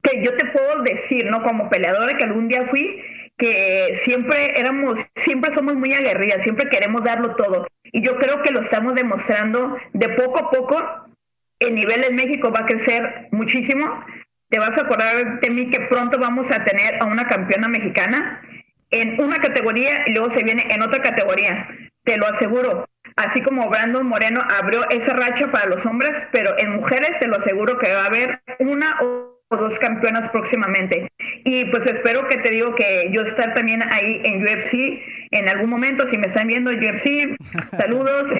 que 0.02 0.22
yo 0.24 0.34
te 0.34 0.46
puedo 0.46 0.82
decir, 0.82 1.26
¿no? 1.26 1.42
Como 1.42 1.68
peleadora 1.68 2.16
que 2.16 2.24
algún 2.24 2.48
día 2.48 2.66
fui, 2.68 3.04
que 3.36 4.00
siempre 4.04 4.58
éramos, 4.58 4.98
siempre 5.14 5.54
somos 5.54 5.74
muy 5.74 5.92
aguerridas, 5.92 6.42
siempre 6.42 6.70
queremos 6.70 7.04
darlo 7.04 7.36
todo. 7.36 7.66
Y 7.84 8.02
yo 8.02 8.16
creo 8.16 8.42
que 8.42 8.50
lo 8.50 8.62
estamos 8.62 8.94
demostrando 8.94 9.76
de 9.92 10.08
poco 10.08 10.38
a 10.38 10.50
poco. 10.50 11.07
El 11.60 11.74
nivel 11.74 12.04
en 12.04 12.16
México 12.16 12.50
va 12.50 12.60
a 12.60 12.66
crecer 12.66 13.28
muchísimo. 13.32 14.04
Te 14.48 14.58
vas 14.58 14.76
a 14.76 14.82
acordar 14.82 15.40
de 15.40 15.50
mí 15.50 15.70
que 15.70 15.80
pronto 15.80 16.18
vamos 16.18 16.50
a 16.50 16.64
tener 16.64 17.00
a 17.00 17.04
una 17.04 17.26
campeona 17.28 17.68
mexicana 17.68 18.42
en 18.90 19.20
una 19.20 19.38
categoría 19.38 20.04
y 20.06 20.12
luego 20.12 20.32
se 20.32 20.44
viene 20.44 20.66
en 20.70 20.82
otra 20.82 21.02
categoría. 21.02 21.68
Te 22.04 22.16
lo 22.16 22.26
aseguro 22.26 22.86
así 23.18 23.42
como 23.42 23.68
Brandon 23.68 24.06
Moreno 24.06 24.40
abrió 24.60 24.88
esa 24.90 25.12
racha 25.14 25.50
para 25.50 25.66
los 25.66 25.84
hombres, 25.84 26.12
pero 26.32 26.56
en 26.58 26.76
mujeres 26.76 27.10
te 27.20 27.26
lo 27.26 27.36
aseguro 27.36 27.76
que 27.78 27.92
va 27.92 28.04
a 28.04 28.06
haber 28.06 28.40
una 28.60 28.96
o 29.00 29.38
dos 29.50 29.78
campeonas 29.80 30.30
próximamente. 30.30 31.10
Y 31.44 31.64
pues 31.66 31.84
espero 31.86 32.28
que 32.28 32.38
te 32.38 32.50
digo 32.50 32.74
que 32.76 33.10
yo 33.12 33.22
estar 33.22 33.54
también 33.54 33.82
ahí 33.92 34.20
en 34.24 34.42
UFC 34.42 35.02
en 35.30 35.48
algún 35.48 35.68
momento, 35.68 36.08
si 36.10 36.16
me 36.16 36.28
están 36.28 36.46
viendo 36.46 36.70
UFC, 36.70 37.36
saludos. 37.76 38.32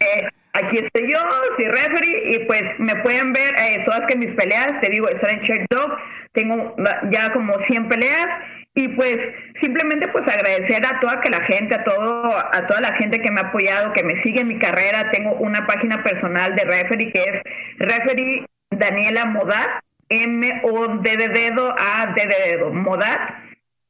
Eh, 0.00 0.28
aquí 0.54 0.78
estoy 0.78 1.12
yo, 1.12 1.18
soy 1.56 1.66
referee, 1.66 2.32
y 2.32 2.38
pues 2.46 2.62
me 2.78 2.96
pueden 2.96 3.32
ver 3.32 3.54
eh, 3.58 3.82
todas 3.84 4.02
que 4.08 4.16
mis 4.16 4.32
peleas, 4.34 4.80
te 4.80 4.88
digo, 4.88 5.08
estar 5.08 5.30
en 5.30 5.42
Check 5.42 5.66
Dog, 5.70 5.96
tengo 6.32 6.74
ya 7.10 7.32
como 7.32 7.58
100 7.60 7.88
peleas, 7.88 8.28
y 8.76 8.88
pues 8.88 9.18
simplemente 9.60 10.08
pues 10.08 10.26
agradecer 10.26 10.84
a 10.84 10.98
toda 11.00 11.20
que 11.20 11.30
la 11.30 11.40
gente, 11.42 11.74
a 11.74 11.84
todo, 11.84 12.36
a 12.36 12.66
toda 12.66 12.80
la 12.80 12.94
gente 12.94 13.20
que 13.20 13.30
me 13.30 13.40
ha 13.40 13.44
apoyado, 13.44 13.92
que 13.92 14.02
me 14.02 14.20
sigue 14.22 14.40
en 14.40 14.48
mi 14.48 14.58
carrera, 14.58 15.10
tengo 15.12 15.32
una 15.34 15.66
página 15.66 16.02
personal 16.02 16.56
de 16.56 16.64
referee 16.64 17.12
que 17.12 17.22
es 17.22 17.42
referee 17.78 18.46
Daniela 18.70 19.26
Modat, 19.26 19.80
M-O-D 20.08 21.16
de 21.16 21.28
dedo, 21.28 21.74
A 21.78 22.12
D 22.14 22.26
de 22.26 22.50
dedo, 22.50 22.70
Modat, 22.72 23.43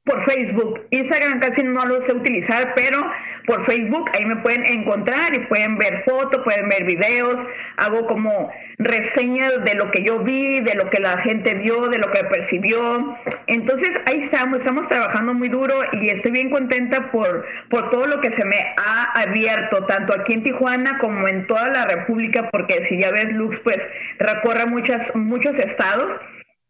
por 0.04 0.22
Facebook. 0.26 0.86
Instagram 0.90 1.40
casi 1.40 1.62
no 1.62 1.84
lo 1.86 2.04
sé 2.04 2.12
utilizar, 2.12 2.74
pero 2.74 3.10
por 3.46 3.64
Facebook 3.66 4.10
ahí 4.14 4.24
me 4.24 4.36
pueden 4.36 4.64
encontrar 4.66 5.34
y 5.34 5.40
pueden 5.46 5.78
ver 5.78 6.02
fotos, 6.04 6.42
pueden 6.44 6.68
ver 6.68 6.84
videos, 6.84 7.36
hago 7.76 8.06
como 8.06 8.50
reseñas 8.78 9.64
de 9.64 9.74
lo 9.74 9.90
que 9.90 10.02
yo 10.02 10.18
vi, 10.20 10.60
de 10.60 10.74
lo 10.74 10.90
que 10.90 11.00
la 11.00 11.18
gente 11.18 11.54
vio, 11.54 11.88
de 11.88 11.98
lo 11.98 12.10
que 12.10 12.24
percibió. 12.24 13.16
Entonces 13.46 13.90
ahí 14.06 14.24
estamos, 14.24 14.58
estamos 14.58 14.88
trabajando 14.88 15.32
muy 15.34 15.48
duro 15.48 15.74
y 15.92 16.08
estoy 16.10 16.32
bien 16.32 16.50
contenta 16.50 17.10
por, 17.10 17.46
por 17.70 17.90
todo 17.90 18.06
lo 18.06 18.20
que 18.20 18.32
se 18.32 18.44
me 18.44 18.74
ha 18.76 19.22
abierto, 19.22 19.84
tanto 19.86 20.14
aquí 20.14 20.34
en 20.34 20.44
Tijuana 20.44 20.98
como 20.98 21.28
en 21.28 21.46
toda 21.46 21.68
la 21.70 21.86
República, 21.86 22.50
porque 22.50 22.86
si 22.88 23.00
ya 23.00 23.10
ves 23.10 23.32
Lux, 23.32 23.58
pues 23.60 23.78
recorre 24.18 24.66
muchas, 24.66 25.14
muchos 25.14 25.58
estados 25.58 26.20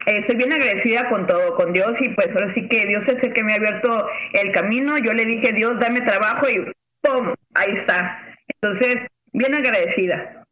estoy 0.06 0.36
bien 0.36 0.52
agradecida 0.52 1.08
con 1.08 1.26
todo, 1.26 1.54
con 1.56 1.72
Dios 1.72 1.92
y 2.00 2.10
pues 2.10 2.28
ahora 2.28 2.52
sí 2.54 2.68
que 2.68 2.86
Dios 2.86 3.06
es 3.08 3.22
el 3.22 3.32
que 3.32 3.42
me 3.42 3.52
ha 3.52 3.56
abierto 3.56 4.06
el 4.32 4.52
camino. 4.52 4.98
Yo 4.98 5.12
le 5.12 5.24
dije, 5.24 5.52
Dios, 5.52 5.78
dame 5.80 6.00
trabajo 6.02 6.48
y 6.48 6.72
¡pum! 7.02 7.34
Ahí 7.54 7.72
está. 7.76 8.36
Entonces, 8.48 8.98
bien 9.32 9.54
agradecida. 9.54 10.43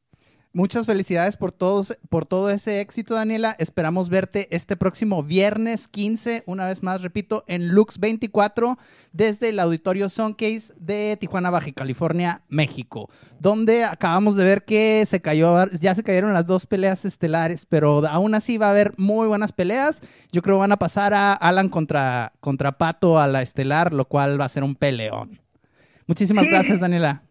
Muchas 0.55 0.84
felicidades 0.84 1.38
por, 1.38 1.50
todos, 1.50 1.96
por 2.11 2.26
todo 2.26 2.50
ese 2.50 2.82
éxito, 2.82 3.14
Daniela. 3.14 3.57
Esperamos 3.59 4.11
verte 4.11 4.48
este 4.55 4.76
próximo 4.76 5.22
viernes 5.22 5.88
15, 5.88 6.42
una 6.44 6.66
vez 6.66 6.82
más, 6.82 7.00
repito, 7.00 7.42
en 7.46 7.68
Lux 7.68 7.98
24, 7.98 8.76
desde 9.14 9.48
el 9.48 9.59
Auditorio 9.59 10.11
Suncase 10.11 10.74
de 10.76 11.16
Tijuana, 11.18 11.48
Baja 11.48 11.72
California, 11.72 12.42
México, 12.50 13.09
donde 13.40 13.84
acabamos 13.84 14.36
de 14.36 14.44
ver 14.44 14.66
que 14.66 15.07
se 15.07 15.22
cayó, 15.22 15.70
ya 15.70 15.94
se 15.94 16.03
cayeron 16.03 16.34
las 16.34 16.44
dos 16.44 16.66
peleas 16.66 17.07
estelares, 17.07 17.64
pero 17.64 18.07
aún 18.07 18.34
así 18.34 18.59
va 18.59 18.66
a 18.66 18.72
haber 18.72 18.92
muy 18.98 19.28
buenas 19.28 19.53
peleas. 19.53 20.03
Yo 20.32 20.42
creo 20.42 20.57
que 20.57 20.61
van 20.61 20.72
a 20.72 20.78
pasar 20.78 21.14
a 21.14 21.32
Alan 21.32 21.70
contra, 21.70 22.34
contra 22.40 22.76
Pato 22.76 23.18
a 23.18 23.26
la 23.26 23.40
estelar, 23.40 23.94
lo 23.94 24.05
cual 24.05 24.38
va 24.38 24.44
a 24.44 24.50
ser 24.50 24.64
un 24.64 24.74
peleón. 24.74 25.40
Muchísimas 26.07 26.46
gracias, 26.46 26.78
Daniela. 26.78 27.22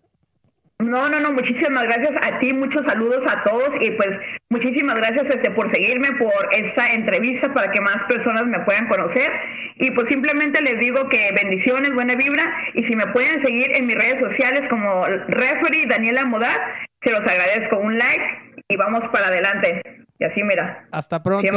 No, 0.81 1.07
no, 1.09 1.19
no, 1.19 1.31
muchísimas 1.31 1.83
gracias 1.83 2.11
a 2.21 2.39
ti, 2.39 2.53
muchos 2.53 2.85
saludos 2.85 3.23
a 3.27 3.43
todos 3.43 3.69
y 3.79 3.91
pues 3.91 4.19
muchísimas 4.49 4.95
gracias 4.95 5.29
este, 5.29 5.51
por 5.51 5.69
seguirme, 5.69 6.11
por 6.13 6.33
esta 6.51 6.91
entrevista 6.91 7.53
para 7.53 7.71
que 7.71 7.79
más 7.79 7.97
personas 8.07 8.45
me 8.47 8.59
puedan 8.61 8.87
conocer 8.87 9.31
y 9.75 9.91
pues 9.91 10.09
simplemente 10.09 10.61
les 10.61 10.79
digo 10.79 11.07
que 11.09 11.31
bendiciones, 11.33 11.93
buena 11.93 12.15
vibra 12.15 12.43
y 12.73 12.83
si 12.83 12.95
me 12.95 13.05
pueden 13.07 13.41
seguir 13.41 13.71
en 13.75 13.85
mis 13.85 13.95
redes 13.95 14.19
sociales 14.19 14.67
como 14.69 15.05
referee 15.05 15.85
Daniela 15.85 16.25
Modar, 16.25 16.59
se 17.01 17.11
los 17.11 17.21
agradezco, 17.21 17.77
un 17.77 17.97
like 17.97 18.23
y 18.67 18.75
vamos 18.75 19.07
para 19.09 19.27
adelante. 19.27 19.81
Y 20.19 20.23
así 20.23 20.43
mira. 20.43 20.87
Hasta 20.91 21.21
pronto. 21.21 21.47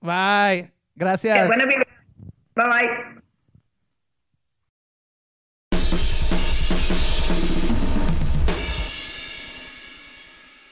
Bye. 0.00 0.70
Gracias. 0.94 1.46
Buena 1.46 1.64
vibra. 1.64 1.86
Bye 2.54 2.66
bye. 2.66 3.23